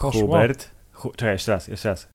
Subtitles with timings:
[0.00, 0.20] Poszło.
[0.20, 0.70] Hubert.
[0.92, 2.08] Hu, czekaj, jeszcze raz, jeszcze raz.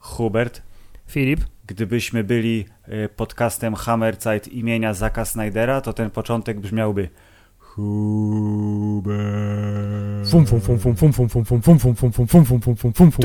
[0.00, 0.62] Hubert,
[1.06, 1.40] Filip.
[1.66, 7.08] gdybyśmy byli y, podcastem Hammerzeit imienia Zaka Snydera, to ten początek brzmiałby
[7.76, 9.12] Hubert.
[10.30, 12.76] Fum, fum, fum, fum, fum, fum, fum, fum, fum, fum, fum, fum, fum, fum, fum,
[12.76, 13.22] fum, fum, fum.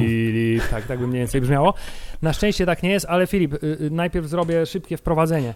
[0.00, 0.62] Filip.
[0.70, 1.74] Tak, tak by mniej więcej brzmiało.
[2.22, 5.54] Na szczęście tak nie jest, ale Filip, y, y, najpierw zrobię szybkie wprowadzenie.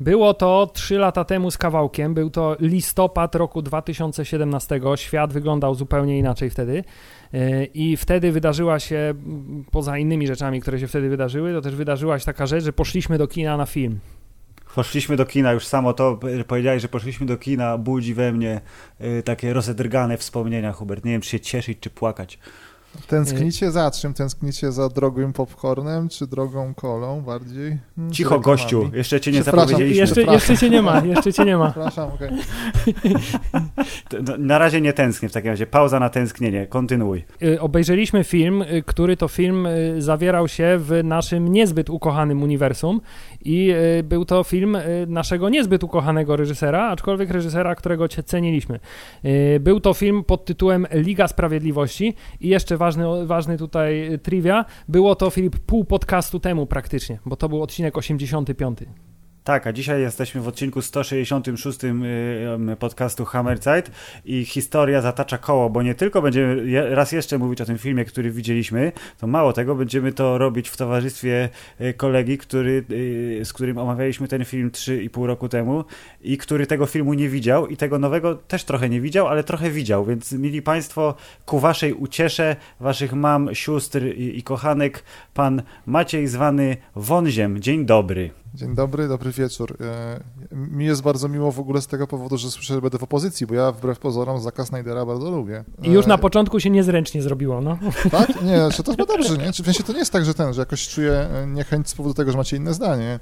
[0.00, 4.80] Było to 3 lata temu z kawałkiem, był to listopad roku 2017.
[4.96, 6.84] Świat wyglądał zupełnie inaczej wtedy.
[7.34, 9.14] Y, I wtedy wydarzyła się,
[9.70, 13.18] poza innymi rzeczami, które się wtedy wydarzyły, to też wydarzyła się taka rzecz, że poszliśmy
[13.18, 13.98] do kina na film.
[14.76, 18.60] Poszliśmy do kina, już samo to y, powiedziałeś, że poszliśmy do kina, budzi we mnie
[19.00, 21.04] y, takie rozedrgane wspomnienia, Hubert.
[21.04, 22.38] Nie wiem, czy się cieszyć, czy płakać.
[23.06, 24.14] Tęsknicie za czym?
[24.14, 27.78] Tęsknicie za drogim popcornem, czy drogą kolą bardziej?
[27.96, 30.00] Hmm, Cicho, gościu, jeszcze cię nie zapowiedzieliśmy.
[30.00, 31.70] Jeszcze, jeszcze cię nie ma, jeszcze cię nie ma.
[31.70, 32.30] Przepraszam, okej.
[34.26, 35.66] No, Na razie nie tęsknię w takim razie.
[35.66, 36.66] Pauza na tęsknienie.
[36.66, 37.24] Kontynuuj.
[37.42, 43.00] Y, obejrzeliśmy film, y, który to film y, zawierał się w naszym niezbyt ukochanym uniwersum
[43.46, 48.80] i y, był to film y, naszego niezbyt ukochanego reżysera, aczkolwiek reżysera, którego cię ceniliśmy.
[49.24, 55.14] Y, Był to film pod tytułem Liga Sprawiedliwości i jeszcze ważny, ważny tutaj trivia, było
[55.14, 58.78] to Filip pół podcastu temu praktycznie, bo to był odcinek 85.
[59.46, 61.88] Tak, a dzisiaj jesteśmy w odcinku 166 y,
[62.72, 63.90] y, podcastu Hammerzeit
[64.24, 68.30] i historia zatacza koło, bo nie tylko będziemy raz jeszcze mówić o tym filmie, który
[68.30, 71.48] widzieliśmy, to mało tego, będziemy to robić w towarzystwie
[71.80, 75.84] y, kolegi, który, y, z którym omawialiśmy ten film 3,5 roku temu
[76.20, 79.70] i który tego filmu nie widział i tego nowego też trochę nie widział, ale trochę
[79.70, 81.14] widział, więc mili Państwo,
[81.44, 85.04] ku Waszej uciesze, Waszych mam, sióstr i, i kochanek,
[85.34, 87.62] pan Maciej zwany Wąziem.
[87.62, 88.30] Dzień dobry.
[88.56, 89.76] Dzień dobry, dobry wieczór.
[89.80, 90.20] E,
[90.52, 93.46] Mi jest bardzo miło w ogóle z tego powodu, że słyszę, że będę w opozycji,
[93.46, 95.64] bo ja wbrew pozorom Zaka Snydera bardzo lubię.
[95.82, 97.78] I już E, na początku się niezręcznie zrobiło, no.
[98.10, 98.42] Tak?
[98.42, 99.52] Nie, czy to chyba dobrze, nie?
[99.52, 101.94] Czy w sensie to nie jest tak, że ten, że jakoś czuję e, niechęć z
[101.94, 103.20] powodu tego, że macie inne zdanie.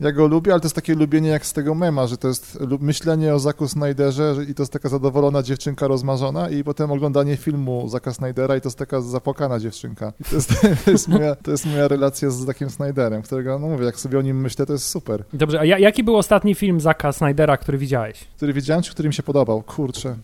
[0.00, 2.58] Ja go lubię, ale to jest takie lubienie jak z tego mema, że to jest
[2.80, 7.88] myślenie o Zaku Snyderze i to jest taka zadowolona dziewczynka rozmarzona i potem oglądanie filmu
[7.88, 10.12] Zaka Snydera i to jest taka zapłakana dziewczynka.
[10.20, 10.50] I To jest,
[10.84, 14.18] to jest, moja, to jest moja relacja z Zakiem Snyderem, którego, no mówię, jak sobie
[14.18, 15.24] o nim myślę, to jest super.
[15.32, 18.24] Dobrze, a ja, jaki był ostatni film Zaka Snydera, który widziałeś?
[18.36, 19.62] Który widziałem, czy który mi się podobał?
[19.62, 20.16] Kurczę.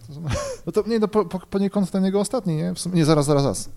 [0.67, 2.73] No to nie, no po, po, poniekąd ten jego ostatni, nie?
[2.77, 3.69] Sumie, nie, zaraz, zaraz, zaraz.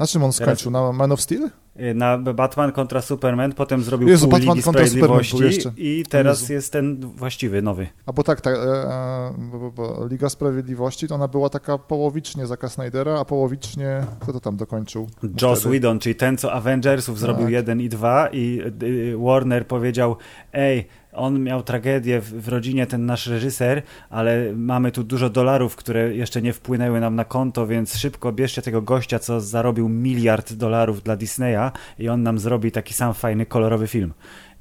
[0.00, 0.70] Na czym on skończył?
[0.70, 1.50] Na Man of Steel?
[1.80, 5.46] Y, na Batman kontra Superman, potem zrobił Jezu, pół Batman Ligi kontra Superman Sprawiedliwości był
[5.46, 5.72] jeszcze.
[5.76, 7.86] i teraz jest ten właściwy, nowy.
[8.06, 12.46] A bo tak, tak e, e, bo, bo, Liga Sprawiedliwości to ona była taka połowicznie
[12.46, 15.08] Zaka Snydera, a połowicznie, kto to tam dokończył?
[15.42, 15.74] Joss Wtedy.
[15.74, 17.52] Whedon, czyli ten, co Avengersów zrobił Tak.
[17.52, 20.16] jeden i dwa i y, Warner powiedział,
[20.52, 25.76] ej, on miał tragedię w, w rodzinie, ten nasz reżyser, ale mamy tu dużo dolarów,
[25.76, 30.52] które jeszcze nie wpłynęły nam na konto, więc szybko bierzcie tego gościa, co zarobił miliard
[30.52, 34.12] dolarów dla Disneya i on nam zrobi taki sam fajny, kolorowy film.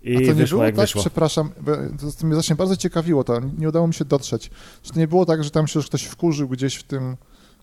[0.03, 1.01] I A to nie wyszło było jak tak, wyszło.
[1.01, 1.49] przepraszam,
[2.19, 4.49] to mnie właśnie bardzo ciekawiło to, nie udało mi się dotrzeć.
[4.81, 7.17] Czy to nie było tak, że tam się już ktoś wkurzył gdzieś w tym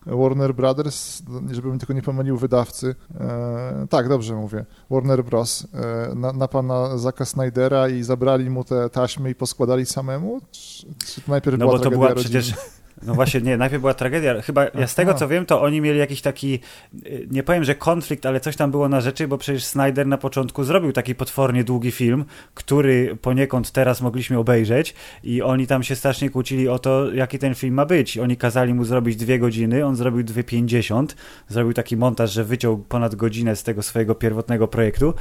[0.06, 2.94] Warner Brothers, żebym tylko nie pomylił wydawcy.
[3.20, 4.64] E, tak, dobrze mówię.
[4.90, 5.66] Warner Bros.
[5.74, 10.40] E, na, na pana Zaka Snydera i zabrali mu te taśmy i poskładali samemu?
[10.50, 12.40] Czy, czy najpierw No była bo to była rodziny?
[12.40, 12.54] przecież.
[13.02, 14.42] No właśnie, nie, najpierw była tragedia.
[14.42, 16.60] Chyba ja z tego co wiem, to oni mieli jakiś taki,
[17.06, 20.18] y, nie powiem, że konflikt, ale coś tam było na rzeczy, bo przecież Snyder na
[20.18, 22.24] początku zrobił taki potwornie długi film,
[22.54, 27.54] który poniekąd teraz mogliśmy obejrzeć i oni tam się strasznie kłócili o to, jaki ten
[27.54, 28.18] film ma być.
[28.18, 31.06] Oni kazali mu zrobić dwie godziny, on zrobił 2,50,
[31.48, 35.14] zrobił taki montaż, że wyciął ponad godzinę z tego swojego pierwotnego projektu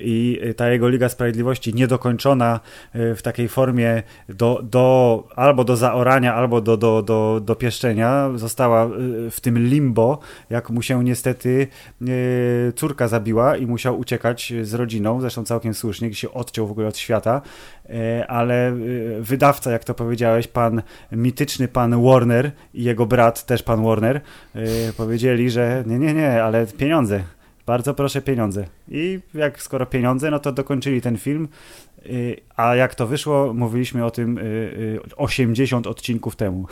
[0.00, 2.60] i y, ta jego Liga Sprawiedliwości niedokończona
[2.94, 8.30] y, w takiej formie do, do, albo do zaorania, albo do, do, do, do pieszczenia
[8.34, 10.18] została y, w tym limbo,
[10.50, 11.68] jak mu się niestety
[12.08, 16.70] y, córka zabiła i musiał uciekać z rodziną, zresztą całkiem słusznie, gdzie się odciął w
[16.70, 17.42] ogóle od świata,
[17.90, 18.72] y, ale
[19.20, 20.82] wydawca, jak to powiedziałeś, pan
[21.12, 24.20] mityczny pan Warner i jego brat, też pan Warner,
[24.96, 27.22] powiedzieli, że nie, nie, nie, ale pieniądze.
[27.66, 28.64] Bardzo proszę pieniądze.
[28.88, 31.48] I jak skoro pieniądze, no to dokończyli ten film.
[32.08, 36.66] Y, A jak to wyszło, mówiliśmy o tym y, y, 80 odcinków temu.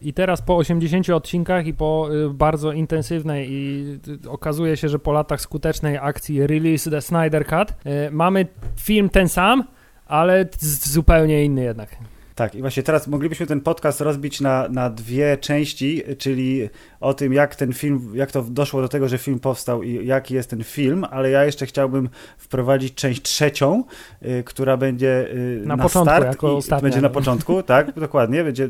[0.00, 3.84] I teraz po 80 odcinkach i po y, bardzo intensywnej i
[4.24, 8.46] y, okazuje się, że po latach skutecznej akcji Release the Snyder Cut y, mamy
[8.76, 9.64] film ten sam,
[10.06, 11.96] ale zupełnie inny jednak.
[12.34, 16.68] Tak, i właśnie teraz moglibyśmy ten podcast rozbić na, na dwie części, czyli
[17.00, 20.34] o tym, jak ten film, jak to doszło do tego, że film powstał i jaki
[20.34, 22.08] jest ten film, ale ja jeszcze chciałbym
[22.38, 23.84] wprowadzić część trzecią,
[24.22, 26.82] y, która będzie y, na, na początku, start jako ostatnia.
[26.82, 28.44] będzie na początku, tak, dokładnie.
[28.44, 28.68] Będzie,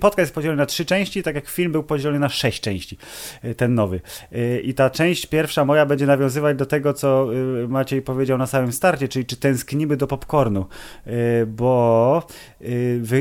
[0.00, 2.98] podcast jest podzielony na trzy części, tak jak film był podzielony na sześć części,
[3.44, 4.00] y, ten nowy.
[4.32, 7.34] Y, I ta część pierwsza moja będzie nawiązywać do tego, co
[7.64, 10.66] y, Maciej powiedział na samym starcie, czyli czy tęsknimy do popcornu,
[11.06, 12.22] y, bo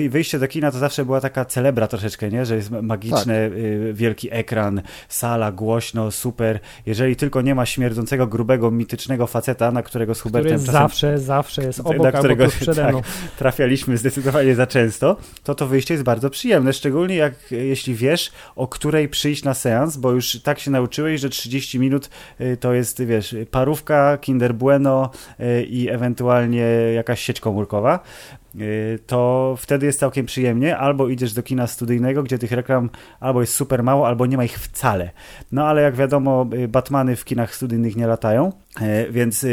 [0.09, 2.45] wyjście do kina to zawsze była taka celebra troszeczkę, nie?
[2.45, 3.95] że jest magiczny, tak.
[3.95, 6.59] wielki ekran, sala, głośno, super.
[6.85, 11.19] Jeżeli tylko nie ma śmierdzącego, grubego, mitycznego faceta, na którego z Hubertem Który czasem, zawsze,
[11.19, 13.01] zawsze jest obok na którego, albo przede mną.
[13.01, 18.31] Tak, trafialiśmy zdecydowanie za często, to to wyjście jest bardzo przyjemne, szczególnie jak jeśli wiesz,
[18.56, 22.09] o której przyjść na seans, bo już tak się nauczyłeś, że 30 minut
[22.41, 25.09] y, to jest, wiesz, parówka, Kinder Bueno
[25.39, 26.65] y, i ewentualnie
[26.95, 28.00] jakaś sieć komórkowa.
[28.55, 30.77] Y, to wtedy jest całkiem przyjemnie.
[30.77, 32.89] Albo idziesz do kina studyjnego, gdzie tych reklam
[33.19, 35.09] albo jest super mało, albo nie ma ich wcale.
[35.51, 38.51] No ale jak wiadomo, y, Batmany w kinach studyjnych nie latają,
[39.09, 39.45] więc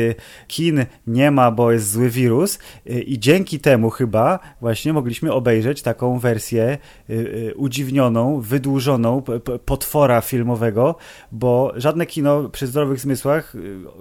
[0.47, 2.59] kin nie ma, bo jest zły wirus.
[3.07, 6.79] I dzięki temu chyba właśnie mogliśmy obejrzeć taką wersję
[7.57, 9.23] udziwnioną, wydłużoną
[9.65, 10.97] potwora filmowego,
[11.33, 13.55] bo żadne kino przy zdrowych zmysłach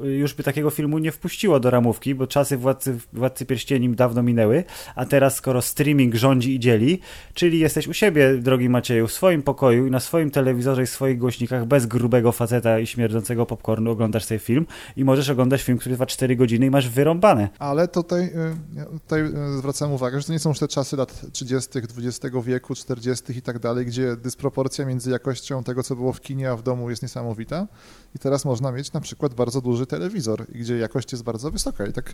[0.04, 4.64] już by takiego filmu nie wpuściło do ramówki, bo czasy Władcy, Władcy Pierścieni dawno minęły,
[4.96, 7.00] a teraz skoro streaming rządzi i dzieli,
[7.34, 11.18] czyli jesteś u siebie, drogi Macieju, w swoim pokoju i na swoim telewizorze i swoich
[11.18, 14.66] głośnikach bez grubego faceta i śmierdzącego popcornu oglądasz sobie film
[14.98, 17.50] i możesz oglądać film, który trwa 4 godziny i masz wyrąbane.
[17.60, 21.22] Ale tutaj, y, tutaj y, zwracam uwagę, że to nie są już te czasy lat
[21.32, 23.38] 30., XX wieku, 40.
[23.38, 26.90] i tak dalej, gdzie dysproporcja między jakością tego, co było w kinie, a w domu
[26.90, 27.68] jest niesamowita.
[28.16, 31.86] I teraz można mieć na przykład bardzo duży telewizor, gdzie jakość jest bardzo wysoka.
[31.86, 32.14] I tak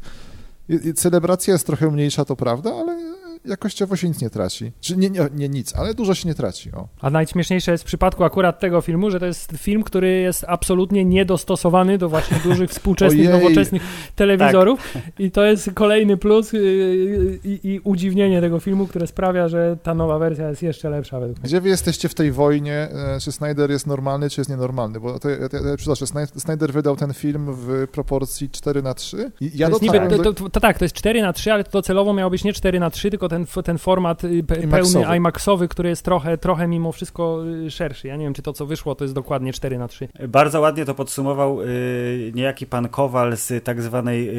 [0.95, 4.71] celebracja jest trochę mniejsza, to prawda, ale jakościowo się nic nie traci.
[4.81, 6.71] Czy nie, nie, nie nic, ale dużo się nie traci.
[6.71, 6.87] O.
[7.01, 11.05] A najśmieszniejsze jest w przypadku akurat tego filmu, że to jest film, który jest absolutnie
[11.05, 13.81] niedostosowany do właśnie dużych współczesnych, nowoczesnych
[14.15, 15.03] telewizorów tak.
[15.19, 16.57] i to jest kolejny plus i,
[17.43, 21.19] i, i, udziwnienie tego filmu, które sprawia, że ta nowa wersja jest jeszcze lepsza.
[21.43, 22.73] Gdzie wy jesteście w tej wojnie?
[22.73, 24.99] E, czy Snyder jest normalny, czy jest nienormalny?
[24.99, 26.05] Bo to, ja, ja, przytoczę,
[26.37, 30.49] Snyder wydał ten film w proporcji 4 na 3 i ja to, niby, to, to,
[30.49, 32.89] to, tak, to jest 4 na 3 ale to docelowo miało być nie 4 na
[32.89, 37.43] 3 tylko ten, ten format y, pe, pełny IMAXowy, który jest trochę, trochę mimo wszystko
[37.65, 38.07] y, szerszy.
[38.07, 40.85] Ja nie wiem, czy to, co wyszło, to jest dokładnie 4 na 3 Bardzo ładnie
[40.85, 44.31] to podsumował y, niejaki pan Kowal z tak zwanej y,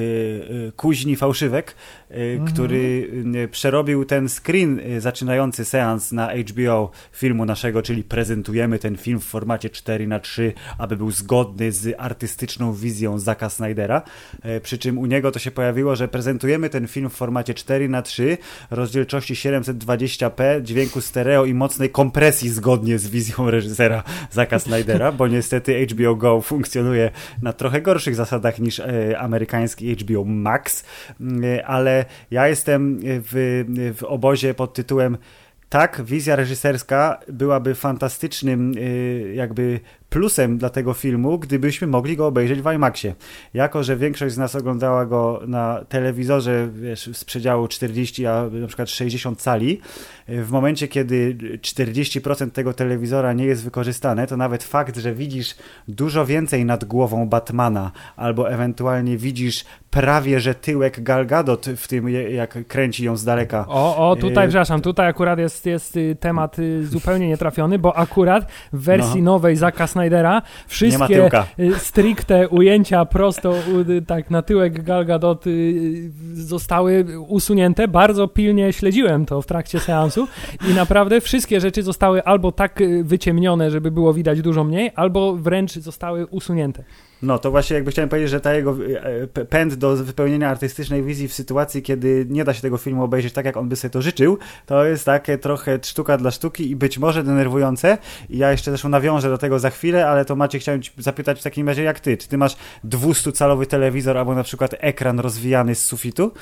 [0.69, 1.75] y kuźni fałszywek,
[2.11, 2.53] y, mhm.
[2.53, 3.11] który
[3.51, 9.71] przerobił ten screen zaczynający seans na HBO filmu naszego, czyli prezentujemy ten film w formacie
[9.71, 14.03] 4 na 3 aby był zgodny z artystyczną wizją Zaka Snydera.
[14.63, 18.03] Przy czym u niego to się pojawiło, że prezentujemy ten film w formacie 4 na
[18.03, 18.39] 3
[18.81, 25.87] rozdzielczości 720p, dźwięku stereo i mocnej kompresji zgodnie z wizją reżysera Zaka Snydera, bo niestety
[25.87, 27.11] HBO Go funkcjonuje
[27.43, 30.85] na trochę gorszych zasadach niż e, amerykański HBO Max,
[31.21, 33.65] e, ale ja jestem w,
[33.97, 35.19] w obozie pod tytułem
[35.69, 42.63] tak, wizja reżyserska byłaby fantastycznym e, jakby plusem dla tego filmu, gdybyśmy mogli go obejrzeć
[42.63, 43.15] w IMAXie.
[43.55, 48.67] Jako, że większość z nas oglądała go na telewizorze wiesz, z przedziału 40, a na
[48.67, 49.81] przykład 60 cali,
[50.29, 55.55] w momencie, kiedy 40% tego telewizora nie jest wykorzystane, to nawet fakt, że widzisz
[55.89, 62.09] dużo więcej nad głową Batmana, albo ewentualnie widzisz prawie, że tyłek Gal Gadot w tym,
[62.09, 63.65] jak kręci ją z daleka.
[63.69, 67.97] O, o, tutaj, y przepraszam, tutaj akurat jest, jest y, temat y, zupełnie nietrafiony, bo
[67.97, 69.33] akurat w wersji no.
[69.33, 71.31] nowej Zaka Snydera wszystkie
[71.79, 73.55] stricte ujęcia prosto
[74.07, 75.45] tak na tyłek Gal Gadot
[76.33, 77.89] zostały usunięte.
[77.89, 80.29] Bardzo pilnie śledziłem to w trakcie seansu
[80.71, 85.73] i naprawdę wszystkie rzeczy zostały albo tak wyciemnione, żeby było widać dużo mniej, albo wręcz
[85.73, 86.85] zostały usunięte.
[87.23, 88.77] No, to właśnie jakby chciałem powiedzieć, że ta jego
[89.37, 93.33] e, pęd do wypełnienia artystycznej wizji w sytuacji, kiedy nie da się tego filmu obejrzeć
[93.33, 96.77] tak, jak on by sobie to życzył, to jest takie trochę sztuka dla sztuki i
[96.77, 97.99] być może denerwujące.
[98.31, 101.43] I ja jeszcze zresztą nawiążę do tego za chwilę, ale to Macie chciałem zapytać w
[101.43, 102.17] takim razie jak ty.
[102.17, 106.33] Czy ty masz 200-calowy telewizor albo na przykład ekran rozwijany z sufitu?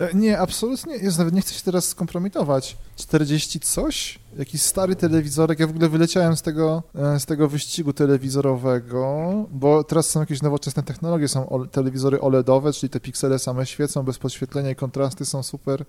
[0.00, 0.96] E, nie, absolutnie.
[0.96, 2.76] Jest, nawet nie chcę się teraz skompromitować.
[2.96, 4.18] 40 coś?
[4.38, 5.60] Jakiś stary telewizorek.
[5.60, 10.42] Ja w ogóle wyleciałem z tego, e, z tego wyścigu telewizorowego, bo teraz są jakieś
[10.42, 11.28] nowoczesne technologie.
[11.28, 15.84] Są telewizory OLEDowe, czyli te piksele same świecą, bez podświetlenia i kontrasty są super.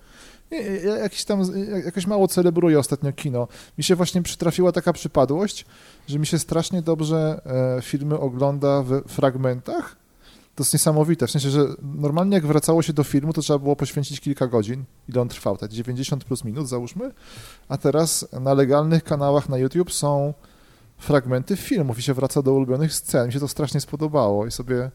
[0.84, 1.42] Ja jakiś tam,
[1.84, 3.48] jakoś mało celebruję ostatnio kino.
[3.78, 5.64] Mi się właśnie przytrafiła taka przypadłość,
[6.08, 7.40] że mi się strasznie dobrze
[7.78, 9.95] e, filmy ogląda w fragmentach,
[10.56, 13.76] to jest niesamowite, w sensie, że normalnie jak wracało się do filmu, to trzeba było
[13.76, 17.12] poświęcić kilka godzin, ile on trwał, tak 90 plus minut załóżmy,
[17.68, 20.34] a teraz na legalnych kanałach na YouTube są
[20.98, 23.26] fragmenty filmów i się wraca do ulubionych scen.
[23.26, 24.90] Mi się to strasznie spodobało i sobie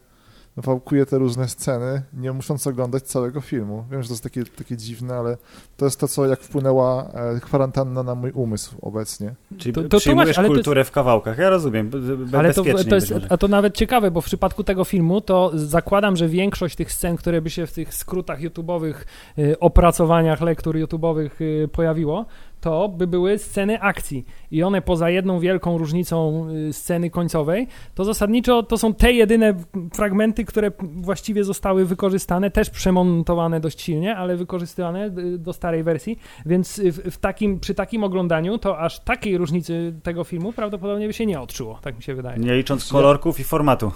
[0.56, 3.84] wałkuję te różne sceny, nie musząc oglądać całego filmu.
[3.90, 5.36] Wiem, że to jest takie, takie dziwne, ale
[5.76, 9.34] to jest to, co jak wpłynęła e, kwarantanna na mój umysł obecnie.
[9.58, 11.38] Czyli To- to- to przyjmujesz masz, kulturę w kawałkach.
[11.38, 11.88] Ja rozumiem.
[11.90, 15.20] b- b- Ale to, to jest, a to nawet ciekawe, bo w przypadku tego filmu
[15.20, 18.94] to zakładam, że większość tych scen, które by się w tych skrótach YouTube'owych,
[19.38, 22.26] y, opracowaniach lektur YouTube'owych y, pojawiło,
[22.62, 24.24] to by były sceny akcji.
[24.50, 29.54] I one poza jedną wielką różnicą y, sceny końcowej, to zasadniczo to są te jedyne
[29.94, 36.18] fragmenty, które właściwie zostały wykorzystane, też przemontowane dość silnie, ale wykorzystywane y, do starej wersji,
[36.46, 41.12] więc w, w takim, przy takim oglądaniu to aż takiej różnicy tego filmu prawdopodobnie by
[41.12, 42.38] się nie odczuło, tak mi się wydaje.
[42.38, 43.92] Nie licząc kolorków i formatu.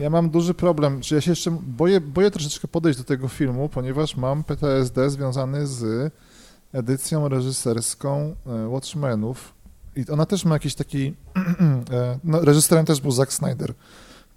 [0.00, 3.68] Ja mam duży problem, że ja się jeszcze boję, boję troszeczkę podejść do tego filmu,
[3.68, 6.12] ponieważ mam PTSD związany z
[6.72, 9.54] edycją reżyserską e, Watchmenów
[9.96, 11.06] i ona też ma jakiś taki,
[11.92, 13.74] e, no, reżyserem też był Zack Snyder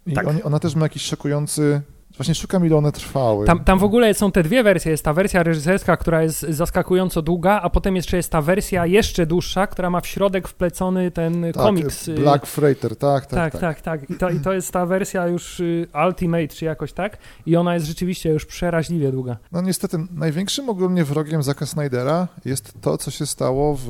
[0.05, 0.27] i Tak.
[0.27, 1.81] oni, ona też ma jakiś szokujący,
[2.17, 3.45] właśnie szukam ile one trwały.
[3.45, 4.91] Tam, tam w ogóle są te dwie wersje.
[4.91, 9.25] Jest ta wersja reżyserska, która jest zaskakująco długa, a potem jeszcze jest ta wersja jeszcze
[9.25, 12.07] dłuższa, która ma w środek wplecony ten tak, komiks.
[12.07, 13.81] y, Black Freighter, tak, tak, tak, tak.
[13.81, 14.09] tak, tak.
[14.09, 17.17] I, to, I to jest ta wersja już y, Ultimate, czy jakoś tak.
[17.45, 19.37] I ona jest rzeczywiście już przeraźliwie długa.
[19.51, 23.89] No niestety, największym ogólnie wrogiem Zacka Snydera jest to, co się stało w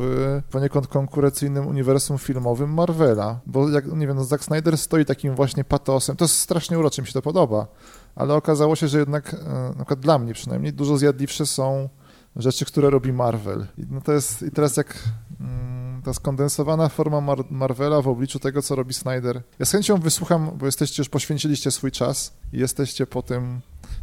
[0.52, 5.64] poniekąd konkurencyjnym uniwersum filmowym Marvela, bo jak, nie wiem, no Zack Snyder stoi takim właśnie
[5.64, 7.68] patosem, to jest strasznie urocze, mi się to podoba,
[8.16, 9.38] ale okazało się, że jednak, e,
[9.68, 11.90] na przykład dla mnie przynajmniej, dużo zjadliwsze są
[12.36, 13.68] rzeczy, które robi Marvel.
[13.78, 14.98] I, no to jest, i teraz jak
[15.40, 19.42] mm, ta skondensowana forma Mar Marvela w obliczu tego, co robi Snyder.
[19.60, 23.62] Ja z chęcią wysłucham, bo jesteście, już poświęciliście swój czas i jesteście po tym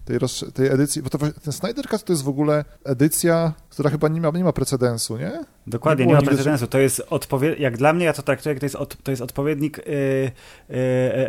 [0.09, 3.91] tej, roz, tej edycji, bo to, ten Snyder Cut to jest w ogóle edycja, która
[3.91, 5.33] chyba nie ma, nie ma precedensu, nie?
[5.67, 6.67] Dokładnie, Nie nie, ma precedensu.
[6.67, 9.23] To jest odpowiednik, jak dla mnie, ja to traktuję, jak to jest, od, to jest
[9.23, 10.31] odpowiednik y, y,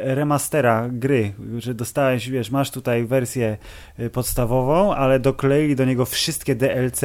[0.02, 3.58] remastera gry, że dostałeś, wiesz, masz tutaj wersję
[4.00, 7.02] y, podstawową, ale dokleili do niego wszystkie DLC,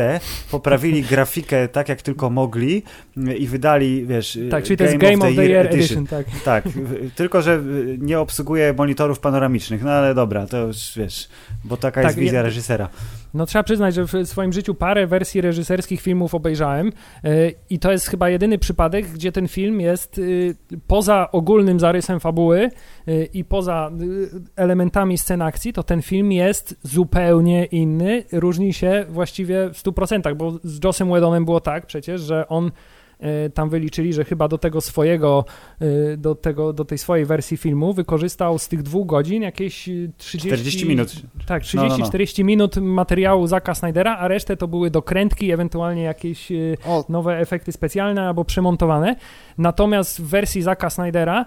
[0.50, 2.83] poprawili grafikę tak, jak tylko mogli
[3.38, 6.26] i wydali, wiesz, Tak, czyli to jest Game of the Year Edition, tak.
[6.45, 7.62] Tak, w- tylko że
[7.99, 11.28] nie obsługuje monitorów panonomicznych, no ale dobra, to już wiesz,
[11.64, 12.88] bo taka Tak, jest wizja ja- reżysera.
[13.35, 16.92] No trzeba przyznać, że w swoim życiu parę wersji reżyserskich filmów obejrzałem
[17.25, 20.56] yy, i to jest chyba jedyny przypadek, gdzie ten film jest yy,
[20.87, 22.71] poza ogólnym zarysem fabuły
[23.06, 23.90] yy, i poza
[24.56, 30.52] elementami scen akcji, to ten film jest zupełnie inny, różni się właściwie w 100%, bo
[30.64, 32.71] z Jossem Whedonem było tak przecież, że on
[33.54, 35.45] tam wyliczyli, że chyba do tego swojego,
[35.81, 40.11] yy, do, tego, do tej swojej wersji filmu wykorzystał z tych dwóch godzin jakieś yy,
[40.19, 41.12] 30, 40 minut.
[41.47, 42.04] tak, No, no, no.
[42.04, 46.52] 30-40 minut materiału Zaka Snydera, a resztę to były dokrętki, ewentualnie jakieś
[46.87, 49.16] O, nowe efekty specjalne albo przemontowane.
[49.59, 51.45] Natomiast w wersji Zaka Snydera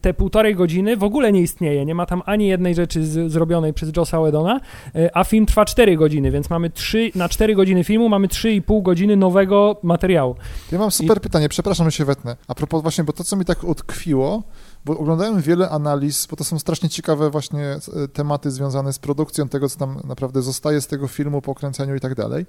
[0.00, 1.86] te półtorej godziny w ogóle nie istnieje.
[1.86, 4.60] Nie ma tam ani jednej rzeczy z, zrobionej przez Jossa Whedona,
[4.96, 8.82] y, a film trwa 4 godziny, więc mamy 3, na 4 godziny filmu mamy 3,5
[8.82, 10.36] godziny nowego materiału.
[10.72, 12.36] ja mam super pytanie, przepraszam, że się wetnę.
[12.48, 14.42] A propos właśnie, bo to, co mi tak utkwiło,
[14.84, 19.48] bo oglądałem wiele analiz, bo to są strasznie ciekawe właśnie e, tematy związane z produkcją
[19.48, 22.46] tego, co tam naprawdę zostaje z tego filmu, po kręceniu i tak dalej.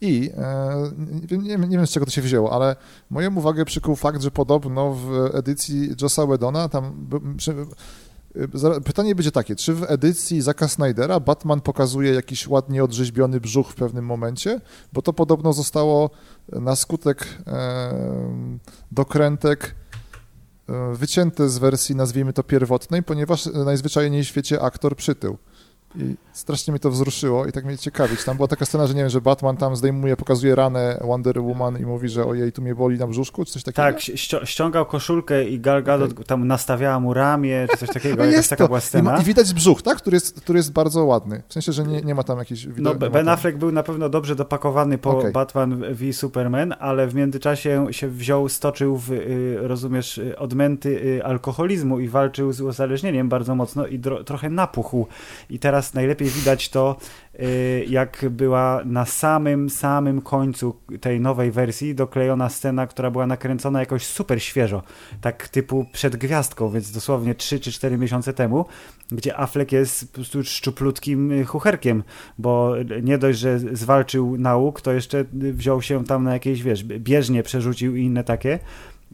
[0.00, 2.76] I e, nie, nie wiem, z czego to się wzięło, ale
[3.10, 7.08] moją uwagę przykuł fakt, że podobno w edycji Jossa Whedona tam...
[8.54, 13.68] Zara- Pytanie będzie takie, czy w edycji Zacka Snydera Batman pokazuje jakiś ładnie odrzeźbiony brzuch
[13.68, 14.60] w pewnym momencie?
[14.92, 16.10] Bo to podobno zostało
[16.52, 17.94] na skutek e,
[18.92, 19.74] dokrętek
[20.68, 25.38] e, wycięte z wersji, nazwijmy to pierwotnej, ponieważ najzwyczajniej w świecie aktor przytył.
[25.98, 28.24] I strasznie mnie to wzruszyło i tak mnie ciekawić.
[28.24, 31.78] Tam była taka scena, że nie wiem, że Batman tam zdejmuje, pokazuje ranę Wonder Woman
[31.78, 33.82] i mówi, że ojej, tu mnie boli na brzuszku, czy coś takiego.
[33.82, 38.22] Tak, ści- ściągał koszulkę i Gal Gadot tam nastawiała mu ramię, czy coś takiego, No
[38.24, 38.68] jakaś jest taka to.
[38.68, 39.18] była I, scena.
[39.20, 39.98] I widać brzuch, tak?
[39.98, 41.42] Który jest, który jest bardzo ładny.
[41.48, 42.68] W sensie, że nie, nie ma tam jakiejś...
[42.76, 45.32] No, Ben tam- Affleck był na pewno dobrze dopakowany po Okej.
[45.32, 50.88] Batman v Superman, ale w międzyczasie się wziął, stoczył w, y, rozumiesz, y, odmęty
[51.18, 55.06] y, alkoholizmu i walczył z uzależnieniem bardzo mocno i trochę napuchł.
[55.50, 56.96] I teraz najlepiej widać to,
[57.40, 63.80] y, jak była na samym, samym końcu tej nowej wersji doklejona scena, która była nakręcona
[63.80, 64.82] jakoś super świeżo,
[65.20, 68.64] tak typu przed gwiazdką, więc dosłownie 3 czy 4 miesiące temu,
[69.10, 72.02] gdzie Affleck jest po prostu szczuplutkim y, chucherkiem,
[72.38, 76.84] bo nie dość, że zwalczył nauk, to jeszcze y, wziął się tam na jakieś, wiesz,
[76.84, 78.58] bieżnie przerzucił i inne takie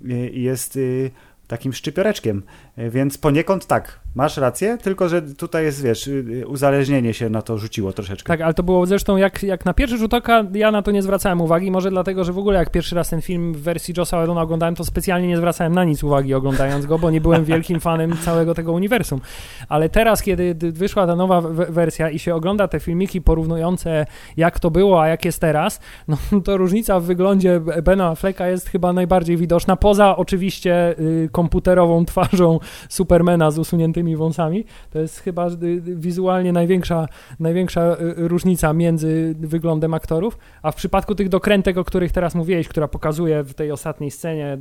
[0.04, 1.10] y, i jest y,
[1.48, 2.42] takim szczypioreczkiem,
[2.78, 7.42] Y, więc poniekąd tak, Masz rację, tylko że tutaj jest, wiesz, y, uzależnienie się na
[7.42, 8.28] to rzuciło troszeczkę.
[8.28, 11.02] Tak, ale to było zresztą jak, jak na pierwszy rzut oka, ja na to nie
[11.02, 14.18] zwracałem uwagi, może dlatego, że w ogóle jak pierwszy raz ten film w wersji Josa
[14.18, 17.80] Whedona oglądałem, to specjalnie nie zwracałem na nic uwagi oglądając go, bo nie byłem wielkim
[17.90, 19.20] fanem całego tego uniwersum.
[19.68, 24.70] Ale teraz, kiedy wyszła ta nowa wersja i się ogląda te filmiki porównujące jak to
[24.70, 29.36] było, a jak jest teraz, no to różnica w wyglądzie Bena Afflecka jest chyba najbardziej
[29.36, 33.58] widoczna, poza oczywiście y, komputerową twarzą Supermana z
[34.02, 34.64] usuniętymi wąsami.
[34.90, 37.08] To jest chyba y, wizualnie największa,
[37.40, 42.68] największa y, różnica między wyglądem aktorów, a w przypadku tych dokrętek, o których teraz mówiłeś,
[42.68, 44.58] która pokazuje w tej ostatniej scenie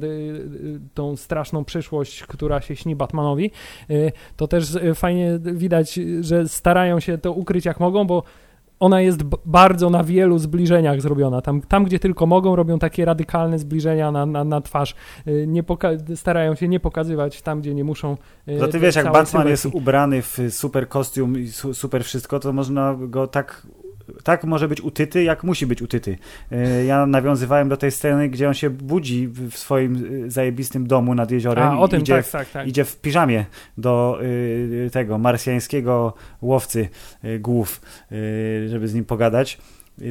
[0.94, 3.52] tą straszną przyszłość, która się śni Batmanowi,
[4.38, 8.24] to też fajnie widać, że starają się to ukryć jak mogą, bo
[8.82, 11.42] ona jest bardzo na wielu zbliżeniach zrobiona.
[11.42, 14.96] Tam, tam gdzie tylko mogą, robią takie radykalne zbliżenia na, na, na twarz.
[15.28, 15.64] Y, nie
[16.16, 18.18] starają się nie pokazywać tam, gdzie nie muszą.
[18.48, 22.54] Y, to ty wiesz, jak Batman jest ubrany w super kostium i super wszystko, to
[22.54, 23.68] można go tak
[24.24, 26.18] tak może być utyty, jak musi być utyty.
[26.52, 31.16] E, ja nawiązywałem do tej sceny, gdzie on się budzi w swoim e, zajebistym domu
[31.16, 32.68] nad jeziorem A, o tym, idzie, tak, w, tak, tak.
[32.68, 33.46] idzie w piżamie
[33.78, 36.90] do y, tego marsjańskiego łowcy
[37.40, 37.82] głów,
[38.68, 39.58] żeby z nim pogadać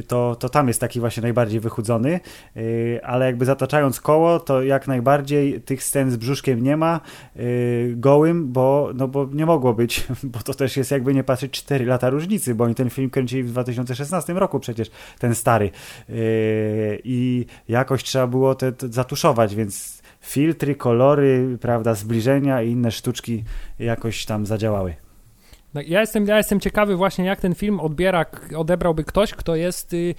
[0.07, 2.19] to, to tam jest taki właśnie najbardziej wychudzony,
[2.57, 6.99] y, ale jakby zataczając koło, to jak najbardziej tych scen z brzuszkiem nie ma
[7.37, 11.51] y, gołym, bo, no bo nie mogło być, bo to też jest jakby nie patrzeć
[11.51, 15.71] 4 lata różnicy, bo oni ten film kręcili w 2016 roku przecież, ten stary
[16.09, 23.43] y, i jakoś trzeba było to zatuszować, więc filtry, kolory, prawda, zbliżenia i inne sztuczki
[23.79, 25.10] jakoś tam zadziałały.
[25.73, 28.25] Ja jestem, ja jestem ciekawy właśnie, jak ten film odbiera,
[28.55, 30.15] odebrałby ktoś, kto jest Y,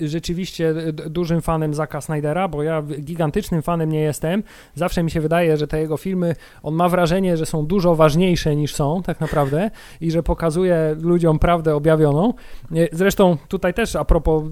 [0.00, 0.74] rzeczywiście
[1.10, 4.42] dużym fanem Zaka Snydera, bo ja gigantycznym fanem nie jestem.
[4.74, 8.56] Zawsze mi się wydaje, że te jego filmy, on ma wrażenie, że są dużo ważniejsze
[8.56, 12.34] niż są tak naprawdę i że pokazuje ludziom prawdę objawioną.
[12.72, 14.42] Y, zresztą tutaj też a propos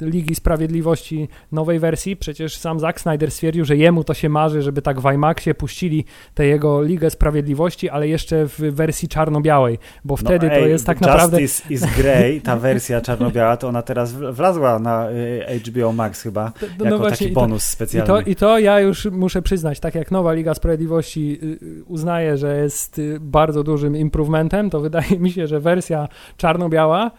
[0.00, 4.62] y, Ligi Sprawiedliwości nowej wersji, przecież sam Zack Snyder stwierdził, że jemu to się marzy,
[4.62, 6.04] żeby tak w IMAXie puścili
[6.34, 10.68] tę jego Ligę Sprawiedliwości, ale jeszcze w wersji czarno-białej, bo no wtedy no, ej, to
[10.68, 11.42] jest tak Justice naprawdę...
[11.42, 16.22] Justice is Grey, ta wersja czarno-biała, to ona teraz wlazła wlazła na y, HBO Max
[16.22, 18.20] chyba, no jako właśnie, taki bonus i to, specjalny.
[18.20, 21.84] I to, I to ja już muszę przyznać, tak jak nowa Liga Sprawiedliwości y, y,
[21.84, 27.10] uznaje, że jest bardzo dużym improvementem, to wydaje mi się, że wersja czarno-biała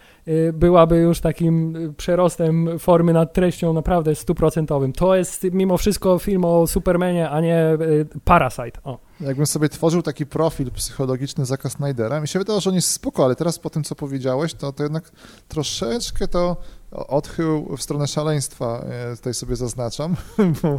[0.52, 4.92] byłaby już takim przerostem formy nad treścią naprawdę stuprocentowym.
[4.92, 7.78] To jest mimo wszystko film o Supermanie, a nie
[8.24, 8.80] Parasite.
[8.84, 8.98] O.
[9.20, 13.24] Jakbym sobie tworzył taki profil psychologiczny Zaka Snydera, mi się wydało, że on jest spoko,
[13.24, 15.10] ale teraz po tym, co powiedziałeś, to, to jednak
[15.48, 16.56] troszeczkę to
[16.90, 20.16] odchył w stronę szaleństwa, e, tutaj sobie zaznaczam.
[20.62, 20.78] Bo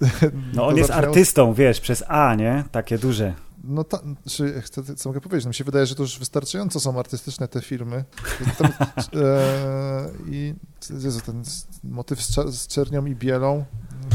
[0.54, 2.64] no on jest artystą, wiesz, przez A, nie?
[2.72, 3.34] Takie duże.
[3.64, 5.44] No ta, czy chcę, co mogę powiedzieć?
[5.44, 8.04] No mi się wydaje, że to już wystarczająco są artystyczne te filmy.
[8.58, 8.72] Tam,
[9.14, 10.54] e, I
[10.90, 11.42] Jezu, ten
[11.84, 13.64] motyw z, z czernią i bielą.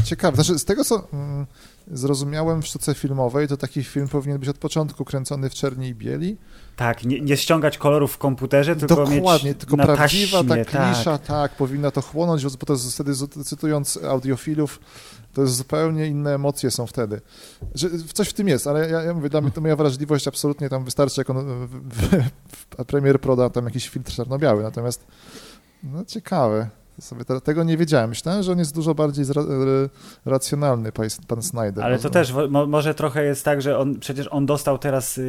[0.04, 0.34] Ciekawe.
[0.34, 1.46] Znaczy, z tego, co mm,
[1.86, 5.94] zrozumiałem w sztuce filmowej, to taki film powinien być od początku kręcony w czerni i
[5.94, 6.36] bieli.
[6.76, 10.94] Tak, nie, nie ściągać kolorów w komputerze, tylko Dokładnie, mieć tylko na prawdziwa taśmie, ta
[10.94, 11.26] klisza, tak.
[11.26, 13.12] tak, powinna to chłonąć, bo to jest wtedy,
[13.44, 14.80] cytując audiofilów,
[15.32, 17.20] to jest zupełnie inne emocje są wtedy.
[17.74, 20.68] Że coś w tym jest, ale ja, ja mówię, dla mnie to moja wrażliwość absolutnie
[20.68, 25.06] tam wystarczy, jak on w, w, w Premier Pro tam jakiś filtr czarno-biały, natomiast
[25.82, 26.68] no ciekawe.
[27.00, 28.08] Sobie te, tego nie wiedziałem.
[28.10, 29.42] Myślałem, że on jest dużo bardziej zra,
[30.24, 31.84] racjonalny, pan, pan Snyder.
[31.84, 35.22] Ale to też mo, może trochę jest tak, że on przecież on dostał teraz y,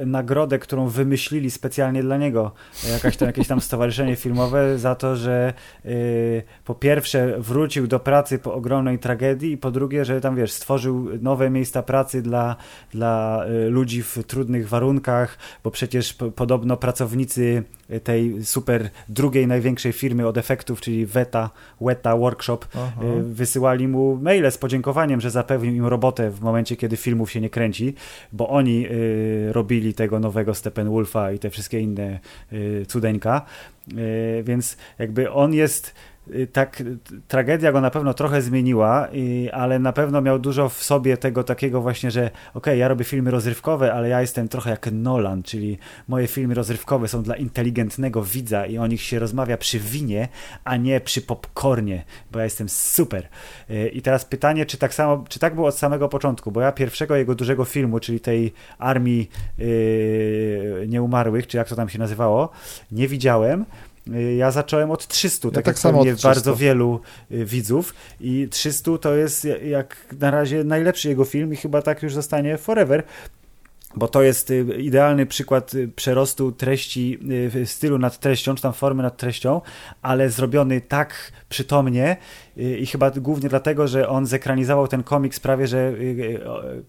[0.00, 2.52] y, nagrodę, którą wymyślili specjalnie dla niego.
[2.92, 5.54] Jakaś tam, jakieś tam stowarzyszenie filmowe za to, że
[5.84, 10.52] y, po pierwsze wrócił do pracy po ogromnej tragedii i po drugie, że tam wiesz,
[10.52, 12.56] stworzył nowe miejsca pracy dla,
[12.92, 17.64] dla y, ludzi w trudnych warunkach, bo przecież podobno pracownicy
[18.04, 21.50] tej super drugiej największej firmy od efektów, czyli Weta,
[21.80, 23.02] Weta Workshop, Aha.
[23.04, 27.40] Y, wysyłali mu maile z podziękowaniem, że zapewnił im robotę w momencie, kiedy filmów się
[27.40, 27.94] nie kręci,
[28.32, 32.20] bo oni y, robili tego nowego Steppenwolfa i te wszystkie inne
[32.52, 33.46] y, cudeńka.
[34.42, 35.94] Więc jakby on jest
[36.52, 36.82] tak,
[37.28, 39.08] tragedia go na pewno trochę zmieniła,
[39.52, 43.04] ale na pewno miał dużo w sobie tego takiego właśnie, że okej, okay, ja robię
[43.04, 45.78] filmy rozrywkowe, ale ja jestem trochę jak Nolan, czyli
[46.08, 50.28] moje filmy rozrywkowe są dla inteligentnego widza i o nich się rozmawia przy winie,
[50.64, 53.28] a nie przy popcornie, bo ja jestem super.
[53.70, 56.72] Y, I teraz pytanie, czy tak samo, czy tak było od samego początku, bo ja
[56.72, 62.50] pierwszego jego dużego filmu, czyli tej armii yy, nieumarłych, czy jak to tam się nazywało,
[62.92, 63.64] nie widziałem,
[64.36, 69.14] ja zacząłem od 300, ja tak, tak samo bardzo wielu y, widzów i 300 to
[69.14, 73.02] jest jak na razie najlepszy jego film i chyba tak już zostanie forever.
[73.96, 77.18] bo to jest y, idealny przykład y, przerostu treści
[77.54, 79.60] y, stylu nad treścią, czy tam formy nad treścią,
[80.02, 82.16] ale zrobiony tak przytomnie
[82.56, 85.92] i chyba głównie dlatego, że on zekranizował ten komiks prawie, że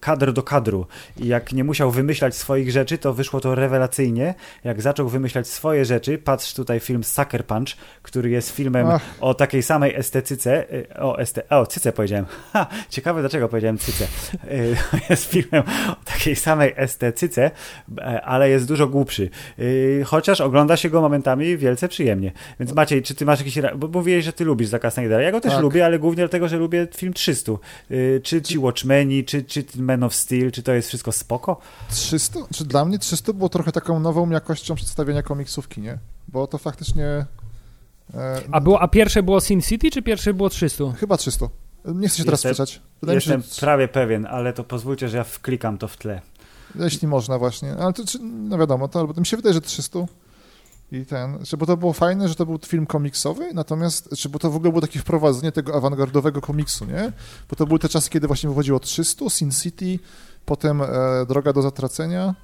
[0.00, 4.34] kadr do kadru i jak nie musiał wymyślać swoich rzeczy, to wyszło to rewelacyjnie.
[4.64, 9.02] Jak zaczął wymyślać swoje rzeczy, patrz tutaj film Sucker Punch, który jest filmem Ach.
[9.20, 10.64] o takiej samej estetyce,
[10.98, 14.06] o, este, o cyce powiedziałem, ha, ciekawe dlaczego powiedziałem cyce,
[15.10, 17.50] jest filmem o takiej samej estetyce,
[18.22, 19.30] ale jest dużo głupszy.
[20.04, 22.32] Chociaż ogląda się go momentami wielce przyjemnie.
[22.60, 23.58] Więc Maciej, czy ty masz jakiś...
[23.76, 25.22] Bo mówiłeś, że ty lubisz Zacka Snydera.
[25.22, 25.62] Ja go też tak.
[25.62, 27.52] lubię, ale głównie dlatego, że lubię film 300.
[27.52, 27.56] E,
[28.20, 31.60] czy ci Watchmeni, czy, czy Man of Steel, czy to jest wszystko spoko?
[31.90, 32.40] 300?
[32.54, 35.98] Czy dla mnie 300 było trochę taką nową jakością przedstawienia komiksówki, nie?
[36.28, 37.26] Bo to faktycznie...
[38.52, 40.84] A, było, a pierwsze było Sin City, czy pierwsze było 300?
[40.92, 41.48] Chyba 300.
[41.84, 42.80] Nie chcę się teraz jestem, sprzeczać.
[43.14, 43.60] jestem mi się, że...
[43.60, 46.20] prawie pewien, ale to pozwólcie, że ja wklikam to w tle.
[46.74, 49.98] Jeśli można właśnie, ale to, no wiadomo, to albo mi się wydaje, że 300
[50.92, 54.38] i ten, czy bo to było fajne, że to był film komiksowy, natomiast, czy bo
[54.38, 57.12] to w ogóle było takie wprowadzenie tego awangardowego komiksu, nie?
[57.50, 59.98] Bo to były te czasy, kiedy właśnie wychodziło 300, Sin City,
[60.44, 60.86] potem e,
[61.28, 62.34] Droga do Zatracenia,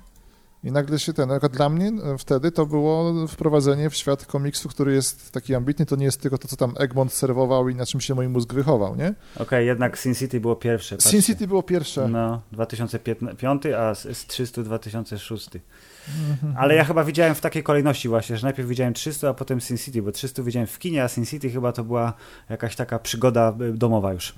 [0.64, 4.94] i nagle się ten, dla mnie e, wtedy to było wprowadzenie w świat komiksu, który
[4.94, 8.00] jest taki ambitny, to nie jest tylko to, co tam Egmont serwował i na czym
[8.00, 9.08] się mój mózg wychował, nie?
[9.34, 10.96] Okej, okay, jednak Sin City było pierwsze.
[10.96, 11.10] Patrzcie.
[11.10, 12.08] Sin City było pierwsze.
[12.08, 15.50] No, 2005, a z 300 2006.
[16.30, 16.54] Mhm.
[16.56, 19.78] Ale ja chyba widziałem w takiej kolejności właśnie, że najpierw widziałem 300, a potem Sin
[19.78, 22.12] City, bo 300 widziałem w kinie, a Sin City chyba to była
[22.50, 24.34] jakaś taka przygoda e, domowa już.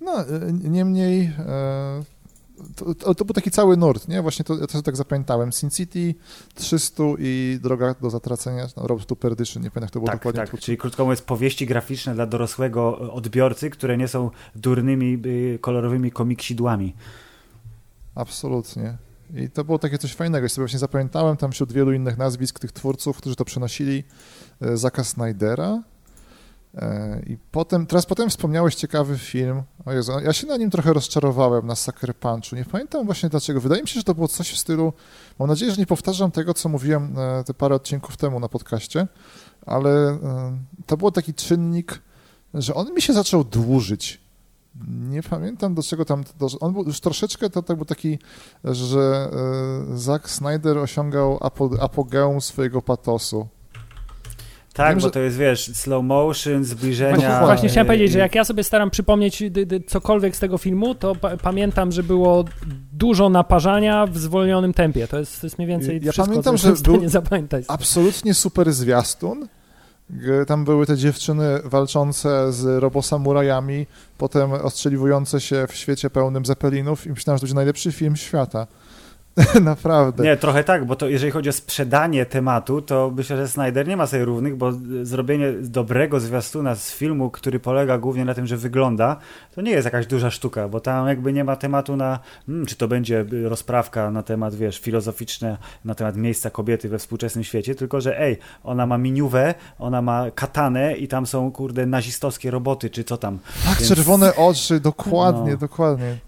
[0.00, 1.32] No, e, niemniej...
[2.60, 4.22] E to, to, to, był taki cały nurt, nie?
[4.22, 5.52] Właśnie to, ja to tak zapamiętałem.
[5.52, 6.14] Sin City,
[6.54, 10.16] 300 i Droga do zatracenia, no, Road to Perdition, nie pamiętam jak to było tak,
[10.16, 10.40] dokładnie.
[10.40, 16.10] Tak, czyli krótko mówiąc powieści graficzne dla dorosłego odbiorcy, które nie są durnymi, y, kolorowymi
[16.10, 16.94] komiksidłami.
[18.14, 18.96] Absolutnie.
[19.34, 20.46] I to było takie coś fajnego.
[20.46, 24.04] I sobie właśnie zapamiętałem tam wśród wielu innych nazwisk tych twórców, którzy to przenosili,
[24.62, 25.82] y, Zaka Snydera, E,
[27.26, 29.62] I potem, teraz potem wspomniałeś ciekawy film.
[29.86, 32.56] O Jezu, ja się na nim trochę rozczarowałem na Sucker Punchu.
[32.56, 33.60] Nie pamiętam właśnie dlaczego.
[33.60, 34.92] Wydaje mi się, że to było coś w stylu.
[35.38, 39.06] Mam nadzieję, że nie powtarzam tego, co mówiłem e, te parę odcinków temu na podcaście,
[39.66, 42.00] ale e, to był taki czynnik,
[42.54, 44.20] że on mi się zaczął dłużyć.
[44.88, 46.24] Nie pamiętam do czego tam.
[46.60, 48.18] On był już troszeczkę to, to był taki,
[48.64, 49.30] że
[49.94, 51.38] Zack Snyder osiągał
[51.80, 53.48] apogeum swojego patosu
[54.78, 55.10] tak, Wiem, bo że...
[55.10, 57.16] to jest, wiesz, slow motion, zbliżenia.
[57.16, 59.42] Właśnie, właśnie chciałem powiedzieć, że jak ja sobie staram przypomnieć
[59.86, 62.44] cokolwiek z tego filmu, to pamiętam, że było
[62.92, 65.08] dużo naparzania w zwolnionym tempie.
[65.08, 67.64] To jest, to jest mniej więcej ja wszystko, pamiętam, że był zapamiętać.
[67.68, 69.48] absolutnie super zwiastun.
[70.46, 73.86] Tam były te dziewczyny walczące z robosamurajami,
[74.18, 78.66] potem ostrzeliwujące się w świecie pełnym zeppelinów i myślałem, że to będzie najlepszy film świata.
[79.62, 80.24] Naprawdę.
[80.24, 83.96] Nie, trochę tak, bo to jeżeli chodzi o sprzedanie tematu, to myślę, że Snyder nie
[83.96, 84.72] ma sobie równych, bo
[85.02, 89.16] zrobienie dobrego zwiastuna z filmu, który polega głównie na tym, że wygląda,
[89.54, 92.76] to nie jest jakaś duża sztuka, bo tam jakby nie ma tematu na, hmm, czy
[92.76, 98.00] to będzie rozprawka na temat, wiesz, filozoficzne, na temat miejsca kobiety we współczesnym świecie, tylko
[98.00, 103.04] że ej, ona ma miniuwę, ona ma katanę i tam są, kurde, nazistowskie roboty, czy
[103.04, 103.38] co tam.
[103.64, 103.88] Tak, Więc...
[103.88, 105.56] czerwone oczy, dokładnie, no.
[105.56, 106.27] dokładnie.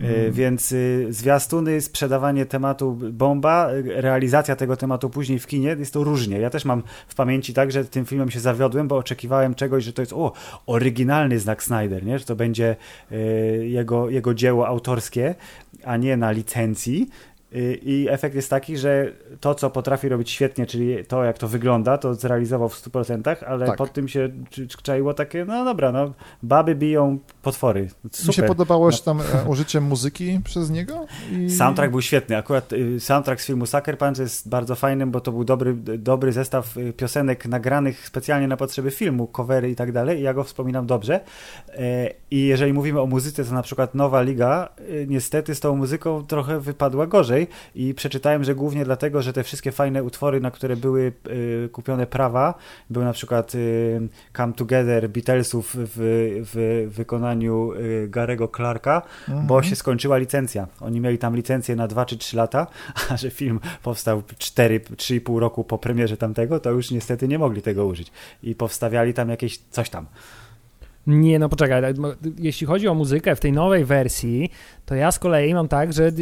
[0.00, 0.32] Mm.
[0.32, 6.38] Więc y, zwiastuny, sprzedawanie tematu bomba, realizacja tego tematu później w kinie, jest to różnie.
[6.38, 9.92] Ja też mam w pamięci tak, że tym filmem się zawiodłem, bo oczekiwałem czegoś, że
[9.92, 10.32] to jest o,
[10.66, 12.18] oryginalny znak Snyder, nie?
[12.18, 12.76] że to będzie
[13.12, 15.34] y, jego, jego dzieło autorskie,
[15.84, 17.08] a nie na licencji.
[17.82, 21.98] I efekt jest taki, że to, co potrafi robić świetnie, czyli to, jak to wygląda,
[21.98, 23.76] to zrealizował w 100%, ale tak.
[23.76, 24.28] pod tym się
[24.82, 27.88] czaiło takie, no dobra, no, baby biją potwory.
[28.10, 28.28] Super.
[28.28, 28.96] Mi się podobało no.
[29.04, 31.06] tam e, użycie muzyki przez niego.
[31.32, 31.50] I...
[31.50, 32.36] Soundtrack był świetny.
[32.36, 36.32] Akurat y, soundtrack z filmu Sucker Punch jest bardzo fajnym, bo to był dobry, dobry
[36.32, 40.18] zestaw y, piosenek nagranych specjalnie na potrzeby filmu, covery i tak dalej.
[40.18, 41.20] I ja go wspominam dobrze.
[41.68, 45.76] E, I jeżeli mówimy o muzyce, to na przykład Nowa Liga, y, niestety z tą
[45.76, 47.37] muzyką trochę wypadła gorzej
[47.74, 52.06] i przeczytałem, że głównie dlatego, że te wszystkie fajne utwory, na które były y, kupione
[52.06, 52.54] prawa,
[52.90, 55.96] były na przykład y, Come Together Beatlesów w,
[56.52, 59.46] w wykonaniu y, Garego Clarka, mhm.
[59.46, 60.66] bo się skończyła licencja.
[60.80, 62.66] Oni mieli tam licencję na 2 czy 3 lata,
[63.10, 67.62] a że film powstał 4, 3,5 roku po premierze tamtego, to już niestety nie mogli
[67.62, 68.12] tego użyć.
[68.42, 70.06] I powstawiali tam jakieś coś tam.
[71.08, 71.82] Nie, no poczekaj,
[72.38, 74.50] jeśli chodzi o muzykę w tej nowej wersji,
[74.86, 76.12] to ja z kolei mam tak, że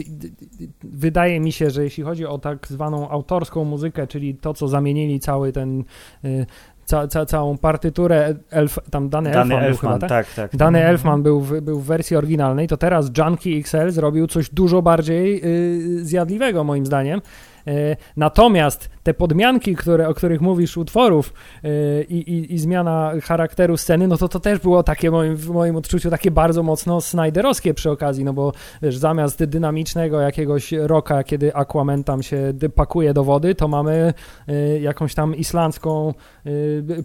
[0.83, 5.21] wydaje mi się, że jeśli chodzi o tak zwaną autorską muzykę, czyli to, co zamienili
[5.21, 5.85] cały ten
[6.25, 6.47] y,
[6.85, 10.27] ca, ca, całą partyturę, Elf, tam Dany, Dany Elfman, był Elfman, chyba, tak?
[10.27, 10.57] tak, tak.
[10.57, 14.83] Dany Elfman był w, był w wersji oryginalnej, to teraz Junkie XL zrobił coś dużo
[14.83, 17.21] bardziej y, zjadliwego moim zdaniem.
[17.69, 21.33] Y, Natomiast te podmianki, które, o których mówisz, utworów
[21.65, 25.49] y, i, i, i zmiana charakteru sceny, no to to też było takie moim, w
[25.51, 28.53] moim odczuciu takie bardzo mocno Snyderowskie przy okazji, no bo
[28.83, 34.15] wiesz, zamiast dynamicznego jakiegoś roka, kiedy Aquaman tam się pakuje do wody, to mamy
[34.49, 36.15] y, jakąś tam islandzką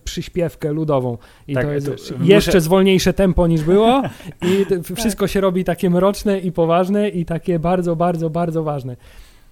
[0.03, 1.17] przyśpiewkę ludową.
[1.47, 4.01] I Tak, to jest to wiesz, muszę- jeszcze zwolniejsze tempo niż było
[4.49, 8.95] i wszystko się robi takie mroczne i poważne i takie bardzo, bardzo, bardzo ważne.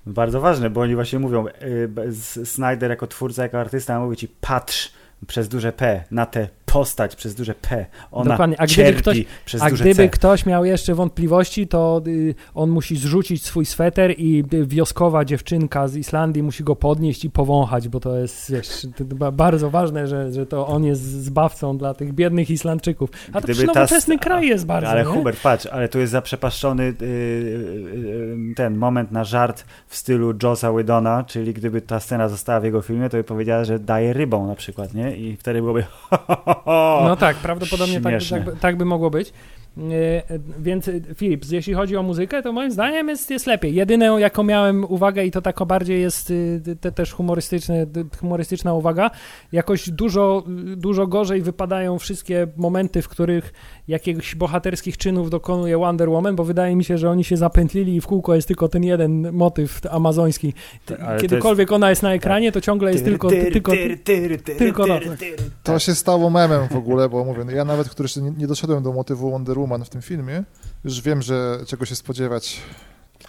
[0.06, 4.92] Bardzo ważne, bo oni właśnie mówią, y, Snyder jako twórca, jako artysta mówi ci patrz
[5.28, 7.86] przez duże P na tę postać przez duże P.
[8.12, 10.10] Ona Dokładnie, a gdyby ktoś- przez A duże gdyby C.
[10.10, 15.88] ktoś miał jeszcze wątpliwości, to y, on musi zrzucić swój sweter i y, wioskowa dziewczynka
[15.88, 18.88] z Islandii musi go podnieść i powąchać, bo to jest wiesz,
[19.34, 23.10] bardzo ważne, że, że to on jest zbawcą dla tych biednych Islandczyków.
[23.30, 25.06] A to Gdyby przecież ta- nowoczesny kraj jest bardzo, Ale nie?
[25.08, 31.24] Hubert, patrz, ale tu jest zaprzepaszczony y, ten moment na żart w stylu Josa Whedona,
[31.24, 34.56] czyli gdyby ta scena została w jego filmie, to by powiedziała, że daje rybą na
[34.56, 35.18] przykład, nie?
[35.18, 35.84] I wtedy byłoby
[37.08, 39.34] No tak, prawdopodobnie tak, tak, tak by mogło być.
[39.80, 43.76] E, Więc e, Filip, jeśli chodzi o muzykę, to moim zdaniem jest, jest lepiej.
[43.76, 47.86] Jedyną, jaką miałem uwagę, i to taka bardziej jest y, te, też humorystyczne,
[48.20, 49.12] humorystyczna uwaga,
[49.52, 50.44] jakoś dużo,
[50.78, 53.54] dużo gorzej wypadają wszystkie momenty, w których
[53.88, 58.02] jakichś bohaterskich czynów dokonuje Wonder Woman, bo wydaje mi się, że oni się zapętlili i
[58.02, 60.54] w kółko jest tylko ten jeden motyw amazoński.
[60.86, 63.72] Tak, ale Kiedykolwiek ona jest na ekranie, to ciągle jest tylko, tylko,
[64.58, 64.86] tylko
[65.64, 65.80] to.
[65.80, 68.94] Się stało memem w ogóle, bo mówię, no ja nawet, który jeszcze nie doszedłem do
[68.94, 70.44] motywu Wonder Woman w tym filmie,
[70.84, 72.62] już wiem, że czego się spodziewać.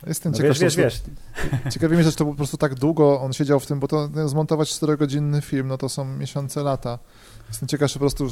[0.07, 1.73] Jestem No ciekaw, wiesz, wiesz, wiesz.
[1.73, 4.69] ciekawi mnie, że to po prostu tak długo on siedział w tym, bo to zmontować
[4.69, 6.99] 4-godzinny film, no to są miesiące, lata.
[7.49, 8.29] Jestem ciekaw, że po prostu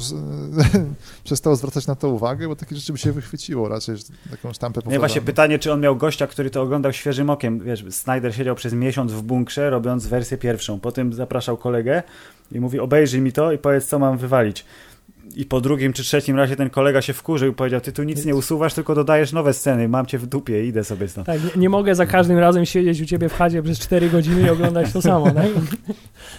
[1.23, 4.81] przestał zwracać na to uwagę, bo takie rzeczy by się wychwyciło raczej, że taką sztampę
[4.85, 7.59] Nie, właśnie pytanie, czy on miał gościa, który to oglądał świeżym okiem.
[7.59, 10.79] Wiesz, Snyder siedział przez miesiąc w bunkrze, robiąc wersję pierwszą.
[10.79, 12.03] Potem zapraszał kolegę
[12.51, 14.65] i mówi, obejrzyj mi to i powiedz, co mam wywalić.
[15.35, 18.25] I po drugim czy trzecim razie ten kolega się wkurzył i powiedział, ty tu nic
[18.25, 21.27] nie usuwasz, tylko dodajesz nowe sceny, mam cię w dupie, idę sobie stąd.
[21.27, 24.41] Tak, nie, nie mogę za każdym razem siedzieć u ciebie w chacie przez 4 godziny
[24.41, 25.47] i oglądać to samo, tak?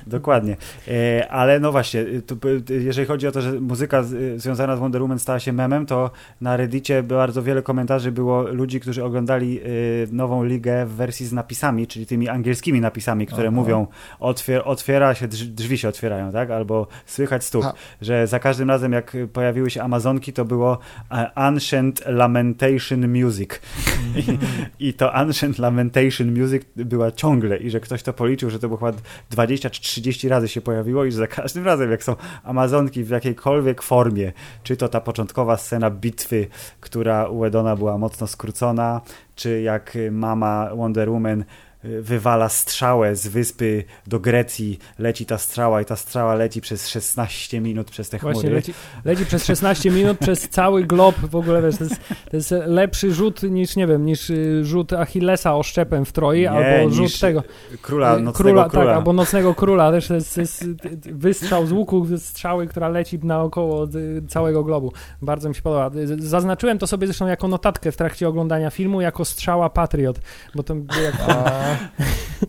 [0.06, 0.56] Dokładnie.
[0.88, 2.38] E, ale no właśnie, y, tu,
[2.70, 5.86] y, jeżeli chodzi o to, że muzyka y, związana z Wonder Woman stała się memem,
[5.86, 11.26] to na Reddicie bardzo wiele komentarzy było ludzi, którzy oglądali y, nową ligę w wersji
[11.26, 13.56] z napisami, czyli tymi angielskimi napisami, które Aha.
[13.56, 13.86] mówią
[14.20, 16.50] otwier otwiera się, drz drzwi się otwierają, tak?
[16.50, 17.62] Albo słychać stuk.
[17.62, 17.72] Ha.
[18.00, 20.78] Że za każdym razem, jak pojawiły się Amazonki, to było
[21.34, 23.50] Ancient Lamentation Music.
[24.16, 24.38] I,
[24.88, 28.78] I to Ancient Lamentation Music była ciągle i że ktoś to policzył, że to było
[28.78, 28.92] chyba
[29.30, 33.82] 20 czy 30 razy się pojawiło i za każdym razem, jak są Amazonki w jakiejkolwiek
[33.82, 36.46] formie, czy to ta początkowa scena bitwy,
[36.80, 39.00] która u Edona była mocno skrócona,
[39.34, 41.44] czy jak mama Wonder Woman
[41.82, 47.60] wywala strzałę z wyspy do Grecji, leci ta strzała i ta strzała leci przez 16
[47.60, 48.34] minut przez te chmury.
[48.34, 52.36] Właśnie leci, leci przez 16 minut, przez cały glob w ogóle, wiesz, to jest, to
[52.36, 56.90] jest lepszy rzut niż, nie wiem, niż y, rzut Achillesa oszczepem w Troi, Nie, albo
[56.94, 57.42] rzut tego,
[57.82, 58.86] Króla, y, nocnego króla, króla.
[58.86, 62.88] tak, albo Nocnego Króla, też to jest, to jest y, wystrzał z łuku, strzały, która
[62.88, 63.88] leci naokoło
[64.28, 64.92] całego globu.
[65.22, 65.90] Bardzo mi się podoba.
[66.18, 70.20] Zaznaczyłem to sobie zresztą jako notatkę w trakcie oglądania filmu, jako strzała Patriot,
[70.54, 71.14] bo to jak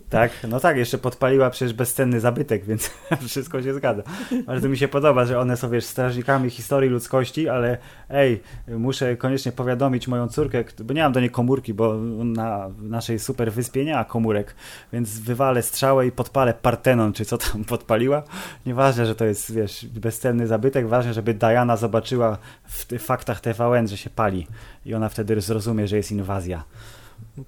[0.10, 2.92] Tak, no tak, jeszcze podpaliła przecież bezcenny zabytek, więc
[3.28, 4.04] wszystko się zgadza.
[4.46, 7.78] Bardzo mi się podoba, że one są, wiesz, strażnikami historii ludzkości, ale
[8.10, 13.20] ej, muszę koniecznie powiadomić moją córkę, bo nie mam do niej komórki, bo na naszej
[13.20, 14.56] super wyspie nie ma komórek,
[14.94, 18.24] więc wywalę strzałę i podpalę Partenon, czy co tam podpaliła.
[18.66, 23.98] Nieważne, że to jest, wiesz, bezcenny zabytek, ważne, żeby Diana zobaczyła w faktach TVN, że
[23.98, 24.48] się pali
[24.86, 26.64] i ona wtedy zrozumie, że jest inwazja.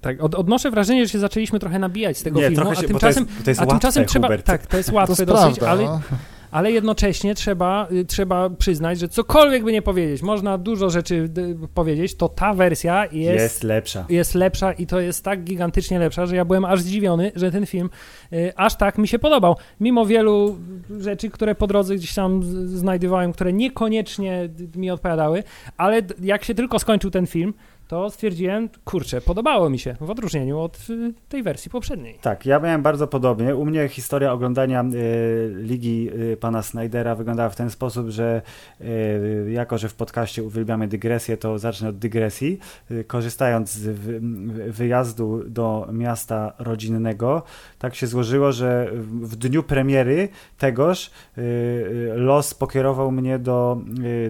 [0.00, 2.74] Tak, od, odnoszę wrażenie, że się zaczęliśmy trochę nabijać z tego Nie, filmu, trochę a
[2.80, 4.46] się, bo to jest, tymczasem, to jest a tymczasem łatwe, trzeba, Hubert.
[4.46, 5.70] tak, to jest to łatwe jest dosyć, prawda.
[5.70, 6.00] ale, no.
[6.50, 11.68] ale jednocześnie trzeba, y, trzeba przyznać, że cokolwiek by nie powiedzieć, można dużo rzeczy y,
[11.74, 13.64] powiedzieć, to ta wersja jest, Jest jest.
[13.64, 14.06] lepsza.
[14.34, 17.90] lepsza i to jest tak gigantycznie lepsza, że ja byłem aż zdziwiony, że ten film
[18.32, 19.56] y, aż tak mi się podobał.
[19.80, 20.56] Mimo wielu
[21.00, 25.42] rzeczy, które po drodze gdzieś tam znajdowałem, które niekoniecznie mi odpowiadały,
[25.76, 27.54] ale jak się tylko skończył ten film,
[27.88, 32.18] to stwierdziłem, kurczę, podobało mi się, w odróżnieniu od y, tej wersji poprzedniej.
[32.20, 33.56] Tak, ja miałem bardzo podobnie.
[33.56, 38.42] U mnie historia oglądania y, Ligi y, pana Snydera wyglądała w ten sposób, że
[38.80, 42.58] y, jako, że w podcaście uwielbiamy dygresję, to zacznę od dygresji.
[42.90, 44.20] Y, korzystając z wy,
[44.72, 47.42] wyjazdu do miasta rodzinnego,
[47.78, 53.78] tak się złożyło, że w, w dniu premiery tegoż y, los pokierował mnie do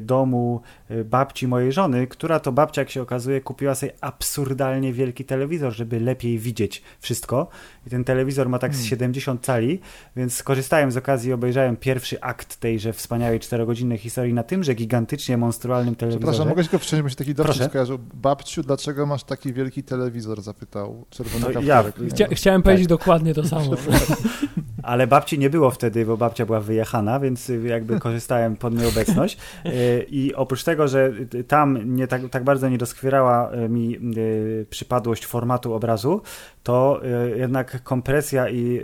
[0.00, 0.60] domu
[1.04, 6.00] babci mojej żony, która to babcia, jak się okazuje, kupiła sobie absurdalnie wielki telewizor, żeby
[6.00, 7.48] lepiej widzieć wszystko.
[7.86, 9.80] I ten telewizor ma tak z 70 cali,
[10.16, 15.36] więc skorzystałem z okazji i obejrzałem pierwszy akt tejże wspaniałej czterogodzinnej historii na tymże gigantycznie
[15.36, 16.20] monstrualnym telewizorze.
[16.20, 17.68] Przepraszam, mogę tylko wciąć, bo się taki dowcip Proszę.
[17.68, 17.98] skojarzył.
[18.14, 20.42] Babciu, dlaczego masz taki wielki telewizor?
[20.42, 23.70] Zapytał czerwony No, ja- Chcia, chciałem powiedzieć dokładnie to samo.
[24.84, 29.38] Ale babci nie było wtedy, bo babcia była wyjechana, więc jakby korzystałem pod nieobecność.
[29.66, 31.12] Y, I oprócz tego, że
[31.48, 36.22] tam nie tak, tak bardzo nie doskwierała y, mi y, przypadłość formatu obrazu,
[36.62, 37.00] to
[37.36, 38.80] jednak kompresja i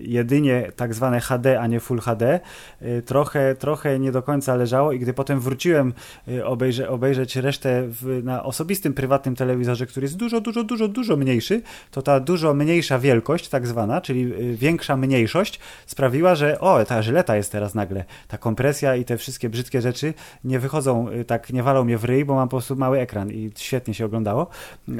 [0.00, 2.40] jedynie tak zwane HD, a nie Full HD,
[3.06, 5.92] trochę, trochę nie do końca leżało i gdy potem wróciłem
[6.44, 11.62] obejrze, obejrzeć resztę w, na osobistym, prywatnym telewizorze, który jest dużo, dużo, dużo, dużo mniejszy,
[11.90, 14.96] to ta dużo mniejsza wielkość, tak zwana, czyli większa
[15.28, 18.04] mniejszość, sprawiła, że o, ta żyleta jest teraz nagle.
[18.28, 20.14] Ta kompresja i te wszystkie brzydkie rzeczy
[20.44, 23.30] nie wychodzą, y, tak nie walą mnie w ryj, bo mam po prostu mały ekran
[23.30, 24.46] i świetnie się oglądało.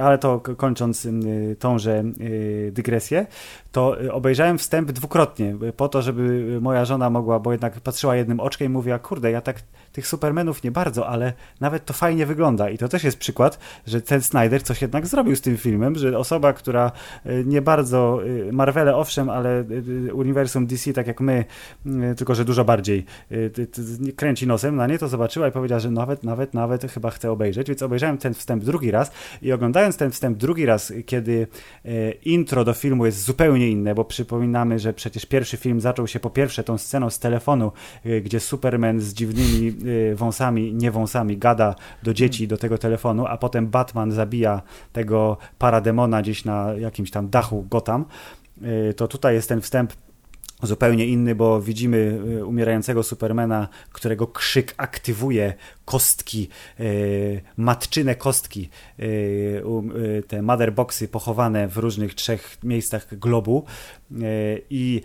[0.02, 3.26] Ale to kończąc y, tąże y, dygresję,
[3.72, 8.66] to obejrzałem wstęp dwukrotnie, po to, żeby moja żona mogła, bo jednak patrzyła jednym oczkiem
[8.66, 12.70] i mówiła, kurde, ja tak tych Supermanów nie bardzo, ale nawet to fajnie wygląda.
[12.70, 16.18] I to też jest przykład, że ten Snyder coś jednak zrobił z tym filmem, że
[16.18, 16.92] osoba, która
[17.26, 19.64] y, nie bardzo, y, Marvele owszem, ale
[20.08, 21.44] y, uniwersum DC, tak jak my,
[22.16, 23.04] tylko że dużo bardziej
[24.16, 27.68] kręci nosem na nie, to zobaczyła i powiedziała, że nawet, nawet, nawet chyba chce obejrzeć,
[27.68, 29.10] więc obejrzałem ten wstęp drugi raz
[29.42, 31.46] i oglądając ten wstęp drugi raz, kiedy
[32.24, 36.30] intro do filmu jest zupełnie inne, bo przypominamy, że przecież pierwszy film zaczął się po
[36.30, 37.72] pierwsze tą sceną z telefonu,
[38.22, 39.72] gdzie Superman z dziwnymi
[40.14, 44.62] wąsami, nie wąsami, gada do dzieci do tego telefonu, a potem Batman zabija
[44.92, 48.04] tego parademona gdzieś na jakimś tam dachu Gotham.
[48.62, 49.92] E, To tutaj jest ten wstęp
[50.62, 56.48] zupełnie inny, bo widzimy y, umierającego Supermana, którego krzyk aktywuje kostki,
[56.80, 59.92] y, matczyne kostki, y, um,
[60.28, 63.64] te motherboxy pochowane w różnych trzech miejscach globu
[64.70, 65.02] i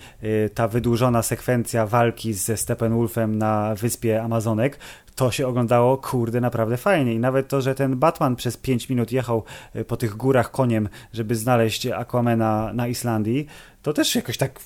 [0.54, 4.80] ta wydłużona sekwencja walki ze Steppenwolfem na wyspie Amazonek,
[5.16, 7.14] to się oglądało, kurde, naprawdę fajnie.
[7.14, 9.44] I nawet to, że ten Batman przez 5 minut jechał
[9.88, 13.48] po tych górach koniem, żeby znaleźć Aquamana na Islandii,
[13.84, 14.60] to też jakoś tak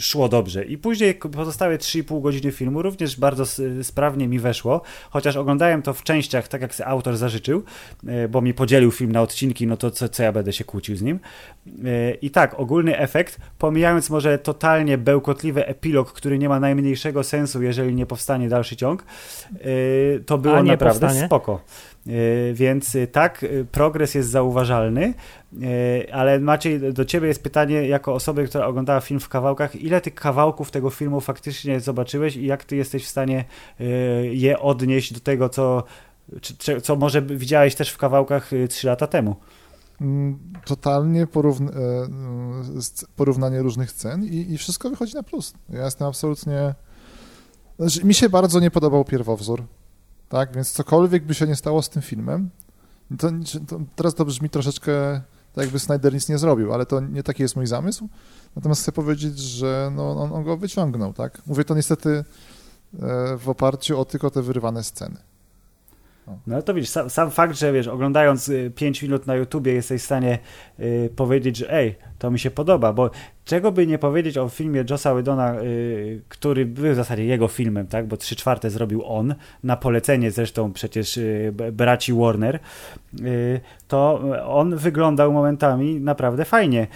[0.00, 0.64] szło dobrze.
[0.64, 3.44] I później pozostałe 3,5 godziny filmu również bardzo
[3.82, 7.62] sprawnie mi weszło, chociaż oglądałem to w częściach, tak jak autor zażyczył,
[8.06, 10.96] e, bo mi podzielił film na odcinki, no to co, co ja będę się kłócił
[10.96, 11.20] z nim.
[11.84, 17.62] E, I tak, ogólny efekt, pomijając może totalnie bełkotliwy epilog, który nie ma najmniejszego sensu,
[17.62, 19.04] jeżeli nie powstanie dalszy ciąg,
[19.52, 21.26] e, to było naprawdę powstanie?
[21.26, 21.60] spoko.
[22.06, 22.10] E,
[22.54, 25.14] Więc e, tak, e, progres jest zauważalny,
[26.12, 30.14] ale Maciej, do ciebie jest pytanie, jako osoby, która oglądała film w kawałkach, ile tych
[30.14, 33.44] kawałków tego filmu faktycznie zobaczyłeś i jak ty jesteś w stanie
[34.30, 35.84] je odnieść do tego, co,
[36.82, 39.36] co może widziałeś też w kawałkach e, trzy lata temu?
[40.00, 41.26] Mm, Totalnie
[42.78, 45.54] sc- porównanie różnych scen i, i wszystko wychodzi na plus.
[45.68, 46.74] Ja jestem absolutnie...
[47.78, 49.62] Znaczy, mi się bardzo nie podobał pierwowzór,
[50.28, 50.54] tak?
[50.54, 52.50] Więc cokolwiek by się nie stało z tym filmem,
[53.18, 53.30] to,
[53.68, 55.20] to teraz to brzmi troszeczkę
[55.54, 58.08] tak jakby Snyder nic nie zrobił, ale to nie taki jest mój zamysł.
[58.56, 61.42] Natomiast chcę powiedzieć, że no, on, on go wyciągnął, tak?
[61.46, 62.24] Mówię to niestety e,
[63.38, 65.16] w oparciu o tylko te wyrywane sceny.
[66.46, 70.04] No to widzisz, sam, sam fakt, że wiesz, oglądając 5 minut na YouTubie jesteś w
[70.04, 70.38] stanie
[70.80, 73.10] y, powiedzieć, że ej, to mi się podoba, bo
[73.44, 77.86] czego by nie powiedzieć o filmie Jossa Whedona, y, który był w zasadzie jego filmem,
[77.86, 79.34] tak, bo trzy czwarte zrobił on,
[79.64, 82.58] na polecenie zresztą przecież y, braci Warner,
[83.20, 86.86] y, to on wyglądał momentami naprawdę fajnie,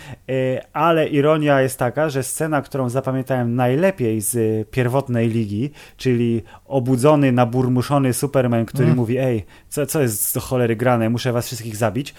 [0.72, 8.12] ale ironia jest taka, że scena, którą zapamiętałem najlepiej z pierwotnej ligi, czyli obudzony, naburmuszony
[8.12, 8.96] Superman, który Mm.
[8.96, 12.14] mówi, ej, co, co jest do cholery grane, muszę was wszystkich zabić,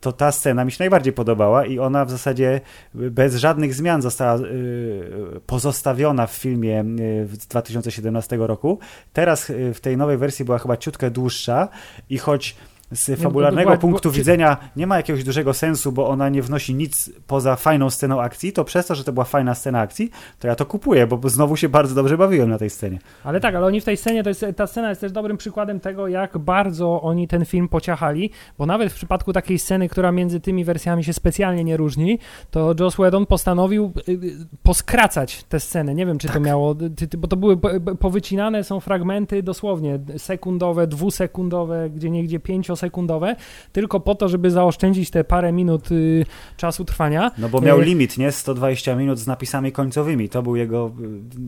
[0.00, 2.60] to ta scena mi się najbardziej podobała i ona w zasadzie
[2.94, 8.78] bez żadnych zmian została y, pozostawiona w filmie y, z 2017 roku.
[9.12, 11.68] Teraz y, w tej nowej wersji była chyba ciutkę dłuższa
[12.10, 12.56] i choć
[12.92, 17.10] z fabularnego punktu bo- widzenia nie ma jakiegoś dużego sensu, bo ona nie wnosi nic
[17.26, 20.54] poza fajną sceną akcji, to przez to, że to była fajna scena akcji, to ja
[20.54, 22.98] to kupuję, bo znowu się bardzo dobrze bawiłem na tej scenie.
[23.24, 25.80] Ale tak, ale oni w tej scenie, to jest, ta scena jest też dobrym przykładem
[25.80, 30.40] tego, jak bardzo oni ten film pociachali, bo nawet w przypadku takiej sceny, która między
[30.40, 32.18] tymi wersjami się specjalnie nie różni,
[32.50, 34.18] to Joss Whedon postanowił y, y,
[34.62, 35.94] poskracać tę scenę.
[35.94, 36.74] Nie wiem, czy to miało,
[37.18, 42.40] bo to były po- po- powycinane są fragmenty dosłownie sekundowe, dwusekundowe, gdzie niegdzie
[42.82, 43.36] pięciosekundowe,
[43.72, 46.24] tylko po to, żeby zaoszczędzić te parę minut y,
[46.56, 47.30] czasu trwania.
[47.38, 48.32] No bo miał Y, limit, nie?
[48.32, 50.28] 120 minut z napisami końcowymi.
[50.28, 50.90] To był jego,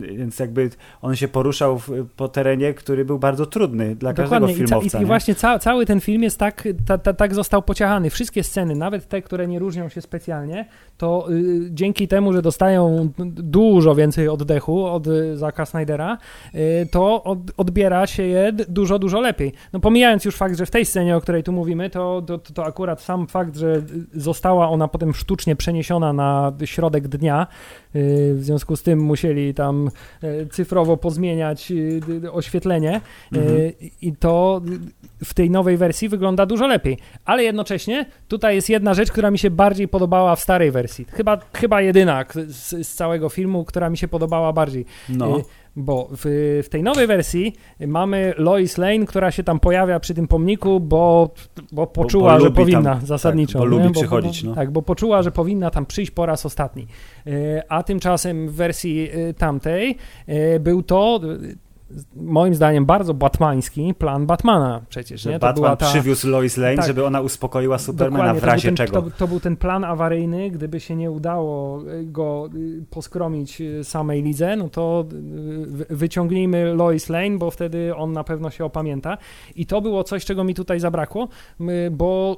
[0.03, 0.69] y, więc jakby
[1.01, 4.63] on się poruszał w, po terenie, który był bardzo trudny dla każdego Dokładnie.
[4.63, 4.97] I, ca- filmowca.
[4.97, 5.07] i, i nie?
[5.07, 8.09] właśnie ca- cały ten film jest tak, ta, ta, tak został pociachany.
[8.09, 10.65] Wszystkie sceny, nawet te, które nie różnią się specjalnie,
[10.97, 16.17] to y, dzięki temu, że dostają dużo więcej oddechu od y, Zacka Snydera,
[16.55, 19.53] y, to od, odbiera się je dużo, dużo lepiej.
[19.73, 22.65] No pomijając już fakt, że w tej scenie, o której tu mówimy, to, to, to
[22.65, 23.81] akurat sam fakt, że
[24.13, 27.47] została ona potem sztucznie przeniesiona na środek dnia,
[27.95, 29.89] y, w związku z tym musieli tam
[30.23, 33.01] y, cyfrowo pozmieniać y, oświetlenie,
[33.31, 33.71] Mhm.
[34.01, 34.61] I to
[35.23, 36.97] w tej nowej wersji wygląda dużo lepiej.
[37.25, 41.05] Ale jednocześnie tutaj jest jedna rzecz, która mi się bardziej podobała w starej wersji.
[41.11, 44.85] Chyba, chyba jedyna z, z całego filmu, która mi się podobała bardziej.
[45.09, 45.41] No.
[45.75, 46.21] Bo w,
[46.65, 47.53] w tej nowej wersji
[47.87, 51.29] mamy Lois Lane, która się tam pojawia przy tym pomniku, bo,
[51.71, 53.59] bo poczuła, bo że lubi powinna tam- zasadniczo.
[53.59, 54.55] tak, bo lubi przychodzić, bo, no.
[54.55, 56.87] Tak, bo poczuła, że powinna tam przyjść po raz ostatni.
[57.27, 59.97] Y, A tymczasem w wersji y, tamtej
[60.29, 61.19] y, był to
[62.15, 65.39] moim zdaniem bardzo batmański plan Batmana przecież, nie?
[65.39, 66.87] Batman przywiózł Lois Lane, Tak.
[66.87, 69.01] żeby ona uspokoiła Supermana w razie to ten, czego.
[69.01, 73.83] To, to był ten plan awaryjny, gdyby się nie udało y, go y, poskromić y,
[73.83, 75.05] samej lidze, no to
[75.65, 79.17] wy- wyciągnijmy Lois Lane, bo wtedy on na pewno się opamięta.
[79.55, 81.27] I to było coś, czego mi tutaj zabrakło,
[81.91, 82.37] bo,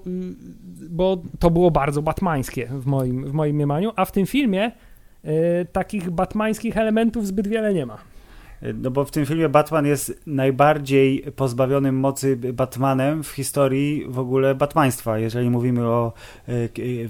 [0.90, 4.72] bo to było bardzo batmańskie w moim, w moim mniemaniu, a w tym filmie
[5.72, 7.98] takich batmańskich elementów zbyt wiele nie ma.
[8.74, 14.56] No bo w tym filmie Batman jest najbardziej pozbawionym mocy Batmanem w historii w ogóle
[14.56, 16.14] Batmaństwa, jeżeli mówimy o
[16.48, 16.52] e,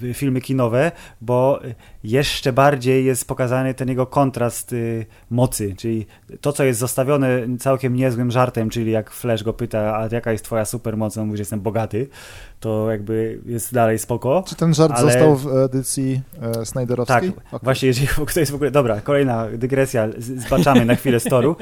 [0.10, 0.91] e, filmy kinowe,
[1.22, 1.60] bo
[2.04, 4.76] jeszcze bardziej jest pokazany ten jego kontrast e,
[5.30, 6.06] mocy, czyli
[6.41, 7.30] to, co jest zostawione
[7.60, 11.38] całkiem niezłym żartem, czyli jak Flash go pyta, a jaka jest twoja supermoc, on mówi,
[11.38, 12.08] że jestem bogaty,
[12.60, 14.43] to jakby jest dalej spoko.
[14.47, 17.32] Czy ten żart Ale- został w edycji e, Snyderowskiej?
[17.32, 17.60] Tak, Okej.
[17.64, 21.56] właśnie, jeżeli to jest w ogóle, dobra, kolejna dygresja, zbaczamy na chwilę z toru.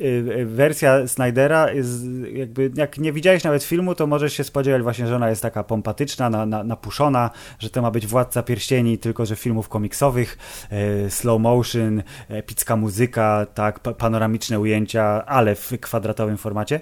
[0.00, 0.04] Y,
[0.38, 5.06] y, Wersja Snydera jest jakby, jak nie widziałeś nawet filmu, to możesz się spodziewać właśnie,
[5.06, 9.26] że ona jest taka pompatyczna, na, na, napuszona, że to ma być Władca Pierścieni, tylko
[9.26, 10.38] że filmów komiksowych,
[10.70, 16.80] e, slow motion, epicka muzyka, tak, pa- panoramiczne ujęcia, ale w kwadratowym formacie.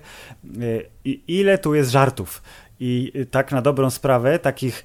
[1.05, 2.43] I ile tu jest żartów?
[2.81, 4.85] I tak na dobrą sprawę, takich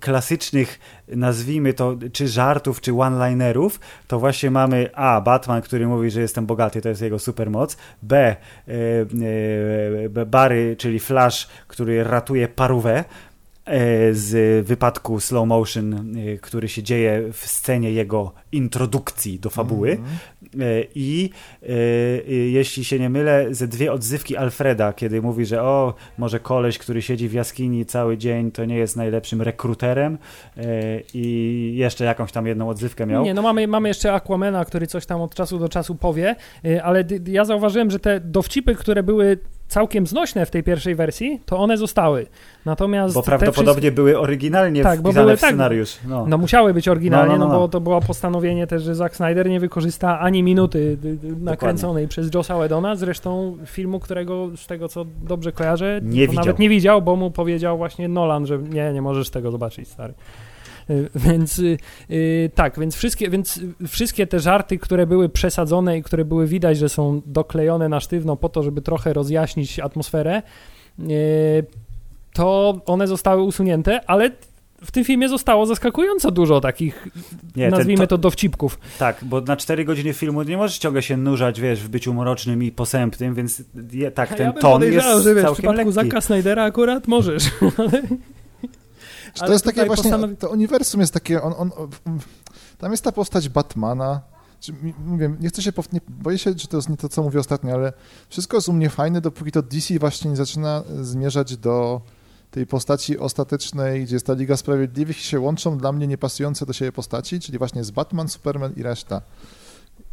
[0.00, 0.78] klasycznych,
[1.08, 5.20] nazwijmy to, czy żartów, czy one-linerów, to właśnie mamy A.
[5.20, 7.76] Batman, który mówi, że jestem bogaty, to jest jego supermoc.
[8.02, 8.16] B.
[8.18, 8.36] E,
[8.72, 13.04] e, B- Barry, czyli Flash, który ratuje parówę e,
[14.12, 19.90] z wypadku slow motion, e, który się dzieje w scenie jego introdukcji do fabuły.
[19.90, 20.16] Mhm.
[20.54, 21.30] E, I
[21.62, 26.40] e, e, jeśli się nie mylę, ze dwie odzywki Alfreda, kiedy mówi, że o, może
[26.40, 30.18] koleś, który siedzi w jaskini cały dzień, to nie jest najlepszym rekruterem
[30.56, 30.62] e,
[31.14, 33.24] i jeszcze jakąś tam jedną odzywkę miał.
[33.24, 36.36] Nie, no mamy, mamy jeszcze Aquamana, który coś tam od czasu do czasu powie,
[36.82, 39.38] ale ja zauważyłem, że te dowcipy, które były
[39.70, 42.26] całkiem znośne w tej pierwszej wersji, to one zostały.
[42.64, 45.96] Natomiast Bo prawdopodobnie były oryginalnie Tak, bo wpisane były w tak, scenariusz.
[46.04, 46.08] No.
[46.16, 47.60] wszystkie- No musiały być oryginalnie, No, no, no, no, no.
[47.60, 50.96] bo to było postanowienie też, że Zack Snyder nie wykorzysta ani minuty
[51.40, 56.68] nakręconej przez Jossa Whedona, zresztą filmu, którego z tego co dobrze kojarzę, Nie nawet nie
[56.68, 60.14] widział, bo mu powiedział właśnie Nolan, że nie, nie możesz tego zobaczyć, stary.
[61.14, 66.46] Więc y, tak, więc wszystkie, więc wszystkie te żarty, które były przesadzone i które były
[66.46, 70.42] widać, że są doklejone na sztywno po to, żeby trochę rozjaśnić atmosferę,
[71.00, 71.64] y,
[72.32, 74.30] to one zostały usunięte, ale
[74.84, 77.08] w tym filmie zostało zaskakująco dużo takich,
[77.56, 78.78] Nie, nazwijmy to- to dowcipków.
[78.98, 82.62] Tak, bo na 4 godziny filmu nie możesz ciągle się nurzać, wiesz, w byciu mrocznym
[82.62, 83.62] i posępnym, więc
[83.92, 85.92] je, tak, ten ja ton jest że wiesz, w całkiem przypadku lekki.
[85.92, 87.44] Zacka Snydera akurat możesz.
[89.34, 91.70] Czy to jest takie właśnie, postanowi- to uniwersum jest takie, on, on,
[92.78, 94.20] tam jest ta postać Batmana,
[94.60, 94.72] czy,
[95.06, 97.40] mówię, nie chcę się, pow- nie, boję się, że to jest nie to, co mówię
[97.40, 97.92] ostatnio, ale
[98.28, 102.00] wszystko jest u mnie fajne, dopóki to DC właśnie nie zaczyna zmierzać do
[102.50, 106.72] tej postaci ostatecznej, gdzie jest ta Liga Sprawiedliwych i się łączą dla mnie niepasujące do
[106.72, 109.22] siebie postaci, czyli właśnie jest Batman, Superman i reszta.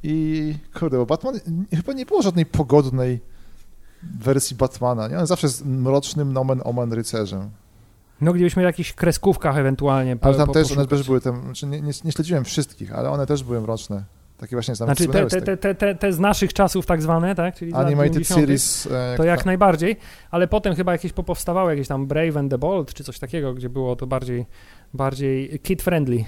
[0.03, 1.39] I kurde, bo Batman
[1.76, 3.20] chyba nie było żadnej pogodnej
[4.03, 5.20] wersji Batmana, nie?
[5.20, 7.49] On zawsze jest mrocznym nomen omen rycerzem.
[8.22, 11.41] No gdybyśmy w jakichś kreskówkach ewentualnie po, Ale tam po, też, one też były, tam,
[11.41, 14.03] znaczy nie, nie, nie śledziłem wszystkich, ale one też były mroczne.
[14.38, 17.55] Takie właśnie tam Znaczy te, te, te, te, te z naszych czasów tak zwane, tak?
[17.55, 18.88] Czyli Animated 90., Series.
[18.91, 19.97] e, To jak ta- najbardziej,
[20.32, 23.70] ale potem chyba jakieś popowstawały, jakieś tam Brave and the Bold, czy coś takiego, gdzie
[23.70, 24.45] było to bardziej,
[24.93, 26.24] bardziej kid-friendly.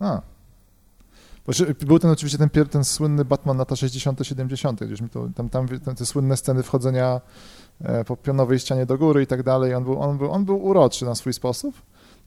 [0.00, 0.20] A.
[1.86, 5.68] Był ten oczywiście ten, ten słynny Batman lata 60., 70., gdzieś mi to, tam, tam,
[5.68, 7.20] tam te słynne sceny wchodzenia
[7.80, 9.74] e, po pionowej ścianie do góry i tak dalej.
[9.74, 11.74] On był, on, był, on był uroczy na swój sposób.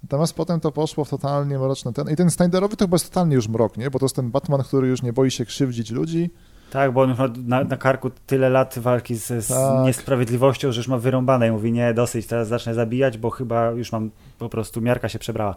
[0.04, 2.10] Natomiast potem to poszło w totalnie mroczny ten.
[2.10, 3.92] I ten Snyderowy to chyba jest totalnie już mrok, nie?
[3.92, 6.30] Bo to jest ten Batman, który już nie boi się krzywdzić ludzi.
[6.72, 9.86] Tak, bo on już ma na, na karku tyle lat walki z, z Tak.
[9.86, 13.92] niesprawiedliwością, że już ma wyrąbane i mówi, nie, dosyć, teraz zacznę zabijać, bo chyba już
[13.92, 15.56] mam, po prostu miarka się przebrała.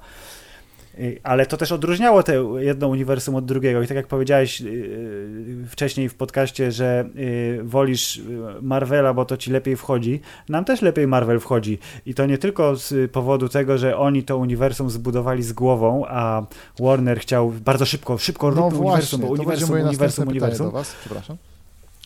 [0.99, 5.66] Y, Ale to też odróżniało te jedno uniwersum od drugiego i tak jak powiedziałeś yy,
[5.68, 8.20] wcześniej w podcaście, że yy, wolisz
[8.62, 12.76] Marvela, bo to ci lepiej wchodzi, nam też lepiej Marvel wchodzi i to nie tylko
[12.76, 16.47] z powodu tego, że oni to uniwersum zbudowali z głową, a
[16.80, 20.66] Warner chciał bardzo szybko, szybko No róbmy uniwersum, bo uniwersum, uniwersum, uniwersum.
[20.66, 21.36] do was, przepraszam.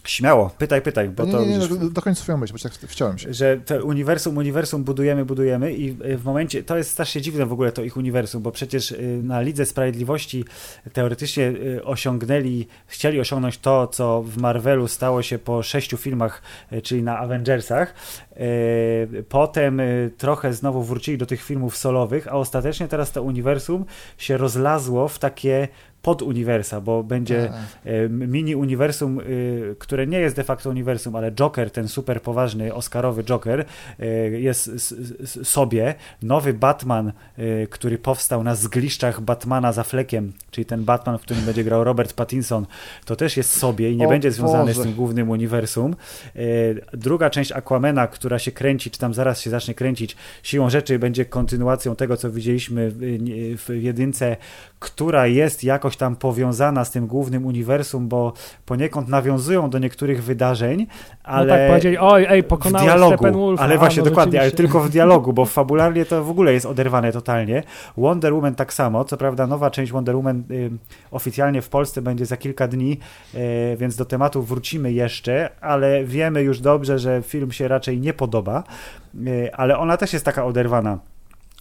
[0.06, 2.58] Śmiało, pytaj, pytaj, bo nie, to nie, nie, widzisz, do, do końca swoją myśl, bo
[2.58, 3.34] tak wciąłem się.
[3.34, 7.72] że to uniwersum, uniwersum budujemy, budujemy i w momencie, to jest strasznie dziwne w ogóle
[7.72, 10.44] to ich uniwersum, bo przecież y, na Lidze Sprawiedliwości
[10.92, 16.42] teoretycznie y, osiągnęli, chcieli osiągnąć to, co w Marvelu stało się po sześciu filmach,
[16.82, 17.94] czyli na Avengersach.
[19.28, 19.80] Potem
[20.18, 23.84] trochę znowu wrócili do tych filmów solowych, a ostatecznie teraz to uniwersum
[24.18, 25.68] się rozlazło w takie
[26.06, 31.32] poduniwersa, bo będzie A, e, mini uniwersum, y, które nie jest de facto uniwersum, ale
[31.32, 33.64] Joker, ten super poważny Oscarowy Joker,
[34.00, 34.70] y, jest
[35.44, 35.94] sobie.
[36.22, 41.44] Nowy Batman, y, który powstał na zgliszczach Batmana za flekiem, czyli ten Batman, w którym
[41.44, 42.66] będzie grał Robert Pattinson,
[43.04, 44.88] to też jest sobie i nie O będzie związany z Boże.
[44.88, 45.96] tym głównym uniwersum.
[46.92, 51.24] Druga część Aquamena, która się kręci, czy tam zaraz się zacznie kręcić, siłą rzeczy będzie
[51.24, 52.92] kontynuacją tego, co widzieliśmy
[53.56, 54.36] w jedynce,
[54.78, 58.32] która jest jakoś tam powiązana z tym głównym uniwersum, bo
[58.66, 60.86] poniekąd nawiązują do niektórych wydarzeń,
[61.24, 63.64] ale no tak powiedzieli, oj, ej, pokonałeś Steppenwolfa.
[63.64, 66.66] ale A, właśnie no dokładnie, ale tylko w dialogu, bo fabularnie to w ogóle jest
[66.66, 67.62] oderwane totalnie.
[67.96, 70.70] Wonder Woman tak samo, co prawda nowa część Wonder Woman y,
[71.10, 72.98] oficjalnie w Polsce będzie za kilka dni,
[73.34, 78.12] y, więc do tematu wrócimy jeszcze, ale wiemy już dobrze, że film się raczej nie
[78.12, 78.64] podoba,
[79.26, 80.98] y, ale ona też jest taka oderwana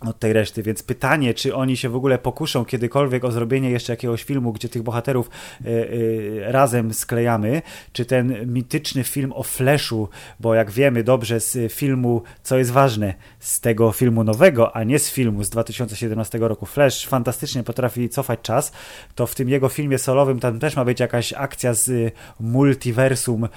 [0.02, 3.94] od tej reszty, więc pytanie, czy oni się w ogóle pokuszą kiedykolwiek o zrobienie jeszcze
[3.94, 5.30] jakiegoś filmu, gdzie tych bohaterów
[5.66, 7.62] y, y, razem sklejamy,
[7.94, 13.14] czy ten mityczny film o Flashu, bo jak wiemy dobrze z filmu, co jest ważne,
[13.40, 18.40] z tego filmu nowego, a nie z filmu z 2017 roku, Flash fantastycznie potrafi cofać
[18.42, 18.72] czas,
[19.16, 23.48] to w tym jego filmie solowym tam też ma być jakaś akcja z y, multiversum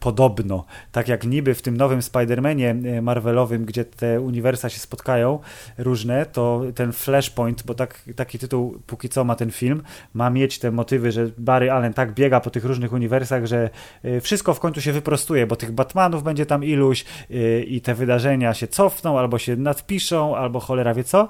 [0.00, 5.38] podobno, tak jak niby w tym nowym Spider-Manie Marvelowym, gdzie te uniwersa się spotkają,
[5.82, 9.82] różne, to ten Flashpoint, bo tak, taki tytuł póki co ma ten film,
[10.14, 13.70] ma mieć te motywy, że Barry Allen tak biega po tych różnych uniwersach, że
[14.04, 17.94] y, wszystko w końcu się wyprostuje, bo tych Batmanów będzie tam iluś y, i te
[17.94, 21.28] wydarzenia się cofną, albo się nadpiszą, albo cholera wie co.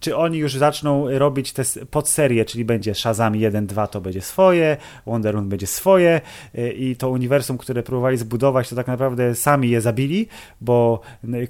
[0.00, 4.76] Czy oni już zaczną robić te podserie, czyli będzie Shazam 1, 2 to będzie swoje,
[5.06, 6.20] Wonder Woman będzie swoje
[6.58, 10.28] y, i to uniwersum, które próbowali zbudować, to tak naprawdę sami je zabili,
[10.60, 11.00] bo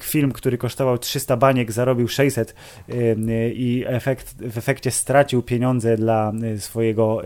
[0.02, 2.54] film, który kosztował 300 baniek, zarobił 600
[2.88, 7.22] y, y, i efekt, w efekcie stracił pieniądze dla swojego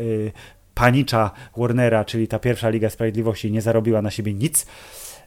[0.75, 4.67] panicza Warnera, czyli ta pierwsza Liga Sprawiedliwości nie zarobiła na siebie nic.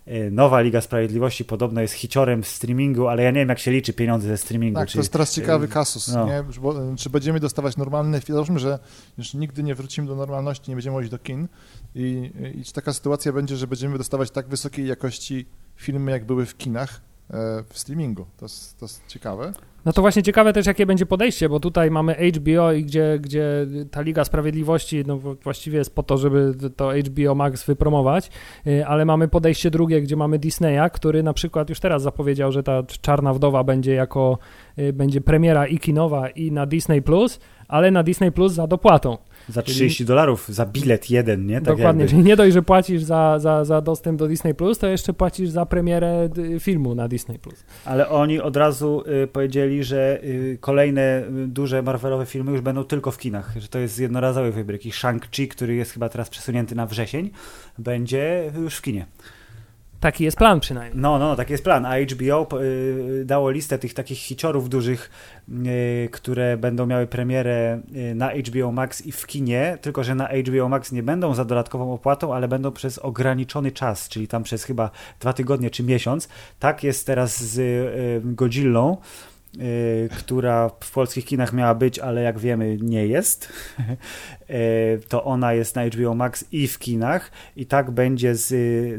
[0.08, 3.72] Y, Nowa Liga Sprawiedliwości podobno jest hiciorem w streamingu, ale ja nie wiem jak się
[3.72, 4.80] liczy pieniądze ze streamingu.
[4.80, 6.26] Tak, czy, to jest teraz ciekawy y, kasus, no.
[6.26, 6.44] nie?
[6.62, 8.80] Bo, czy będziemy dostawać normalne załóżmy, że
[9.18, 11.48] już nigdy nie wrócimy do normalności, nie będziemy chodzić do kin
[11.96, 15.46] i, i czy taka sytuacja będzie, że będziemy dostawać tak wysokiej jakości
[15.76, 18.26] filmy, jak były w kinach e, w streamingu.
[18.38, 19.54] To jest, to jest ciekawe.
[19.86, 23.68] No to właśnie ciekawe też, jakie będzie podejście, bo tutaj mamy HBO i gdzie, gdzie
[23.92, 28.30] ta Liga Sprawiedliwości no właściwie jest po to, żeby to HBO Max wypromować,
[28.68, 32.64] y, ale mamy podejście drugie, gdzie mamy Disneya, który na przykład już teraz zapowiedział, że
[32.64, 34.38] ta Czarna Wdowa będzie jako,
[34.80, 39.18] y, będzie premiera i kinowa i na Disney+, Plus, ale na Disney Plus za dopłatą.
[39.50, 41.56] Za 30 dolarów, za bilet jeden, nie?
[41.56, 42.10] Tak Dokładnie, jakby.
[42.10, 45.50] czyli nie dość, że płacisz za, za, za dostęp do Disney+, Plus, to jeszcze płacisz
[45.50, 47.40] za premierę y, filmu na Disney+.
[47.40, 47.64] Plus.
[47.86, 52.84] Ale oni od razu y, powiedzieli, że y, kolejne y, duże Marvelowe filmy już będą
[52.84, 54.86] tylko w kinach, że to jest jednorazowy wybryk.
[54.86, 57.32] I Shang-Chi, który jest chyba teraz przesunięty na wrzesień,
[57.78, 59.06] będzie już w kinie.
[60.06, 61.02] Taki jest plan przynajmniej.
[61.02, 61.86] No, no, no, taki jest plan.
[61.86, 65.10] A HBO y, dało listę tych takich hiciorów dużych,
[65.50, 67.82] y, które będą miały premierę
[68.12, 71.46] y, na HBO Max i w kinie, tylko że na HBO Max nie będą za
[71.46, 74.90] dodatkową opłatą, ale będą przez ograniczony czas, czyli tam przez chyba
[75.20, 76.30] dwa tygodnie czy miesiąc.
[76.60, 78.98] Tak jest teraz z y, Godzillą.
[79.62, 83.50] Y, która w polskich kinach miała być, ale jak wiemy nie jest.
[84.50, 88.52] Y, to ona jest na HBO Max i w kinach i tak będzie z,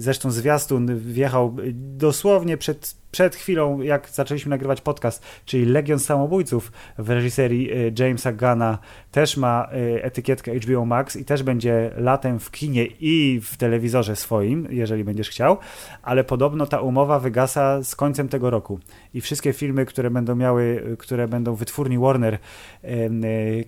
[0.03, 7.11] zresztą zwiastun wjechał dosłownie przed, przed chwilą, jak zaczęliśmy nagrywać podcast, czyli Legion Samobójców w
[7.11, 8.79] reżyserii y, Jamesa Gana
[9.17, 9.69] też ma
[10.03, 15.29] etykietkę HBO Max i też będzie latem w kinie i w telewizorze swoim, jeżeli będziesz
[15.29, 15.57] chciał,
[16.03, 18.81] ale podobno ta umowa wygasa z końcem tego roku
[19.15, 22.39] i wszystkie filmy, które będą miały, które będą wytwórni Warner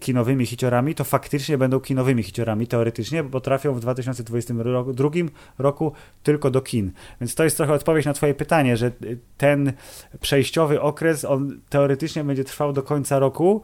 [0.00, 4.70] kinowymi hiciorami, to faktycznie będą kinowymi hiciorami teoretycznie, bo trafią w 2022
[5.58, 5.92] roku
[6.22, 6.92] tylko do kin.
[7.20, 8.90] Więc to jest trochę odpowiedź na twoje pytanie, że
[9.36, 9.72] ten
[10.20, 13.62] przejściowy okres, on teoretycznie będzie trwał do końca roku,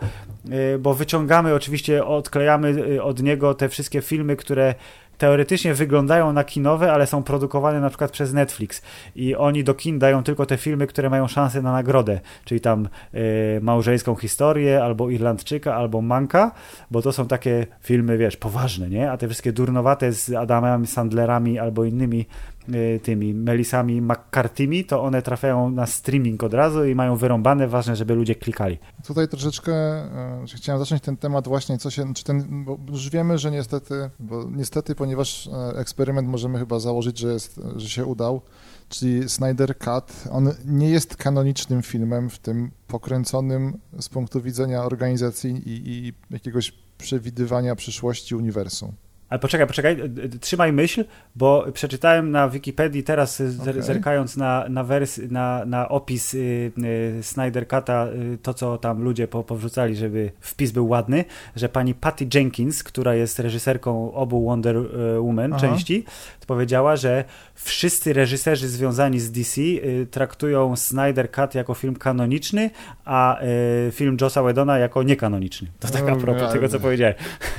[0.79, 1.74] bo wyciągamy oczywiście,
[2.05, 4.75] odklejamy e, od niego te wszystkie filmy, które
[5.19, 8.83] teoretycznie wyglądają na kinowe, ale są produkowane na przykład przez Netflix
[9.17, 12.89] i oni do kin dają tylko te filmy, które mają szansę na nagrodę, czyli tam
[13.15, 16.53] y, Małżeńską Historię, albo Irlandczyka, albo Manka,
[16.91, 19.11] bo to są takie filmy, wiesz, poważne, nie?
[19.11, 22.54] A te wszystkie durnowate z Adamami Sandlerami albo innymi Y,
[23.03, 28.15] tymi Melisami McCarthymi, to one trafiają na streaming od razu i mają wyrąbane, ważne, żeby
[28.15, 28.79] ludzie klikali.
[29.07, 33.39] Tutaj troszeczkę e, chciałem zacząć ten temat właśnie, co się, czy ten, bo już wiemy,
[33.39, 38.43] że niestety, bo niestety, ponieważ e, eksperyment możemy chyba założyć, że, jest, że się udał,
[38.89, 45.51] czyli Snyder Cut, on nie jest kanonicznym filmem w tym pokręconym z punktu widzenia organizacji
[45.51, 48.93] i, i jakiegoś przewidywania przyszłości uniwersum.
[49.29, 49.97] Ale poczekaj, poczekaj,
[50.41, 51.05] trzymaj myśl,
[51.37, 53.83] bo przeczytałem na Wikipedii teraz, okay.
[53.83, 56.73] zerkając na, na, wers, na, na opis y,
[57.19, 61.25] y, Snyder Cut'a, y, to co tam ludzie po, powrzucali, żeby wpis był ładny,
[61.57, 65.61] że pani Patty Jenkins, która jest reżyserką obu Wonder y, Woman Aha.
[65.61, 66.05] części,
[66.45, 67.25] powiedziała, że
[67.55, 72.71] wszyscy reżyserzy związani z DC y, traktują Snyder Cut jako film kanoniczny,
[73.05, 75.69] a y, film Jossa Whedona jako niekanoniczny.
[75.81, 77.15] To tak a propos tego, co powiedziałem.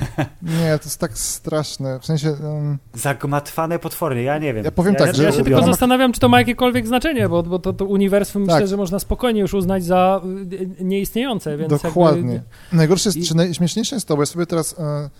[0.42, 2.00] Nie, to jest tak straszne.
[2.00, 2.30] W sensie...
[2.30, 2.78] Um...
[2.94, 4.64] Zagmatwane potwornie, ja nie wiem.
[4.64, 5.24] Ja powiem ja, tak, ja, że...
[5.24, 8.54] Ja się tylko zastanawiam, czy to ma jakiekolwiek znaczenie, bo, bo to, to uniwersum tak.
[8.54, 10.20] myślę, że można spokojnie już uznać za
[10.52, 12.32] y, nieistniejące, więc Dokładnie.
[12.32, 12.76] Jakby...
[12.76, 13.22] Najgorsze jest, I...
[13.22, 15.10] czy najśmieszniejsze jest to, bo ja sobie teraz e,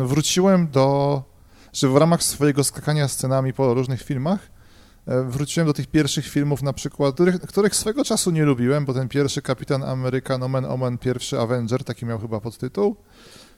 [0.12, 1.22] wróciłem do
[1.72, 4.50] że w ramach swojego skakania scenami po różnych filmach
[5.06, 8.94] e, wróciłem do tych pierwszych filmów na przykład, których, których swego czasu nie lubiłem, bo
[8.94, 12.96] ten pierwszy Kapitan Ameryka, Omen Omen, pierwszy Avenger, taki miał chyba podtytuł.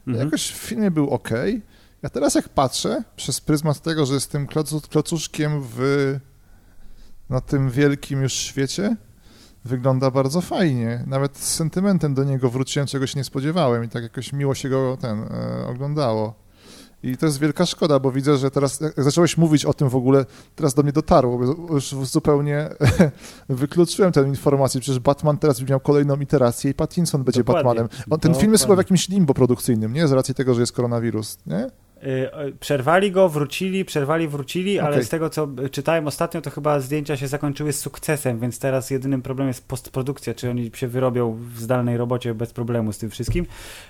[0.06, 0.26] Mhm.
[0.26, 1.30] Jakoś w filmie był ok.
[2.02, 5.78] Ja teraz jak patrzę przez pryzmat tego, że jestem klocu, klocuszkiem w,
[7.30, 8.96] na tym wielkim już świecie,
[9.64, 11.04] wygląda bardzo fajnie.
[11.06, 14.68] Nawet z sentymentem do niego wróciłem, czego się nie spodziewałem i tak jakoś miło się
[14.68, 16.43] go ten e, oglądało.
[17.04, 19.96] I to jest wielka szkoda, bo widzę, że teraz, jak zacząłeś mówić o tym w
[19.96, 20.26] ogóle,
[20.56, 22.70] teraz do mnie dotarło, bo już zupełnie
[23.48, 24.80] wykluczyłem tę informację.
[24.80, 27.64] Przecież Batman teraz miał kolejną iterację i Pattinson będzie Dokładnie.
[27.64, 27.88] Batmanem.
[28.10, 30.08] On, ten film jest chyba w jakimś limbo produkcyjnym, nie?
[30.08, 31.70] Z racji tego, że jest koronawirus, nie?
[32.04, 34.92] Y, przerwali go, wrócili, przerwali, wrócili, okay.
[34.92, 38.90] ale z tego co czytałem ostatnio, to chyba zdjęcia się zakończyły z sukcesem, więc teraz
[38.90, 43.10] jedynym problemem jest postprodukcja, czy oni się wyrobią w zdalnej robocie bez problemu z tym
[43.10, 43.46] wszystkim,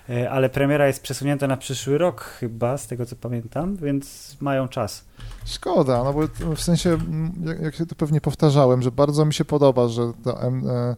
[0.09, 4.67] y, ale premiera jest przesunięta na przyszły rok chyba, z tego co pamiętam, więc mają
[4.67, 5.05] czas.
[5.45, 6.97] Szkoda, no bo w sensie,
[7.45, 10.95] jak, jak się to pewnie powtarzałem, że bardzo mi się podoba, że e,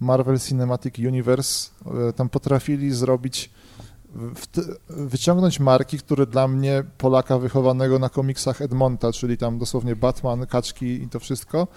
[0.00, 1.70] Marvel Cinematic Universe
[2.08, 3.50] e, tam potrafili zrobić
[4.88, 10.86] wyciągnąć marki, które dla mnie, Polaka wychowanego na komiksach Edmonta, czyli tam dosłownie Batman, kaczki
[10.86, 11.68] i to wszystko,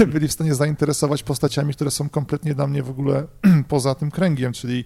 [0.00, 3.26] e, byli w stanie zainteresować postaciami, które są kompletnie dla mnie w ogóle
[3.68, 4.84] poza tym kręgiem, czyli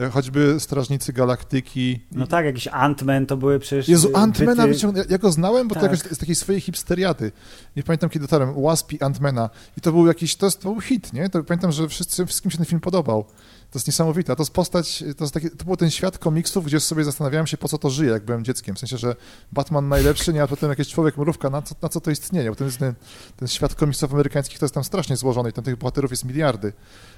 [0.00, 2.00] e, choćby Strażnicy Galaktyki.
[2.12, 3.88] No tak, jakiś Ant-Man to były przecież...
[3.88, 5.84] Jezu, Ant-Mana wyciągnąłem, ja go znałem, bo tak.
[5.84, 7.32] to jakoś z takiej swojej hipsteriady.
[7.76, 9.48] Nie pamiętam, kiedy dotarłem, Wasp i Ant-Mana.
[9.78, 11.28] I to był jakiś, to, to był hit, nie?
[11.28, 13.24] To pamiętam, że wszyscy, wszystkim się ten film podobał.
[13.72, 14.36] To jest niesamowite.
[14.36, 17.56] To jest postać, to, jest taki, to był ten świat komiksów, gdzie sobie zastanawiałem się,
[17.56, 18.76] po co to żyje, jak byłem dzieckiem.
[18.76, 19.16] W sensie, że
[19.52, 22.50] Batman najlepszy, nie, a potem jakiś człowiek mrówka, na co, na co to istnieje?
[22.50, 22.70] Bo ten,
[23.36, 26.72] ten, świat komiksów amerykańskich to jest tam strasznie złożony i tam tych bohaterów jest miliardy.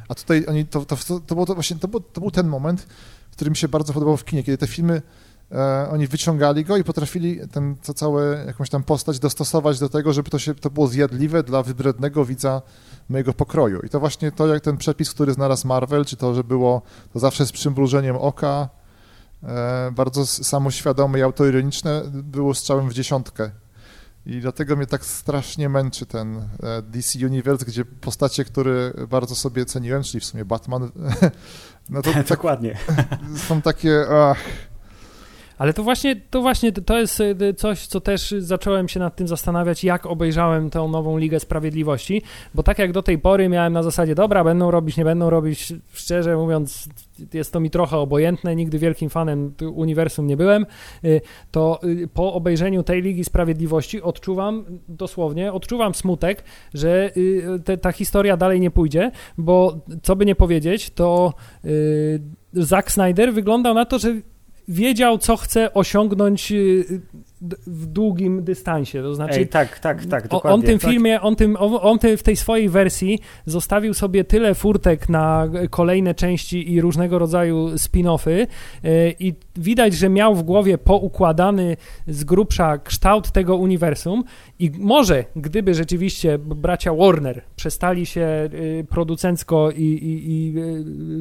[0.09, 0.97] A tutaj oni, to, to,
[1.27, 2.87] to, było to właśnie, to był, to był ten moment,
[3.33, 5.03] który mi się bardzo podobał w kinie, kiedy te filmy
[5.91, 10.31] oni wyciągali go i potrafili ten, to całe, jakąś tam postać dostosować do tego, żeby
[10.31, 12.63] to, się, to było zjadliwe dla wybrednego widza
[13.09, 13.81] mojego pokroju.
[13.81, 16.83] I to właśnie to, jak ten przepis, który znalazł Marvel, czy to, że było
[17.13, 18.69] to zawsze z przymrużeniem oka,
[19.43, 23.51] e, bardzo samoświadome i autoironiczne, było strzałem w dziesiątkę.
[24.27, 29.65] I dlatego mnie tak strasznie męczy ten e, DC Universe, gdzie postacie, które bardzo sobie
[29.65, 30.91] ceniłem, czyli w sumie Batman,
[31.91, 32.79] no to tak, dokładnie.
[33.49, 34.39] Są takie, ach,
[35.59, 39.29] ale to właśnie, to właśnie to jest y, coś, co też zacząłem się nad tym
[39.29, 42.23] zastanawiać, jak obejrzałem tę nową Ligę Sprawiedliwości,
[42.55, 45.73] bo tak jak do tej pory miałem na zasadzie, dobra, będą robić, nie będą robić,
[45.93, 46.89] szczerze mówiąc,
[47.33, 50.67] jest to mi trochę obojętne, nigdy wielkim fanem uniwersum nie byłem,
[51.05, 51.81] y, to
[52.15, 56.45] po obejrzeniu tej Ligi Sprawiedliwości odczuwam, dosłownie, odczuwam smutek,
[56.75, 57.11] że
[57.65, 61.35] te, ta historia dalej nie pójdzie, bo co by nie powiedzieć, to
[62.53, 64.15] Zack Snyder wyglądał na to, że
[64.69, 67.01] wiedział, co chce osiągnąć y,
[67.67, 69.03] w długim dystansie.
[69.03, 70.55] To znaczy, Ej, tak, tak, tak, dokładnie.
[70.55, 70.91] On tym tak.
[70.91, 76.15] filmie, on, tym, on tym w tej swojej wersji zostawił sobie tyle furtek na kolejne
[76.15, 78.47] części i różnego rodzaju spin-offy
[78.85, 84.25] y, i widać, że miał w głowie poukładany z grubsza kształt tego uniwersum
[84.59, 90.55] i może, gdyby rzeczywiście bracia Warner przestali się y, producencko i, i, i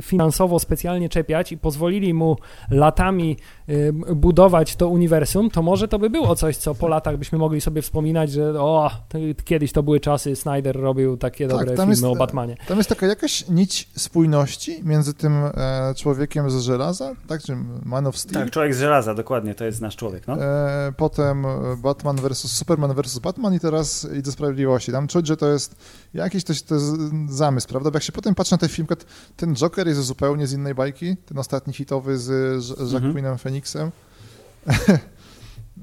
[0.01, 2.37] finansowo specjalnie czepiać i pozwolili mu
[2.71, 3.37] latami
[4.15, 7.81] budować to uniwersum, to może to by było coś, co po latach byśmy mogli sobie
[7.81, 8.91] wspominać, że o,
[9.45, 12.55] kiedyś to były czasy, Snyder robił takie tak, dobre filmy jest, o Batmanie.
[12.67, 17.55] Tam jest taka jakaś nić spójności między tym e, człowiekiem z żelaza, tak, czy
[17.85, 18.43] Man of Steel.
[18.43, 20.43] Tak, człowiek z żelaza, dokładnie, to jest nasz człowiek, no.
[20.43, 21.45] E, potem
[21.77, 24.91] Batman versus Superman versus Batman i teraz idzie Sprawiedliwości.
[24.91, 25.75] Tam czuć, że to jest
[26.13, 26.87] jakiś to, to jest
[27.29, 27.91] zamysł, prawda?
[27.91, 28.87] Bo jak się potem patrzy na ten film,
[29.35, 33.37] ten Joker jest zupełnie z innej bajki, ten ostatni hitowy z, z Jacqueline mhm.
[33.37, 33.91] Phoenixem.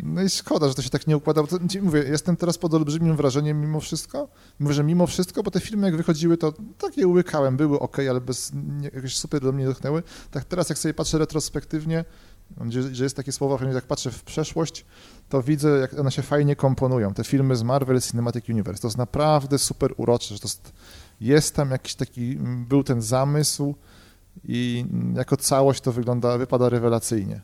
[0.03, 1.43] No i szkoda, że to się tak nie układa.
[1.43, 4.28] Bo to, mówię, jestem teraz pod olbrzymim wrażeniem mimo wszystko.
[4.59, 8.20] Mówię, że mimo wszystko, bo te filmy jak wychodziły, to takie łykałem, były ok, ale
[8.20, 10.03] bez nie, jakieś super do mnie dotknęły.
[10.30, 12.05] Tak teraz jak sobie patrzę retrospektywnie,
[12.93, 14.86] że jest takie słowo, jak patrzę w przeszłość,
[15.31, 17.14] to widzę, jak one się fajnie komponują.
[17.14, 20.72] Te filmy z Marvel Cinematic Universe, to jest naprawdę super urocze, że to jest,
[21.20, 22.37] jest tam jakiś taki,
[22.68, 23.74] był ten zamysł
[24.45, 27.41] i jako całość to wygląda, wypada rewelacyjnie.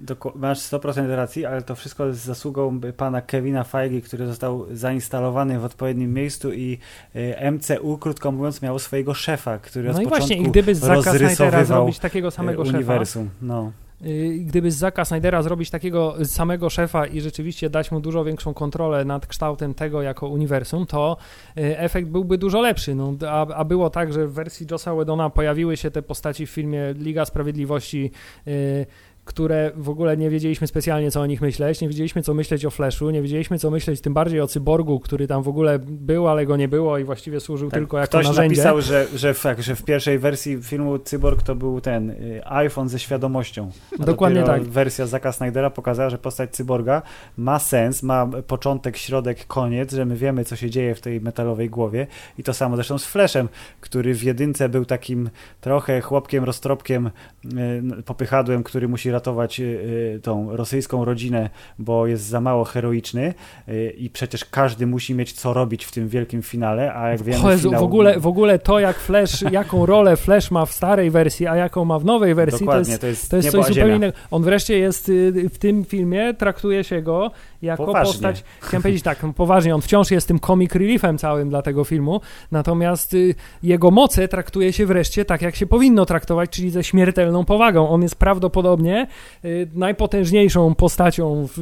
[0.00, 5.58] Doko masz 100% racji, ale to wszystko jest zasługą pana Kevina Feige, który został zainstalowany
[5.58, 6.78] w odpowiednim miejscu i
[7.16, 10.78] y, MCU, krótko mówiąc, miało swojego szefa, który no od i właśnie, i gdyby z
[10.78, 13.24] Zacka Snydera zrobić takiego samego uniwersum.
[13.24, 13.72] szefa, no.
[14.06, 18.54] Y, gdyby z Zacka Snydera zrobić takiego samego szefa i rzeczywiście dać mu dużo większą
[18.54, 21.16] kontrolę nad kształtem tego jako uniwersum, to
[21.58, 22.94] y, efekt byłby dużo lepszy.
[22.94, 26.50] No, a, a było tak, że w wersji Josa Wedona pojawiły się te postaci w
[26.50, 28.10] filmie Liga Sprawiedliwości
[28.46, 28.86] yy,
[29.30, 32.70] które w ogóle nie wiedzieliśmy specjalnie, co o nich myśleć, nie wiedzieliśmy, co myśleć o
[32.70, 36.46] Flashu, nie wiedzieliśmy, co myśleć tym bardziej o Cyborgu, który tam w ogóle był, ale
[36.46, 38.54] go nie było i właściwie służył tak, tylko jako ktoś narzędzie.
[38.54, 42.40] Ktoś napisał, że, że, w, że w pierwszej wersji filmu Cyborg to był ten y,
[42.44, 43.70] iPhone ze świadomością.
[44.00, 44.62] A Dokładnie tak.
[44.62, 47.02] Wersja Zaka Snydera pokazała, że postać Cyborga
[47.36, 51.70] ma sens, ma początek, środek, koniec, że my wiemy, co się dzieje w tej metalowej
[51.70, 52.06] głowie
[52.38, 53.48] i to samo zresztą z Flashem,
[53.80, 57.10] który w jedynce był takim trochę chłopkiem, roztropkiem,
[57.44, 63.34] y, popychadłem, który musi y, y, tą rosyjską rodzinę, bo jest za mało heroiczny
[63.68, 67.50] y, i przecież każdy musi mieć co robić w tym wielkim finale, a jak wiemy...
[67.50, 67.80] Jezu, finał...
[67.80, 71.56] w, ogóle, w ogóle to, jak Flash, jaką rolę Flash ma w starej wersji, a
[71.56, 74.16] jaką ma w nowej wersji, to jest, to jest, to jest coś zupełnie innego.
[74.30, 77.30] On wreszcie jest w tym filmie, traktuje się go
[77.62, 78.12] jako poważnie.
[78.12, 81.84] postać, chciałem powiedzieć tak, no poważnie, on wciąż jest tym comic reliefem całym dla tego
[81.84, 82.20] filmu,
[82.52, 83.16] natomiast
[83.62, 87.88] jego moce traktuje się wreszcie tak, jak się powinno traktować, czyli ze śmiertelną powagą.
[87.88, 89.06] On jest prawdopodobnie
[89.44, 91.58] Y, najpotężniejszą postacią w,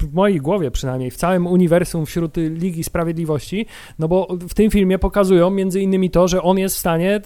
[0.00, 3.66] w, mojej głowie przynajmniej, w całym uniwersum wśród Ligi Sprawiedliwości,
[3.98, 7.20] no bo w tym filmie pokazują między innymi to, że on jest w stanie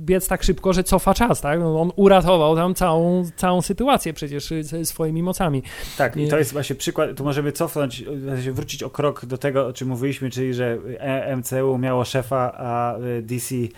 [0.00, 1.60] biec tak szybko, że cofa czas, tak?
[1.60, 4.52] No on uratował tam całą, całą sytuację przecież
[4.84, 5.62] swoimi mocami.
[5.98, 8.04] Tak, i to jest właśnie przykład, tu możemy cofnąć,
[8.52, 12.96] wrócić o krok do tego, o czym mówiliśmy, czyli że e MCU miało szefa, a
[13.22, 13.70] DC y,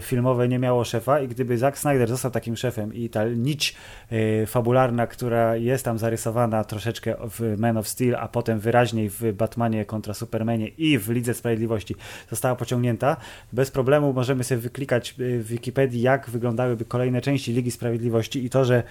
[0.00, 3.74] filmowe nie miało szefa i gdyby Zack Snyder został takim szefem i ta nić
[4.12, 9.32] Y, fabularna, która jest tam zarysowana troszeczkę w Man of Steel, a potem wyraźniej w
[9.32, 11.94] Batmanie kontra Supermanie i w Lidze Sprawiedliwości
[12.30, 13.16] została pociągnięta.
[13.52, 18.50] Bez problemu możemy sobie wyklikać y, w Wikipedii, jak wyglądałyby kolejne części Ligi Sprawiedliwości i
[18.50, 18.82] to, że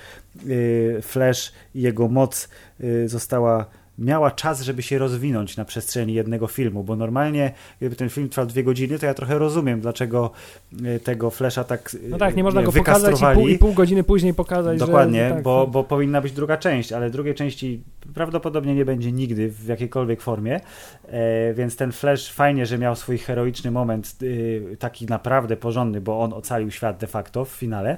[0.47, 2.49] y, Flash jego moc
[3.05, 3.65] została
[3.97, 8.45] miała czas, żeby się rozwinąć na przestrzeni jednego filmu, bo normalnie gdyby ten film trwał
[8.45, 10.31] dwie godziny, to ja trochę rozumiem, dlaczego
[10.85, 13.73] e, tego Flesza tak e, No tak, nie można go pokazać i pół, i pół,
[13.73, 17.83] godziny później pokazać, Dokładnie, że, tak, bo, bo powinna być druga część, ale drugiej części
[18.13, 20.59] prawdopodobnie nie będzie nigdy w jakiejkolwiek formie,
[21.07, 24.15] e, więc ten Flash fajnie, że miał swój heroiczny moment,
[24.73, 27.97] e, taki naprawdę porządny, bo on ocalił świat de facto w finale,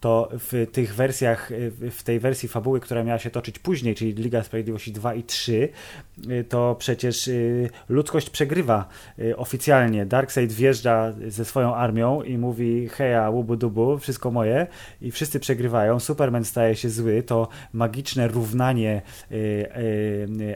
[0.00, 1.50] to w tych wersjach,
[1.90, 5.68] w tej wersji fabuły, która miała się toczyć później, czyli Liga Sprawiedliwości 2 i 3,
[6.48, 7.30] to przecież
[7.88, 8.88] ludzkość przegrywa
[9.36, 10.06] oficjalnie.
[10.06, 14.66] Darkseid wjeżdża ze swoją armią i mówi heja, łubu dubu, wszystko moje
[15.02, 16.00] i wszyscy przegrywają.
[16.00, 19.02] Superman staje się zły, to magiczne równanie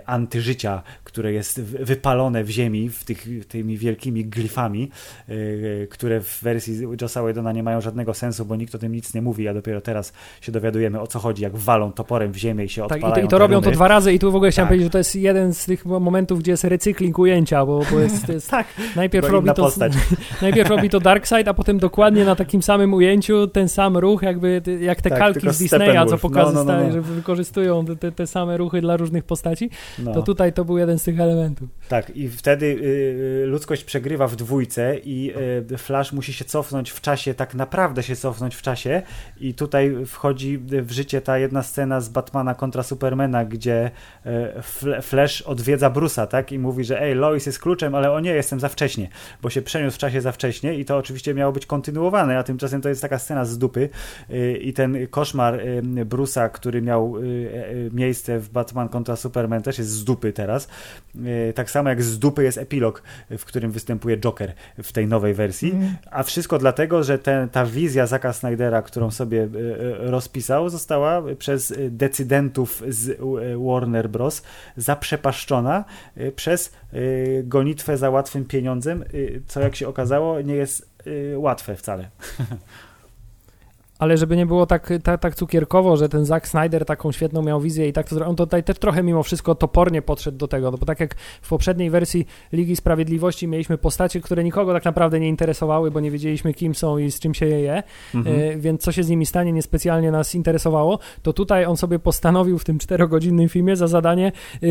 [0.06, 4.90] antyżycia, które jest wypalone w ziemi w tych, tymi wielkimi glifami,
[5.90, 9.22] które w wersji Josa Whedona nie mają żadnego sensu, bo nikt o tym nic nie
[9.22, 12.68] mówi, a dopiero teraz się dowiadujemy o co chodzi, jak walą toporem w ziemię i
[12.68, 14.50] się tak, odpalają i to, i to robią to dwa razy i tu w ogóle
[14.50, 14.70] chciałem tak.
[14.70, 18.28] powiedzieć, że to jest jeden z tych momentów, gdzie jest recykling ujęcia, bo, bo jest,
[18.28, 18.66] jest tak,
[18.96, 19.70] najpierw robi to
[20.42, 24.62] najpierw robi to Darkseid, a potem dokładnie na takim samym ujęciu ten sam ruch, jakby
[24.80, 26.92] jak te tak, kalki z Disneya, co pokazują, no, no, no, no.
[26.92, 30.14] że wykorzystują te, te, same ruchy dla różnych postaci, no.
[30.14, 31.68] to tutaj to był jeden z tych elementów.
[31.88, 35.32] Tak, i wtedy y, ludzkość przegrywa w dwójce i
[35.72, 39.02] y, Flash musi się cofnąć w czasie, tak naprawdę się cofnąć w czasie
[39.40, 43.90] i tutaj wchodzi w życie ta jedna scena z Batmana kontra Supermana, gdzie
[44.26, 48.30] y, Flash odwiedza Brusa, tak, i mówi, że ej, Lois jest kluczem, ale o nie,
[48.30, 49.08] jestem za wcześnie,
[49.42, 52.80] bo się przeniósł w czasie za wcześnie i to oczywiście miało być kontynuowane, a tymczasem
[52.80, 53.88] to jest taka scena z dupy
[54.30, 57.14] y, i ten koszmar y, Brusa, który miał
[57.92, 60.68] miejsce w Batman kontra Superman też jest z dupy teraz.
[61.54, 64.52] Tak samo jak z dupy jest epilog, w którym występuje Joker
[64.82, 65.96] w tej nowej wersji, mm.
[66.10, 69.48] a wszystko dlatego, że ten, ta wizja Zaka Snydera, którą sobie
[69.98, 73.18] rozpisał, została przez decydentów z
[73.66, 74.42] Warner Bros.
[74.76, 75.84] zaprzepaszczona
[76.36, 76.72] przez
[77.44, 79.04] gonitwę za łatwym pieniądzem,
[79.46, 80.90] co jak się okazało nie jest
[81.36, 82.08] łatwe wcale.
[84.00, 87.60] ale żeby nie było tak, tak, tak cukierkowo, że ten Zack Snyder taką świetną miał
[87.60, 90.78] wizję i tak to on tutaj też trochę mimo wszystko topornie podszedł do tego, no
[90.78, 95.28] bo tak jak w poprzedniej wersji Ligi Sprawiedliwości mieliśmy postacie, które nikogo tak naprawdę nie
[95.28, 97.82] interesowały, bo nie wiedzieliśmy kim są i z czym się je
[98.14, 98.40] mhm.
[98.40, 102.58] e, więc co się z nimi stanie niespecjalnie nas interesowało, to tutaj on sobie postanowił
[102.58, 104.32] w tym czterogodzinnym filmie za zadanie
[104.62, 104.66] e,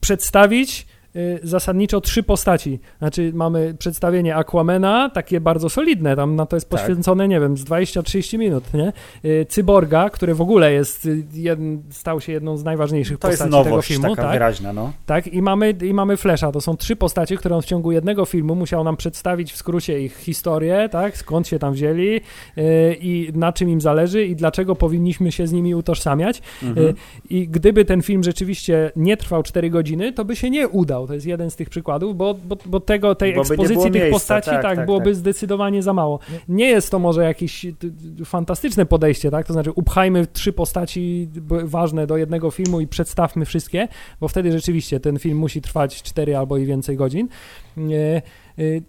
[0.00, 0.97] przedstawić Y,
[1.42, 2.80] zasadniczo trzy postaci.
[2.98, 6.80] Znaczy mamy przedstawienie Aquamena, takie bardzo solidne, tam na to jest tak.
[6.80, 7.30] poświęcone, tak.
[7.30, 8.92] nie wiem, z 20-30 minut, nie?
[9.24, 13.50] Y, Cyborga, który w ogóle jest, y, jeden, stał się jedną z najważniejszych to postaci
[13.50, 14.16] nowość, tego filmu.
[14.16, 14.32] taka tak?
[14.32, 14.92] wyraźna, no.
[15.06, 18.24] Tak, i mamy, i mamy Flesza, to są trzy postacie, które on w ciągu jednego
[18.24, 22.20] filmu musiał nam przedstawić w skrócie ich historię, tak, skąd się tam wzięli
[23.00, 26.42] i na czym im zależy i dlaczego powinniśmy się z nimi utożsamiać.
[26.62, 26.94] Mhm.
[27.30, 31.14] I gdyby ten film rzeczywiście nie trwał 4 godziny, to by się nie udał to
[31.14, 34.50] jest jeden z tych przykładów, bo, bo, bo tego, tej bo ekspozycji tych miejsca, postaci
[34.50, 35.14] tak, tak, tak byłoby tak.
[35.14, 36.18] zdecydowanie za mało.
[36.48, 37.66] Nie jest to może jakieś
[38.24, 39.46] fantastyczne podejście, tak?
[39.46, 41.28] To znaczy upchajmy trzy postaci
[41.64, 43.88] ważne do jednego filmu i przedstawmy wszystkie,
[44.20, 47.28] bo wtedy rzeczywiście ten film musi trwać cztery albo i więcej godzin.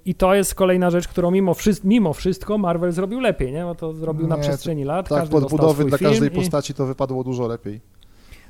[0.05, 3.63] I to jest kolejna rzecz, którą mimo, mimo wszystko Marvel zrobił lepiej, nie?
[3.63, 5.09] Bo to zrobił nie, na przestrzeni lat.
[5.09, 7.98] Tak, podbudowy dla każdej postaci to wypadło dużo lepiej.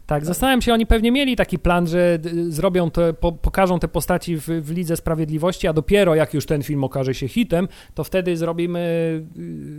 [0.10, 4.38] Tak, zastanawiam się, oni pewnie mieli taki plan, że zrobią to, po, pokażą te postaci
[4.38, 8.38] w, w Lidze Sprawiedliwości, a dopiero jak już ten film okaże się hitem, to wtedy
[8.38, 8.80] zrobimy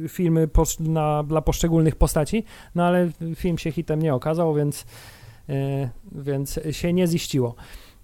[0.04, 0.48] y, filmy
[0.80, 4.86] na, dla poszczególnych postaci, no ale film się hitem nie okazał, więc,
[5.48, 5.54] yy,
[6.12, 7.54] więc się nie ziściło.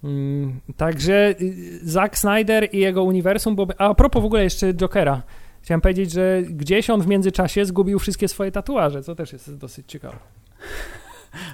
[0.05, 5.22] Mm, także y, Zack Snyder i jego uniwersum, bo, a propos w ogóle jeszcze Jokera,
[5.62, 9.87] chciałem powiedzieć, że gdzieś on w międzyczasie zgubił wszystkie swoje tatuaże, co też jest dosyć
[9.89, 10.16] ciekawe.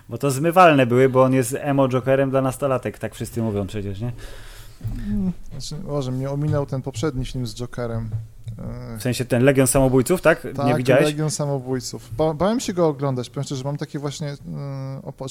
[0.09, 4.01] Bo to zmywalne były, bo on jest emo jokerem dla nastolatek, tak wszyscy mówią przecież,
[4.01, 4.13] nie?
[5.51, 8.11] Znaczy, może mnie ominął ten poprzedni film z Jokerem.
[8.99, 10.47] W sensie ten Legion Samobójców, tak?
[10.57, 11.05] tak nie widziałeś?
[11.05, 12.11] Legion Samobójców.
[12.17, 14.37] Ba bałem się go oglądać, powiem szczerze, mam takie właśnie...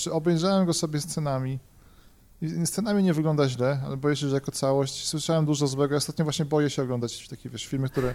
[0.05, 1.59] Yy, obejrzałem go sobie scenami
[2.65, 5.95] Scenami nie wygląda źle, ale boję się, że jako całość słyszałem dużo złego.
[5.95, 8.13] Ostatnio właśnie boję się oglądać takie wiesz, filmy, które.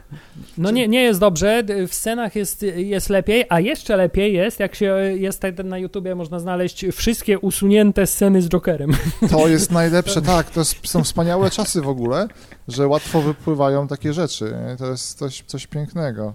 [0.59, 1.63] No nie, nie jest dobrze.
[1.89, 6.41] W scenach jest, jest lepiej, a jeszcze lepiej jest, jak się jest na YouTubie, można
[6.41, 8.93] znaleźć wszystkie usunięte sceny z Jokerem.
[9.31, 10.51] To jest najlepsze, tak.
[10.51, 12.29] To jest, są wspaniałe czasy w ogóle,
[12.69, 14.55] że łatwo wypływają takie rzeczy.
[14.79, 16.35] To jest coś, coś pięknego.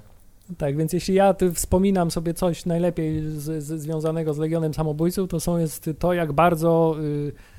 [0.57, 5.39] Tak, więc jeśli ja wspominam sobie coś najlepiej z, z, związanego z Legionem Samobójców, to
[5.39, 6.95] są jest to, jak bardzo.
[6.99, 7.50] Y,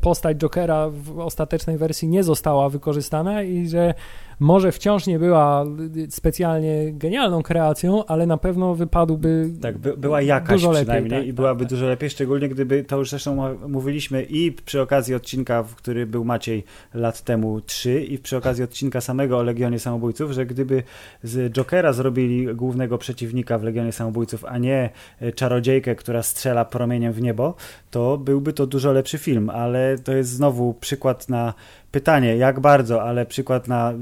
[0.00, 3.94] postać Jokera w ostatecznej wersji nie została wykorzystana i że
[4.40, 5.64] może wciąż nie była
[6.08, 11.28] specjalnie genialną kreacją, ale na pewno wypadłby Tak, by, była jakaś dużo przynajmniej lepiej, tak,
[11.28, 15.62] i byłaby tak, dużo lepiej, szczególnie gdyby, to już zresztą mówiliśmy i przy okazji odcinka,
[15.62, 16.64] w który był Maciej
[16.94, 20.82] lat temu 3 i przy okazji odcinka samego o Legionie Samobójców, że gdyby
[21.22, 27.12] z Jokera zrobili głównego przeciwnika w Legionie Samobójców, a nie e, czarodziejkę, która strzela promieniem
[27.12, 27.54] w niebo,
[27.90, 31.54] to byłby to dużo lepszy film, ale to jest znowu przykład na
[31.94, 33.92] pytanie, jak bardzo, ale przykład na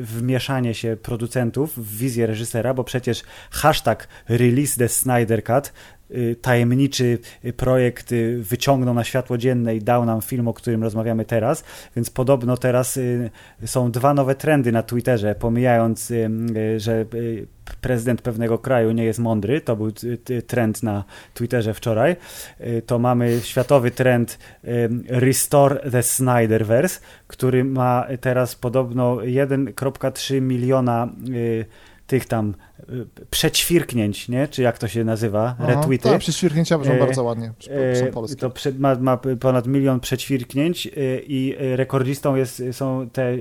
[0.00, 5.72] wmieszanie się producentów w wizję reżysera, bo przecież hashtag release the Snyder Cut
[6.42, 7.18] tajemniczy
[7.56, 11.64] projekt y, wyciągnął na światło dzienne i dał nam film, o którym rozmawiamy teraz,
[11.96, 13.30] więc podobno teraz y,
[13.66, 16.12] są dwa nowe trendy na Twitterze, pomijając,
[16.76, 17.04] że
[17.80, 19.92] prezydent pewnego kraju nie jest mądry, to był
[20.46, 21.04] trend na
[21.34, 22.16] Twitterze wczoraj,
[22.86, 24.38] to mamy światowy trend
[25.08, 31.08] Restore the Snyderverse, który ma teraz podobno 1,3 miliona
[32.06, 32.75] tych tam y,
[33.30, 34.48] przećwirknięć, nie?
[34.48, 36.08] czy jak to się nazywa, Aha, retweety.
[36.08, 37.52] Tak, przećwirknięcia brzmią e, bardzo ładnie,
[37.94, 38.36] są polskie.
[38.36, 43.36] To ma, ma, ponad milion przećwirknięć e, i rekordzistą jest, są te e,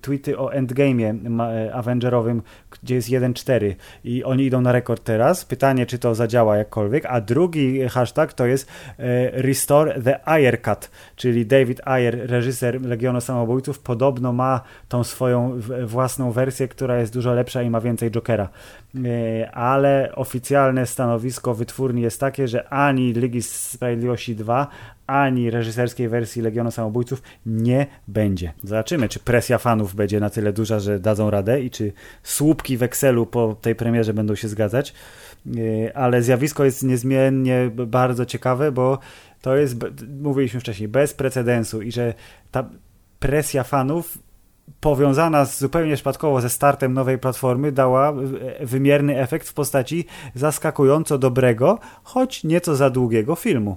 [0.00, 1.40] tweety o endgame'ie
[1.72, 2.42] Avengerowym,
[2.82, 3.74] gdzie jest 1.4
[4.04, 5.44] i oni idą na rekord teraz.
[5.44, 8.68] Pytanie, czy to zadziała jakkolwiek, a drugi hashtag to jest
[9.32, 16.32] Restore the Ayer Cut, czyli David Ayer, reżyser Legionu Samobójców, podobno ma tą swoją własną
[16.32, 18.48] wersję, która jest dużo lepsza i ma więcej Jokera.
[19.04, 24.66] E, ale oficjalne stanowisko wytwórni jest takie, że ani Ligi Sprawiedliwości 2,
[25.06, 28.52] ani reżyserskiej wersji Legionu Samobójców nie będzie.
[28.62, 33.26] Zobaczymy, czy presja fanów będzie na tyle duża, że dadzą radę i czy słupki wekselu
[33.26, 34.94] po tej premierze będą się zgadzać.
[35.46, 38.98] E, ale zjawisko jest niezmiennie bardzo ciekawe, bo
[39.40, 39.76] to jest,
[40.22, 42.14] mówiliśmy wcześniej, bez precedensu i że
[42.50, 42.68] ta
[43.18, 44.18] presja fanów
[44.80, 48.12] powiązana z, zupełnie przypadkowo ze startem nowej platformy dała
[48.60, 53.76] wymierny efekt w postaci zaskakująco dobrego, choć nieco za długiego filmu.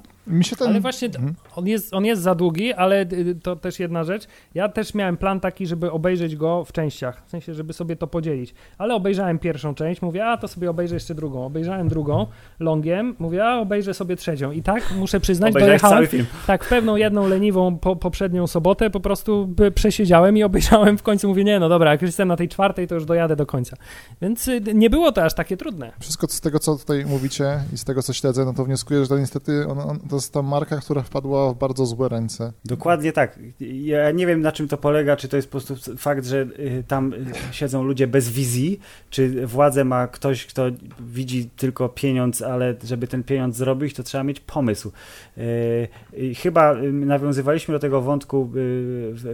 [0.58, 0.68] Ten...
[0.68, 1.36] Ale właśnie mhm.
[1.56, 4.28] on jest, on jest za długi, ale y, to też jedna rzecz.
[4.54, 8.08] Ja też miałem plan taki, żeby obejrzeć go w częściach, w sensie, żeby sobie to
[8.08, 8.54] podzielić.
[8.78, 11.46] Ale obejrzałem pierwszą część, mówię, a to sobie obejrzę jeszcze drugą.
[11.46, 12.28] Obejrzałem drugą
[12.60, 14.52] longiem, mówię, a obejrzę sobie trzecią.
[14.52, 19.00] I tak muszę przyznać, Obejrzałeś dojechałem tak w pewną jedną leniwą po, poprzednią sobotę, po
[19.00, 21.28] prostu przesiedziałem i obejrzałem w końcu.
[21.28, 23.78] Mówię, nie, no dobra, jak już jestem na tej czwartej, to już dojadę do końca.
[24.22, 25.92] Więc y, nie było to aż takie trudne.
[26.00, 29.08] Wszystko z tego, co tutaj mówicie i z tego, co śledzę, no to wnioskuję, że
[29.08, 32.54] to niestety on, on, to jest ta marka, która wpadła w bardzo złe ręce.
[32.66, 33.40] Dokładnie tak.
[33.60, 36.84] Ja nie wiem, na czym to polega, czy to jest po prostu fakt, że y,
[36.88, 37.14] tam
[37.52, 40.64] siedzą ludzie bez wizji, czy władzę ma ktoś, kto
[41.00, 44.92] widzi tylko pieniądz, ale żeby ten pieniądz zrobić, to trzeba mieć pomysł.
[45.38, 45.88] Y,
[46.36, 48.52] chyba nawiązywaliśmy do tego wątku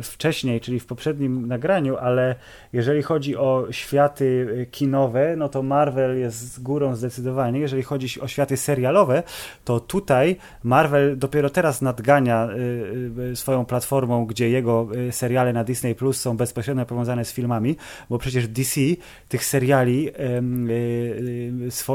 [0.02, 2.36] wcześniej, czyli w poprzednim nagraniu, ale
[2.74, 7.60] jeżeli chodzi o światy kinowe, no to Marvel jest górą zdecydowanie.
[7.60, 9.24] Jeżeli chodzi o światy serialowe,
[9.66, 10.36] to tutaj
[10.74, 16.22] Marvel dopiero teraz nadgania y, y, swoją platformą, gdzie jego y, seriale na Disney Plus
[16.22, 17.76] są bezpośrednio powiązane z filmami,
[18.10, 18.82] bo przecież DC
[19.30, 20.10] tych seriali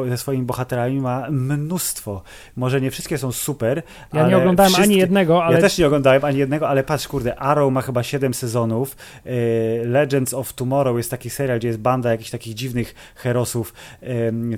[0.07, 2.23] ze swoimi bohaterami ma mnóstwo.
[2.57, 3.83] Może nie wszystkie są super.
[4.13, 4.93] Ja nie oglądałem wszystkie...
[4.93, 5.57] ani jednego, ale.
[5.57, 8.97] Ja też nie oglądałem ani jednego, ale patrz, kurde, Arrow ma chyba 7 sezonów.
[9.85, 13.75] Legends of Tomorrow jest taki serial, gdzie jest banda jakichś takich dziwnych herosów.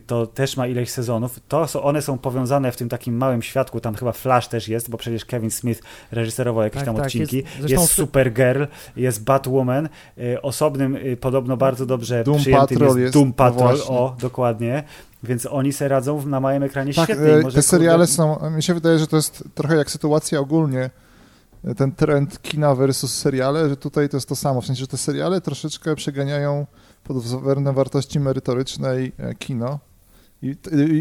[0.06, 1.40] To też ma ileś sezonów.
[1.48, 4.98] To one są powiązane w tym takim małym świadku, tam chyba Flash też jest, bo
[4.98, 7.36] przecież Kevin Smith reżyserował jakieś tak, tam tak, odcinki.
[7.36, 8.64] Jest, jest Supergirl,
[8.96, 9.88] jest Batwoman,
[10.18, 14.16] y, osobnym y, podobno bardzo dobrze Doom przyjętym Patrol jest, Doom no Patrol, no o,
[14.20, 14.84] dokładnie.
[15.22, 17.42] Więc oni se radzą na małym ekranie tak, świetnie.
[17.42, 18.12] Może te seriale kurde...
[18.12, 20.90] są, mi się wydaje, że to jest trochę jak sytuacja ogólnie,
[21.76, 24.96] ten trend kina versus seriale, że tutaj to jest to samo, w sensie, że te
[24.96, 26.66] seriale troszeczkę przeganiają
[27.04, 29.78] pod względem wartości merytorycznej e, kino,
[30.42, 30.56] i,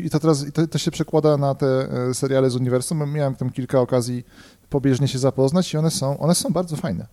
[0.06, 1.68] i to teraz to, to, się przekłada na te
[2.10, 3.14] e, seriale z uniwersum.
[3.14, 4.26] Miałem tam kilka okazji
[4.70, 7.08] pobieżnie się zapoznać i one są, one są bardzo fajne.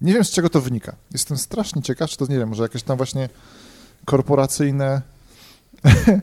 [0.00, 0.96] Nie wiem, z czego to wynika.
[1.12, 3.28] Jestem strasznie ciekaw, czy to, nie wiem, może jakieś tam właśnie
[4.04, 5.02] korporacyjne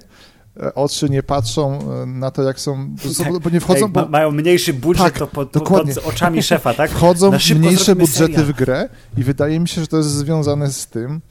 [0.76, 3.92] oczy nie patrzą e, na to, jak są, tak, bo nie wchodzą...
[3.92, 4.08] Bo...
[4.08, 5.96] mają mniejszy budżet tak, to pod, dokładnie.
[5.96, 6.92] pod oczami szefa, tak?
[6.98, 8.54] Wchodzą mniejsze budżety serial.
[8.54, 11.22] w grę i wydaje mi się, że to jest związane z tym,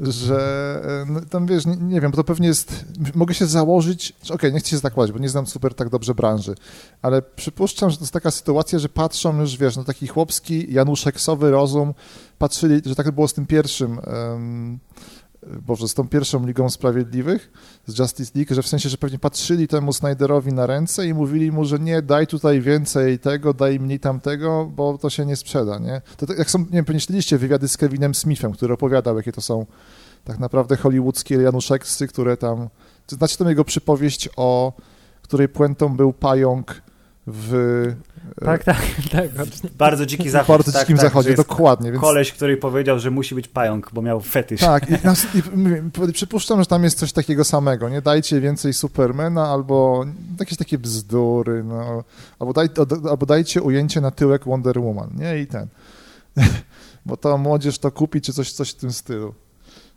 [0.00, 4.12] że e, no, tam wiesz, nie, nie, wiem, bo to pewnie jest, mogę się założyć,
[4.24, 6.54] okej, okay, nie chcę się zakładać, bo nie znam super tak dobrze branży,
[7.02, 11.50] ale przypuszczam, że to jest taka sytuacja, że patrzą już, wiesz, na taki chłopski, januszeksowy
[11.50, 11.94] rozum,
[12.38, 14.78] patrzyli, że tak było z tym pierwszym um,
[15.46, 17.52] Boże, z tą pierwszą Ligą Sprawiedliwych,
[17.86, 21.52] z Justice League, że w sensie, że pewnie patrzyli temu Snyderowi na ręce i mówili
[21.52, 25.78] mu, że nie, daj tutaj więcej tego, daj mniej tamtego, bo to się nie sprzeda,
[25.78, 26.02] nie?
[26.16, 29.32] To, to jak są, nie wiem, pewnie śledziliście wywiady z Kevinem Smithem, który opowiadał, jakie
[29.32, 29.66] to są
[30.24, 32.68] tak naprawdę hollywoodzkie Januszeksy, które tam...
[33.08, 34.72] Znacie tą jego przypowieść o
[35.22, 36.82] której puentą był pająk
[37.26, 37.94] w...
[38.44, 39.30] Tak, tak, tak.
[39.78, 40.48] Bardzo dziki zachód.
[40.48, 41.92] Bardzo tak, dzikim tak, zachodzie, dokładnie.
[41.92, 42.02] Więc...
[42.02, 44.60] Koleś, który powiedział, że musi być pająk, bo miał fetysz.
[44.60, 44.94] Tak, i,
[46.08, 48.02] i, przypuszczam, że tam jest coś takiego samego, nie?
[48.02, 50.04] Dajcie więcej Supermana albo
[50.40, 52.04] jakieś takie bzdury, no.
[52.38, 52.68] Albo, daj,
[53.10, 55.38] albo dajcie ujęcie na tyłek Wonder Woman, nie?
[55.38, 55.66] I ten.
[57.06, 59.34] bo to młodzież to kupi, czy coś, coś w tym stylu.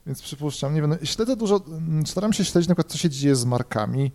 [0.05, 3.09] Więc przypuszczam, nie wiem, no, śledzę dużo, mm, staram się śledzić na przykład, co się
[3.09, 4.11] dzieje z markami.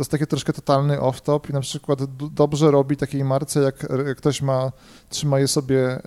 [0.00, 1.98] To jest taki troszkę totalny off-top i na przykład
[2.34, 3.76] dobrze robi takiej marce, jak,
[4.16, 4.72] ktoś ma,
[5.08, 6.00] trzyma je sobie e,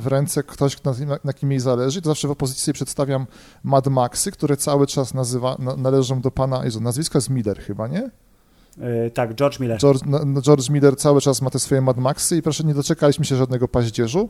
[0.00, 3.26] w ręce, ktoś, na, na kim jej zależy, to zawsze w opozycji przedstawiam
[3.64, 7.88] Mad Maxy, które cały czas nazywa, na, należą do pana, Jezu, nazwisko jest Miller chyba,
[7.88, 8.10] nie?
[8.78, 9.78] Yy, tak, George Miller.
[9.78, 13.24] George, no, George Miller cały czas ma te swoje Mad Maxy i proszę, nie doczekaliśmy
[13.24, 14.28] się żadnego paździerzu.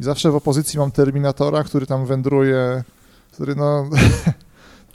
[0.00, 2.84] I zawsze w opozycji mam Terminatora, który tam wędruje,
[3.32, 3.84] który no...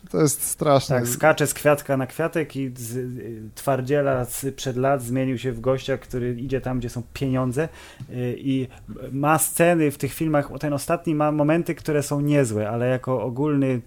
[0.10, 0.96] to jest straszne.
[0.96, 5.60] Tak, skacze z kwiatka na kwiatek i z y, twardziela przed lat zmienił się w
[5.60, 7.70] gościa, który idzie tam, gdzie są pieniądze
[8.10, 8.68] y, i
[9.12, 13.82] ma sceny w tych filmach, ten ostatni ma momenty, które są niezłe, ale jako ogólny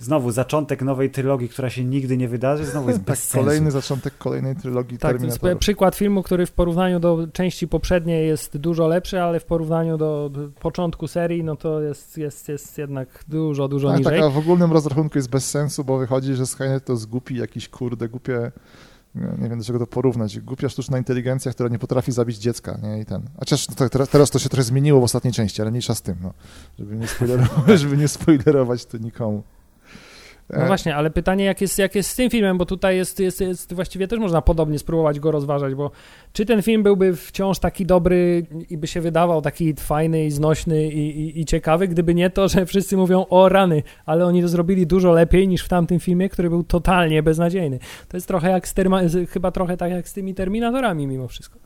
[0.00, 3.44] znowu zaczątek nowej trylogii, która się nigdy nie wydarzy, znowu jest tak, bez sensu.
[3.44, 8.26] Kolejny zaczątek kolejnej trylogii tak, to jest przykład filmu, który w porównaniu do części poprzedniej
[8.26, 10.30] jest dużo lepszy, ale w porównaniu do,
[10.60, 14.20] początku serii, no to jest, jest, jest jednak dużo, dużo tak, niżej.
[14.20, 17.68] Tak, a w ogólnym rozrachunku jest bez sensu, bo wychodzi, że Skynet to zgupi jakiś
[17.68, 18.52] kurde, głupie
[19.14, 20.40] nie wiem do czego to porównać.
[20.40, 23.00] Głupia sztuczna inteligencja, która nie potrafi zabić dziecka, nie?
[23.00, 23.22] I ten.
[23.38, 26.16] Chociaż to, teraz, teraz to się trochę zmieniło w ostatniej części, ale mniejsza z tym,
[26.22, 26.32] no.
[26.78, 29.42] Żeby nie spoilerować, żeby nie spoilerować to nikomu.
[30.58, 33.40] No właśnie, ale pytanie, jak jest, jak jest z tym filmem, bo tutaj jest, jest,
[33.40, 35.90] jest, właściwie też można podobnie spróbować go rozważać, bo
[36.32, 40.88] czy ten film byłby wciąż taki dobry i by się wydawał taki fajny i znośny
[40.88, 44.48] i, i, i ciekawy, gdyby nie to, że wszyscy mówią o rany, ale oni to
[44.48, 47.78] zrobili dużo lepiej niż w tamtym filmie, który był totalnie beznadziejny.
[48.08, 51.58] To jest trochę jak z terma, chyba trochę tak jak z tymi Terminatorami mimo wszystko.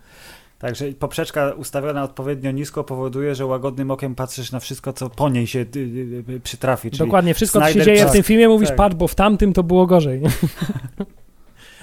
[0.65, 5.47] Także poprzeczka ustawiona odpowiednio nisko powoduje, że łagodnym okiem patrzysz na wszystko, co po niej
[5.47, 6.91] się y, y, y, przytrafi.
[6.91, 8.77] Dokładnie, wszystko, co się dzieje w tym filmie, mówisz, tak.
[8.77, 10.23] patrz, bo w tamtym to było gorzej.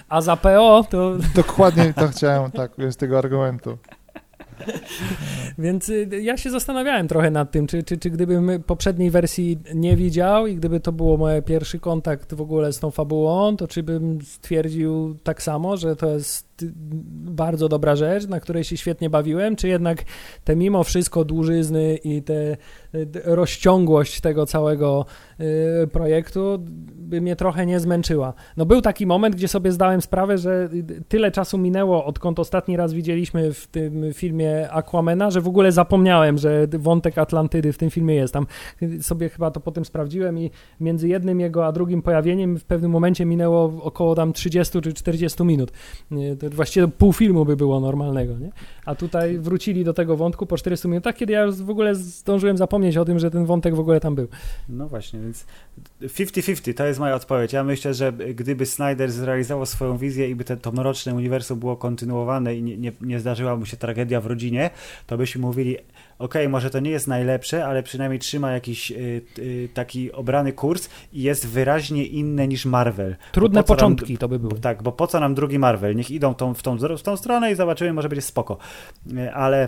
[0.09, 1.17] A za PO to...
[1.35, 3.77] Dokładnie to chciałem, tak, z tego argumentu.
[5.57, 10.47] Więc ja się zastanawiałem trochę nad tym, czy, czy, czy gdybym poprzedniej wersji nie widział
[10.47, 14.21] i gdyby to było moje pierwszy kontakt w ogóle z tą fabułą, to czy bym
[14.21, 16.50] stwierdził tak samo, że to jest
[17.31, 20.03] bardzo dobra rzecz, na której się świetnie bawiłem, czy jednak
[20.43, 22.57] te mimo wszystko dłużyzny i te
[23.23, 25.05] rozciągłość tego całego
[25.83, 26.57] y, projektu
[27.11, 28.33] by mnie trochę nie zmęczyła.
[28.57, 30.69] No był taki moment, gdzie sobie zdałem sprawę, że
[31.07, 36.37] tyle czasu minęło, odkąd ostatni raz widzieliśmy w tym filmie Aquamena, że w ogóle zapomniałem,
[36.37, 38.33] że wątek Atlantydy w tym filmie jest.
[38.33, 38.45] Tam
[39.01, 43.25] sobie chyba to potem sprawdziłem i między jednym jego a drugim pojawieniem w pewnym momencie
[43.25, 45.71] minęło około tam 30 czy 40 minut.
[46.55, 48.51] Właściwie pół filmu by było normalnego, nie?
[48.85, 52.57] A tutaj wrócili do tego wątku po 400 minutach, kiedy ja już w ogóle zdążyłem
[52.57, 54.27] zapomnieć o tym, że ten wątek w ogóle tam był.
[54.69, 55.45] No właśnie, więc
[56.01, 57.53] 50-50 to jest moja odpowiedź.
[57.53, 61.75] Ja myślę, że gdyby Snyder zrealizował swoją wizję i by te, to mroczne uniwersum było
[61.77, 64.69] kontynuowane i nie, nie, nie zdarzyła mu się tragedia w rodzinie,
[65.07, 65.77] to byśmy mówili,
[66.21, 70.89] ok, może to nie jest najlepsze, ale przynajmniej trzyma jakiś y, y, taki obrany kurs
[71.13, 73.15] i jest wyraźnie inne niż Marvel.
[73.31, 74.53] Trudne początki nam, to by było.
[74.53, 75.95] Tak, bo po co nam drugi Marvel?
[75.95, 78.57] Niech idą tą, w, tą, w tą stronę i zobaczymy, może będzie spoko.
[79.11, 79.67] Y, ale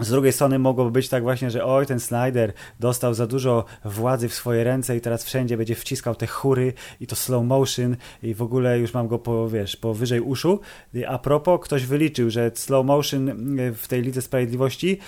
[0.00, 4.28] z drugiej strony mogłoby być tak właśnie, że oj, ten Snyder dostał za dużo władzy
[4.28, 8.34] w swoje ręce i teraz wszędzie będzie wciskał te chóry i to slow motion i
[8.34, 10.60] w ogóle już mam go po, wiesz, powyżej uszu.
[11.08, 14.98] A propos, ktoś wyliczył, że slow motion y, w tej Lidze Sprawiedliwości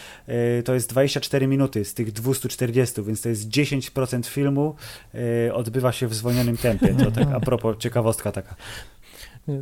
[0.58, 4.74] y, to jest 24 minuty z tych 240, więc to jest 10% filmu
[5.48, 6.94] y, odbywa się w zwolnionym tempie.
[6.94, 8.54] To tak a propos, ciekawostka taka.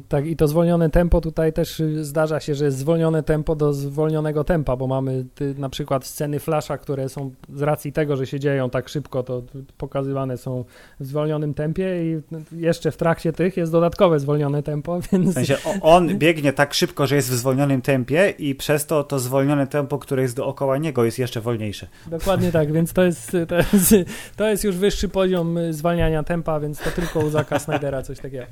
[0.08, 3.72] Tak, i to zwolnione tempo tutaj też y, zdarza się, że jest zwolnione tempo do
[3.72, 8.26] zwolnionego tempa, bo mamy ty, na przykład sceny flasza, które są z racji tego, że
[8.26, 9.42] się dzieją tak szybko, to
[9.78, 10.64] pokazywane są
[11.00, 12.20] w zwolnionym tempie i
[12.52, 15.30] jeszcze w trakcie tych jest dodatkowe zwolnione tempo, więc...
[15.30, 19.18] W sensie on biegnie tak szybko, że jest w zwolnionym tempie i przez to to
[19.18, 21.86] zwolnione tempo, które jest dookoła niego jest jeszcze wolniejsze.
[22.06, 23.94] Dokładnie tak, więc to jest, to jest,
[24.36, 28.18] to jest już wyższy poziom y, zwalniania tempa, więc to tylko u Zaka Snydera coś
[28.18, 28.46] takiego.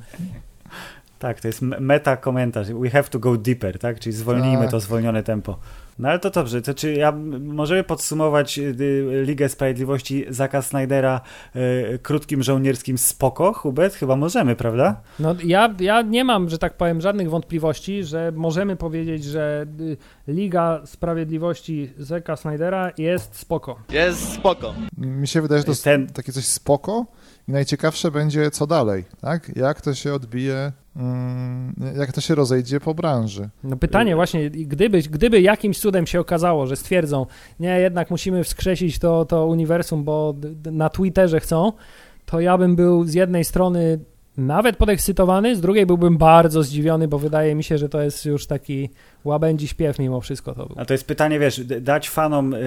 [1.19, 2.69] Tak, to jest meta komentarz.
[2.73, 4.01] We have to go deeper, tak?
[4.01, 4.71] Czyli zwolnijmy tak.
[4.71, 5.59] to zwolnione tempo.
[5.99, 8.75] No ale to dobrze, to czy ja możemy podsumować y,
[9.25, 11.21] Ligę Sprawiedliwości Zaka Snydera
[11.57, 13.95] y, krótkim żołnierskim spoko, Hubert?
[13.95, 15.01] Chyba możemy, prawda?
[15.19, 19.97] No ja, ja nie mam, że tak powiem, żadnych wątpliwości, że możemy powiedzieć, że y,
[20.29, 23.79] Liga Sprawiedliwości Zaka Snydera jest spoko.
[23.91, 24.75] Jest spoko.
[24.99, 26.07] Mi się wydaje, że to jest Ten...
[26.07, 27.07] takie coś spoko
[27.49, 29.57] i najciekawsze będzie co dalej, tak?
[29.57, 33.49] Jak to się odbije Mm, jak to się rozejdzie po branży.
[33.65, 37.27] No pytanie właśnie, gdyby, gdyby jakimś cudem się okazało, że stwierdzą,
[37.61, 40.35] nie, jednak musimy wskrzesić to, to uniwersum, bo
[40.65, 41.73] na Twitterze chcą,
[42.27, 43.99] to ja bym był z jednej strony
[44.37, 48.47] nawet podekscytowany, z drugiej byłbym bardzo zdziwiony, bo wydaje mi się, że to jest już
[48.47, 48.91] taki
[49.27, 50.77] łabędzi śpiew mimo wszystko to był.
[50.79, 52.59] A to jest pytanie, wiesz, dać fanom y,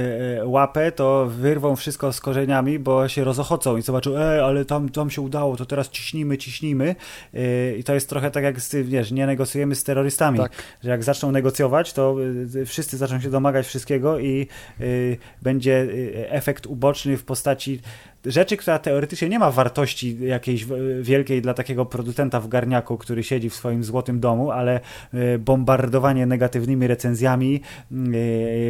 [0.41, 4.90] y, łapę, to wyrwą wszystko z korzeniami, bo się rozochocą i zobaczą, ej, ale tam,
[4.90, 6.95] tam się udało, to teraz ciśnijmy, ciśnijmy.
[7.34, 10.52] Y, I to jest trochę tak jak, z, wiesz, nie negocjujemy z terrorystami, Tak.
[10.84, 12.15] że jak zaczną negocjować, to
[12.65, 14.48] wszyscy zaczną się domagać wszystkiego i
[15.41, 15.88] będzie
[16.30, 17.81] efekt uboczny w postaci
[18.26, 20.66] rzeczy, która teoretycznie nie ma wartości jakiejś
[21.02, 24.80] wielkiej dla takiego producenta w garniaku, który siedzi w swoim złotym domu, ale
[25.14, 27.62] y, bombardowanie negatywnymi recenzjami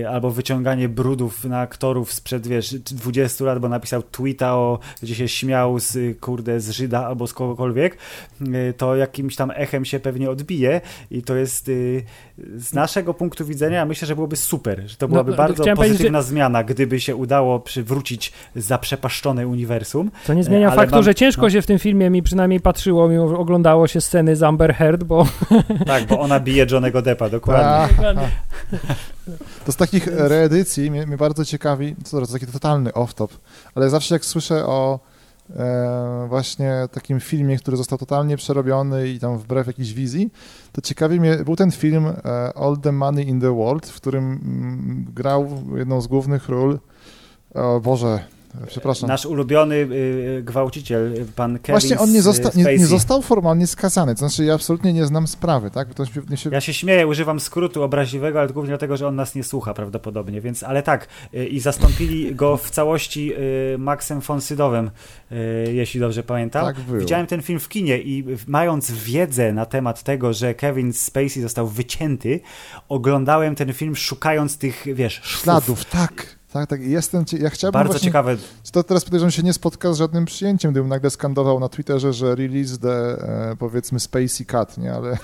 [0.01, 5.15] y, albo wyciąganie brudów na aktorów sprzed, wiesz, 20 lat, bo napisał tweeta, o, gdzie
[5.15, 7.97] się śmiał z, kurde, z Żyda albo z kogokolwiek,
[8.41, 10.81] y, to jakimś tam echem się pewnie odbije
[11.11, 11.71] i to jest
[12.55, 15.75] z naszego punktu widzenia myślę, że byłoby super, że to No, byłaby no, bardzo chciałem
[15.77, 20.11] powiedzieć, pozytywna zmiana, gdyby się udało przywrócić zaprzepaszczone uniwersum.
[20.27, 21.49] To nie zmienia ale faktu, mam- że ciężko no.
[21.49, 25.03] się w tym filmie mi przynajmniej patrzyło, mimo że oglądało się sceny z Amber Heard,
[25.03, 25.27] bo
[25.85, 28.05] Tak, bo ona bije Johnnego Deppa, dokładnie.
[28.07, 28.13] A,
[29.65, 33.27] To z takich reedycji mnie, mnie bardzo ciekawi, co to taki totalny off-top,
[33.75, 34.99] ale zawsze jak słyszę o
[35.55, 40.29] e, właśnie takim filmie, który został totalnie przerobiony i tam wbrew jakiejś wizji,
[40.71, 42.13] to ciekawi mnie, był ten film e,
[42.57, 46.79] All the Money in the World, w którym mm, grał jedną z głównych ról,
[47.53, 48.19] o Boże,
[48.67, 49.07] przepraszam.
[49.09, 54.15] Nasz ulubiony y, gwałciciel, pan Kevin Właśnie on nie, zosta- nie, nie został formalnie skazany,
[54.15, 55.93] to znaczy ja absolutnie nie znam sprawy, tak?
[55.93, 56.49] To się.
[56.51, 60.41] Ja się śmieję, używam skrótu obraźliwego, ale głównie dlatego, że on nas nie słucha prawdopodobnie,
[60.41, 63.33] więc, ale tak, y, i zastąpili go w całości
[63.73, 64.91] y, Maxem von Sydowem,
[65.31, 65.35] y,
[65.73, 66.65] jeśli dobrze pamiętam.
[66.65, 66.99] Tak było.
[66.99, 71.67] Widziałem ten film w kinie i mając wiedzę na temat tego, że Kevin Spacey został
[71.67, 72.39] wycięty,
[72.89, 75.43] oglądałem ten film szukając tych, wiesz, szwów.
[75.43, 76.38] Śladów, tak.
[76.53, 76.81] Tak, tak.
[76.81, 78.37] Jestem, ja chciałbym Bardzo właśnie, ciekawe.
[78.71, 82.35] To teraz podejrzewam się nie spotka z żadnym przyjęciem, gdybym nagle skandował na Twitterze, że
[82.35, 84.93] release the, e, powiedzmy, Spacey Cut, nie?
[84.93, 85.17] Ale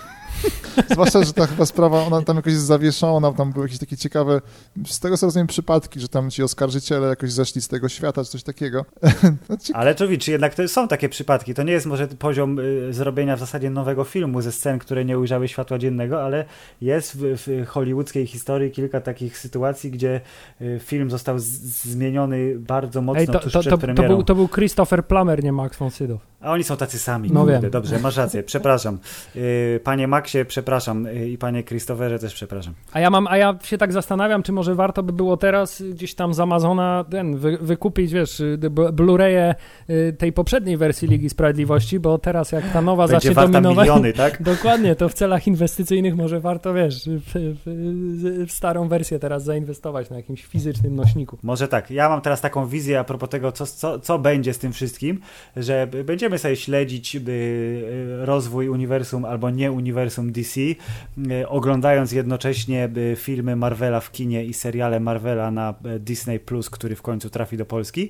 [0.91, 4.41] zwłaszcza, że ta chyba sprawa, ona tam jakoś jest zawieszona, tam były jakieś takie ciekawe,
[4.87, 8.29] z tego co rozumiem, przypadki, że tam ci oskarżyciele jakoś zeszli z tego świata, czy
[8.31, 8.85] coś takiego.
[9.49, 11.53] No, ci- Ale to czy jednak to są takie przypadki.
[11.53, 15.19] To nie jest może poziom y, zrobienia w zasadzie nowego filmu ze scen, które nie
[15.19, 16.45] ujrzały światła dziennego, ale
[16.81, 20.21] jest w, w hollywoodzkiej historii kilka takich sytuacji, gdzie
[20.61, 21.45] y, film został z,
[21.83, 24.07] zmieniony bardzo mocno Ej, to, tuż to, przed to, to, premierą.
[24.07, 26.19] był, to był Christopher Plummer, nie Max von Sydow.
[26.41, 27.29] A oni są tacy sami.
[27.31, 27.69] No wiem.
[27.69, 28.43] Dobrze, masz rację.
[28.43, 28.99] Przepraszam.
[29.35, 31.05] Y, Panie Maxie, przepraszam.
[31.05, 32.73] Y, I panie Christopherze też przepraszam.
[32.91, 36.15] A ja mam, a ja się tak zastanawiam, czy może warto by było teraz gdzieś
[36.15, 39.55] tam z Amazona ten, wy, wykupić, wiesz, y, Blu-raye
[39.89, 43.87] y, tej poprzedniej wersji Ligi Sprawiedliwości, bo teraz jak ta nowa Będzie zacznie dominować...
[43.87, 44.41] miliony, tak?
[44.53, 47.21] Dokładnie, to w celach inwestycyjnych może warto, wiesz, w,
[47.65, 51.37] w, w starą wersję teraz zainwestować na jakimś fizycznym nośniku.
[51.43, 51.91] Może tak.
[51.91, 55.19] Ja mam teraz taką wizję a propos tego, co, co, co będzie z tym wszystkim,
[55.55, 57.17] że będziemy sobie śledzić
[58.19, 60.75] rozwój uniwersum albo nie uniwersum DC, y,
[61.47, 66.95] oglądając jednocześnie y, filmy Marvela w kinie i seriale Marvela na y, Disney Plus, który
[66.95, 68.09] w końcu trafi do Polski.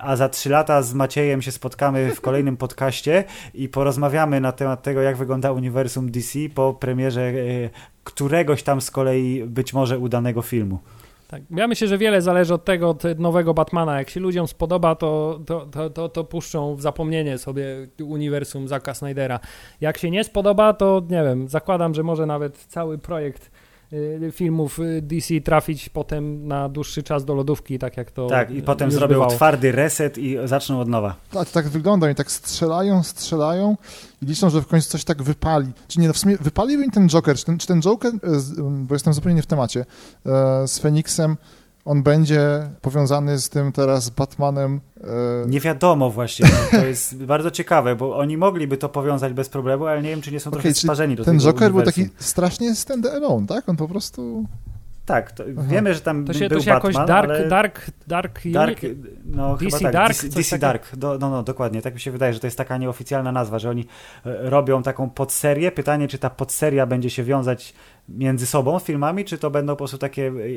[0.00, 3.24] A za trzy lata z Maciejem się spotkamy w kolejnym podcaście
[3.54, 7.32] i porozmawiamy na temat tego, jak wygląda uniwersum DC po premierze
[8.04, 10.78] któregoś tam z kolei być może udanego filmu.
[11.30, 11.42] Tak.
[11.50, 13.98] Ja myślę, że wiele zależy od tego, od nowego Batmana.
[13.98, 17.64] Jak się ludziom spodoba, to, to, to, to, to puszczą w zapomnienie sobie
[18.04, 19.40] uniwersum Zacka Snydera.
[19.80, 23.50] Jak się nie spodoba, to nie wiem, zakładam, że może nawet cały projekt
[24.32, 28.62] filmów y, DC trafić potem na dłuższy czas do lodówki, tak jak to Tak, i
[28.62, 29.30] potem już zrobią bywało.
[29.30, 31.16] twardy reset i zaczną od nowa.
[31.30, 33.76] Tak, tak wygląda i tak strzelają, strzelają
[34.22, 35.72] i liczą, że w końcu coś tak wypali.
[35.88, 38.18] Czy nie, no w sumie wypalił im ten Joker, czy ten, czy ten Joker, e,
[38.58, 39.80] bo jestem zupełnie nie w temacie,
[40.26, 41.36] e, z Feniksem,
[41.84, 44.80] on będzie powiązany z tym teraz Batmanem.
[45.44, 49.48] e, Nie wiadomo właśnie, no, to jest bardzo ciekawe, bo oni mogliby to powiązać bez
[49.48, 51.82] problemu, ale nie wiem, czy nie są Okej, trochę sparzeni do Ten tego Joker był
[51.82, 53.68] taki strasznie stand-alone, tak?
[53.68, 54.44] On po prostu...
[55.06, 55.32] Tak,
[55.68, 57.48] wiemy, że tam To się, był to się jakoś Batman, Dark, ale...
[57.48, 58.80] Dark, Dark, Dark,
[59.24, 60.58] no DC chyba tak, Dark, DC, DC?
[60.58, 63.58] Dark, do, no, no dokładnie, tak mi się wydaje, że to jest taka nieoficjalna nazwa,
[63.58, 63.86] że oni
[64.26, 67.74] e, robią taką podserię, pytanie, czy ta podseria będzie się wiązać
[68.10, 70.48] między sobą filmami, czy to będą po prostu takie e, e,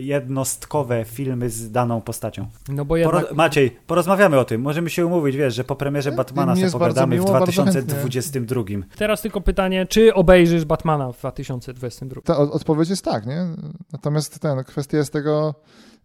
[0.00, 2.46] jednostkowe filmy z daną postacią.
[2.68, 3.24] No bo jednak...
[3.24, 6.70] Poro- Maciej, porozmawiamy o tym, możemy się umówić, wiesz, że po premierze Mi Batmana sobie
[6.70, 8.62] pogadamy miło, w bardzo 2022.
[8.96, 12.20] Teraz tylko pytanie, czy obejrzysz Batmana w 2022?
[12.20, 13.46] Ta odpowiedź jest tak, nie?
[13.92, 15.54] Natomiast ten, kwestia jest tego,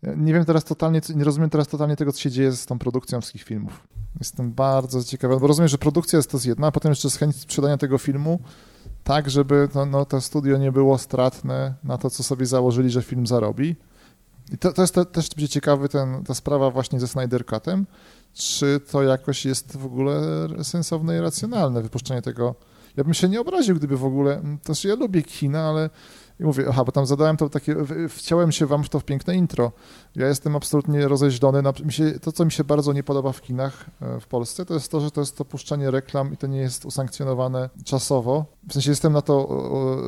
[0.04, 3.22] nie wiem teraz totalnie, nie rozumiem teraz totalnie tego, co się dzieje z tą produkcją
[3.22, 3.88] wszystkich filmów.
[4.20, 7.16] Jestem bardzo ciekawy, bo rozumiem, że produkcja jest to z jedna, a potem jeszcze z
[7.16, 8.40] chęć sprzedania tego filmu,
[9.06, 13.02] tak, żeby to, no, to studio nie było stratne na to, co sobie założyli, że
[13.02, 13.76] film zarobi.
[14.52, 17.86] I to, to jest te, też będzie ciekawy ten, ta sprawa właśnie ze Snyder Cutem,
[18.34, 20.22] czy to jakoś jest w ogóle
[20.64, 22.56] sensowne i racjonalne wypuszczenie tego.
[22.98, 25.90] Ja bym się nie obraził, gdyby w ogóle, też ja lubię kina, ale
[26.40, 27.76] I mówię, aha, bo tam zadałem to takie,
[28.10, 29.72] wciąłem się wam w to piękne intro.
[30.16, 31.62] Ja jestem absolutnie rozeźlony.
[31.62, 34.66] Na, mi się, to, co mi się bardzo nie podoba w kinach e, w Polsce,
[34.66, 38.46] to jest to, że to jest to puszczanie reklam i to nie jest usankcjonowane czasowo.
[38.70, 39.50] W sensie jestem na to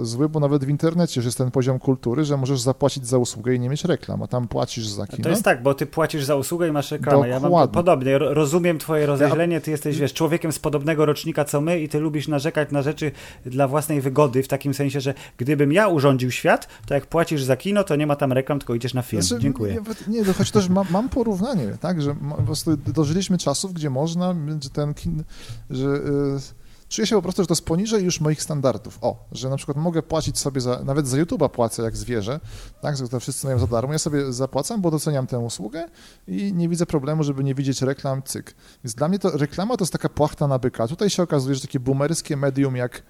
[0.02, 3.56] zły, bo nawet w internecie już jest ten poziom kultury, że możesz zapłacić za usługę
[3.56, 5.24] i nie mieć reklam, a tam płacisz za kino.
[5.24, 7.30] To jest tak, bo ty płacisz za usługę i masz reklamę.
[7.30, 7.74] Ja mam Dokładnie.
[7.74, 8.18] podobnie.
[8.18, 9.62] Ro- Rozumiem twoje rozeźlenie.
[9.62, 13.12] Ty jesteś, wiesz, człowiekiem z podobnego rocznika co my i ty lubisz narzekać na rzeczy
[13.46, 17.58] dla własnej wygody, w takim sensie, że gdybym ja urządził świat, to jak płacisz za
[17.58, 19.22] kino, to nie ma tam reklam, tylko idziesz na film.
[19.22, 19.84] Znaczy, Dziękuję.
[20.08, 23.90] Nie, nie choć też mam, mam porównanie, tak, że ma, po prostu dożyliśmy czasów, gdzie
[23.90, 25.24] można, że ten kin,
[25.70, 29.00] że y, czuję się po prostu, że to jest poniżej już moich standardów.
[29.02, 32.40] O, że na przykład mogę płacić sobie za, nawet za YouTube'a płacę jak zwierzę,
[32.82, 35.86] tak, że to wszyscy mają za darmo, ja sobie zapłacam, bo doceniam tę usługę
[36.28, 38.56] i nie widzę problemu, żeby nie widzieć reklam, cyk.
[38.84, 40.88] Więc dla mnie to reklama to jest taka płachta na byka.
[40.88, 43.04] Tutaj się okazuje, że takie boomerskie medium jak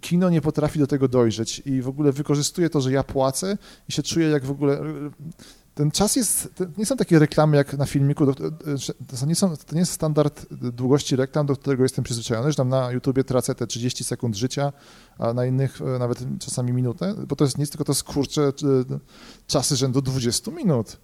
[0.00, 3.58] kino nie potrafi do tego dojrzeć i w ogóle wykorzystuje to, że ja płacę
[3.88, 4.80] i się czuję jak w ogóle...
[5.74, 6.48] Ten czas jest...
[6.78, 8.44] Nie są takie reklamy jak na filmiku, to,
[9.26, 12.92] nie są, to nie jest standard długości reklam, do którego jestem przyzwyczajony, że tam na
[12.92, 14.72] YouTubie tracę te 30 sekund życia,
[15.18, 18.42] a na innych e, nawet czasami minutę, bo to jest nic, tylko to jest kurcze
[18.42, 18.52] e,
[19.46, 20.96] czasy rzędu 20 minut.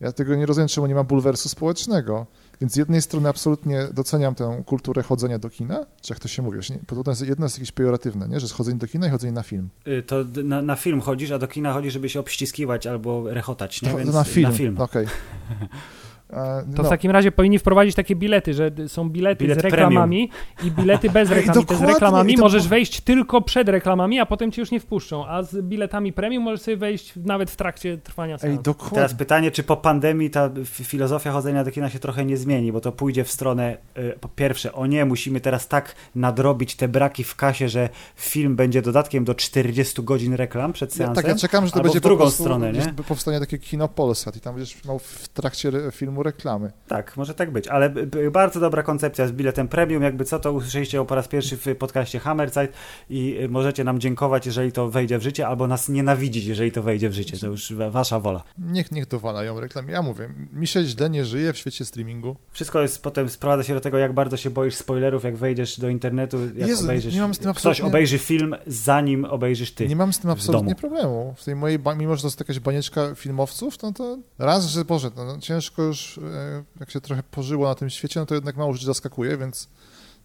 [0.00, 2.26] Ja tego nie rozumiem, czemu nie ma bulwersu społecznego.
[2.60, 6.42] Więc z jednej strony absolutnie doceniam tę kulturę chodzenia do kina, czy jak to się
[6.42, 8.40] mówi, nie- bo to jest, jedno jest jakieś pejoratywne, nie?
[8.40, 9.68] że jest chodzenie do kina i chodzenie na film.
[9.88, 13.82] Y, To na, na film chodzisz, a do kina chodzisz, żeby się obściskiwać albo rechotać,
[13.82, 13.90] nie?
[13.90, 14.80] To, Więc na film, Na film.
[14.80, 15.04] okej.
[15.04, 15.08] E,
[16.30, 16.84] To no.
[16.84, 20.30] w takim razie powinni wprowadzić takie bilety, że są bilety Bilet z reklamami
[20.64, 21.54] i bilety bez Ej, reklam.
[21.54, 24.70] I te z dokładnie, reklamami to- możesz wejść tylko przed reklamami, a potem cię już
[24.70, 25.26] nie wpuszczą.
[25.26, 28.62] A z biletami premium możesz sobie wejść nawet w trakcie trwania Ej, seansu.
[28.62, 29.16] Teraz dokładnie.
[29.18, 32.92] pytanie, czy po pandemii ta filozofia chodzenia do kina się trochę nie zmieni, bo to
[32.92, 37.36] pójdzie w stronę, y, po pierwsze, o nie, musimy teraz tak nadrobić te braki w
[37.36, 41.14] kasie, że film będzie dodatkiem do 40 godzin reklam przed Ja, seansem.
[41.24, 42.92] tak, ja czekam, że to albo będzie w drugą po prostu, stronę, nie?
[43.08, 46.72] powstanie takie kino Polsat i tam będziesz miał w trakcie re- filmu reklamy.
[46.88, 47.90] Tak, może tak być, ale
[48.32, 52.18] bardzo dobra koncepcja z biletem premium, jakby co to usłyszeliście po raz pierwszy w podcaście
[52.18, 52.72] Hammerzeit
[53.10, 56.82] i y, możecie nam dziękować, jeżeli to wejdzie w życie, albo nas nienawidzić, jeżeli to
[56.82, 58.42] wejdzie w życie, to już wa- wasza wola.
[58.58, 59.92] Niech, niech dowalają reklamy.
[59.92, 62.36] Ja mówię, mi się źle nie żyje w świecie streamingu.
[62.50, 65.88] Wszystko jest potem, sprowadza się do tego, jak bardzo się boisz spoilerów, jak wejdziesz do
[65.88, 69.88] internetu, jak Jezu, obejrzysz, nie mam z tym ktoś absolutnie- obejrzy film, zanim obejrzysz ty.
[69.88, 71.34] Nie mam z tym absolutnie problemu.
[71.36, 75.10] W tej mojej, mimo że to jest jakaś banieczka filmowców, no to raz, że Boże,
[75.16, 78.56] no, no, ciężko już, e, jak się trochę pożyło na tym świecie, no to jednak
[78.56, 79.68] mało rzeczy zaskakuje, więc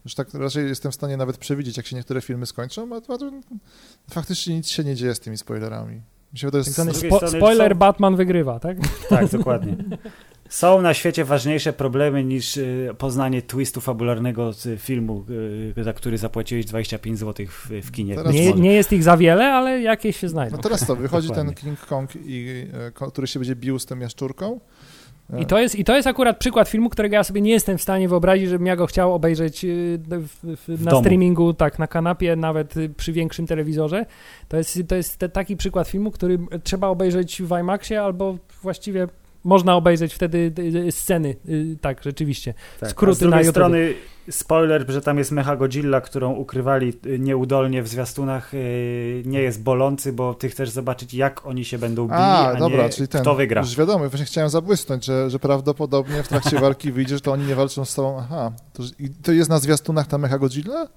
[0.06, 3.02] już tak raczej jestem w stanie nawet przewidzieć, jak się niektóre filmy skończą, a,
[4.14, 6.02] faktycznie nic się nie dzieje z tymi spoilerami.
[6.34, 8.78] Mi się wydaje, Tak spo, spoiler są- Batman wygrywa, tak?
[9.10, 9.76] Tak, dokładnie.
[10.50, 15.26] Są na świecie ważniejsze problemy niż y, poznanie twistu fabularnego z filmu,
[15.78, 18.16] y, za który zapłaciłeś 25 zł w, kinie.
[18.16, 20.58] Teraz- Nie, nie jest ich za wiele, ale jakieś się znajdą.
[20.58, 21.54] no teraz to, wychodzi ten.
[21.54, 24.60] King Kong, i, e, który się będzie bił z tą jaszczurką.
[25.40, 27.82] I to, jest, I to jest akurat przykład filmu, którego ja sobie nie jestem w
[27.82, 31.04] stanie wyobrazić, żebym ja go chciał obejrzeć y, w, w, na domu.
[31.04, 34.06] streamingu, tak, na kanapie, nawet y, przy większym telewizorze.
[34.48, 39.08] To jest, to jest te, taki przykład filmu, który trzeba obejrzeć w IMAXie albo właściwie
[39.44, 42.54] można obejrzeć wtedy y, y, sceny, y, tak, rzeczywiście.
[42.80, 43.94] Tak, a skróty z drugiej strony
[44.30, 48.52] spoiler, że tam jest Mecha Godzilla, którą ukrywali nieudolnie w zwiastunach,
[49.26, 52.84] nie jest bolący, bo ty chcesz zobaczyć, jak oni się będą bili, a, A, dobra,
[52.84, 53.22] nie czyli ten.
[53.22, 53.62] kto wygra.
[53.62, 57.46] Już wiadomo, właśnie chciałem zabłysnąć, że, że prawdopodobnie w trakcie walki wyjdzie, że to oni
[57.46, 58.18] nie walczą z tobą.
[58.20, 60.88] Aha, to, i to jest na zwiastunach ta Mecha Godzilla?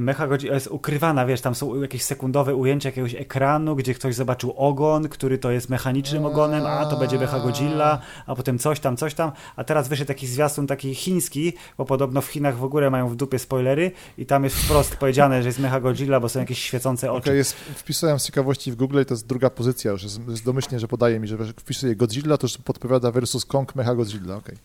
[0.00, 4.52] Mecha Godzilla jest ukrywana, wiesz, tam są jakieś sekundowe ujęcia jakiegoś ekranu, gdzie ktoś zobaczył
[4.56, 8.96] ogon, który to jest mechanicznym ogonem, a to będzie Mecha Godzilla, a potem coś tam,
[8.96, 12.90] coś tam, a teraz wyszedł taki zwiastun taki chiński, bo podobno w Chinach w ogóle
[12.90, 16.40] mają w dupie spoilery i tam jest wprost powiedziane, że jest Mecha Godzilla, bo są
[16.40, 17.36] jakieś świecące oczy.
[17.36, 20.80] jest, wpisałem z ciekawości w Google i to jest druga pozycja już, jest, jest domyślnie,
[20.80, 24.56] że podaje mi, że jak wpisuję Godzilla, to już podpowiada versus Kong Mecha Godzilla, okej.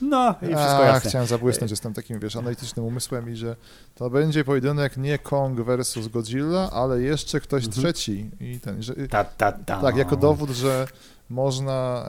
[0.00, 1.10] No i wszystko A, jasne.
[1.10, 3.56] chciałem zabłysnąć, jestem takim, wiesz, analitycznym umysłem i że
[3.94, 7.82] to będzie pojedynek nie Kong versus Godzilla, ale jeszcze ktoś Mhm.
[7.82, 9.80] trzeci i ten, że, Ta, ta, ta.
[9.80, 10.86] tak, jako dowód, że
[11.30, 12.04] można,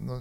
[0.00, 0.20] no,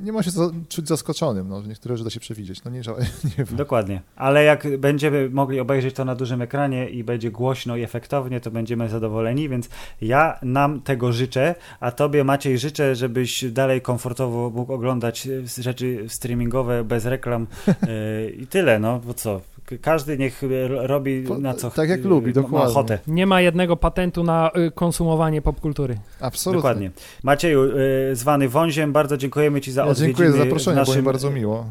[0.00, 0.30] nie, ma się
[0.68, 2.80] czuć zaskoczonym, no, niektóre rzeczy da się przewidzieć, no nie,
[3.38, 3.44] nie.
[3.44, 4.02] Dokładnie.
[4.16, 8.50] Ale jak będziemy mogli obejrzeć to na dużym ekranie i będzie głośno i efektownie, to
[8.50, 9.68] będziemy zadowoleni, więc
[10.00, 15.28] ja nam tego życzę, a tobie Maciej życzę, żebyś dalej komfortowo mógł oglądać
[15.58, 19.40] rzeczy streamingowe bez reklam e, i tyle, no bo co?
[19.82, 20.46] Każdy niech e,
[20.86, 22.70] robi na co tak jak e, lubi, ma dokładnie.
[22.70, 22.98] ochotę.
[23.06, 25.98] Nie ma jednego patentu na y, konsumowanie popkultury.
[26.20, 26.58] Absolutnie.
[26.58, 26.90] Dokładnie.
[27.22, 27.62] Macieju,
[28.10, 31.00] e, zwany Wąziem, bardzo dziękujemy Ci za Ja odwiedziny dziękuję za w zaproszenie, było naszym,
[31.02, 31.66] mi bardzo miło.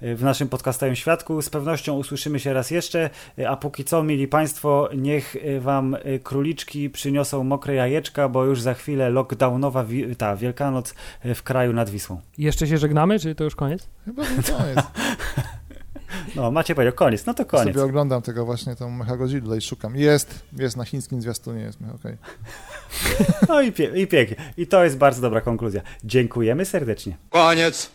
[0.00, 1.42] w naszym podcastowym świadku.
[1.42, 3.10] Z pewnością usłyszymy się raz jeszcze,
[3.48, 9.10] a póki co, mili Państwo, niech Wam króliczki przyniosą mokre jajeczka, bo już za chwilę
[9.10, 10.94] lockdownowa wi- ta Wielkanoc
[11.34, 12.20] w kraju nad Wisłą.
[12.38, 13.88] Jeszcze się żegnamy, czy to już koniec?
[14.04, 14.78] Chyba że koniec.
[16.36, 17.74] No, macie powiedział koniec, no to koniec.
[17.74, 19.96] Sobie oglądam tego właśnie, tą Mechagodzilla i szukam.
[19.96, 22.16] Jest, jest na chińskim zwiastunie, jest, okej.
[23.48, 24.36] No i, pie- i pięknie.
[24.56, 25.80] I to jest bardzo dobra konkluzja.
[26.04, 27.16] Dziękujemy serdecznie.
[27.30, 27.90] Koniec.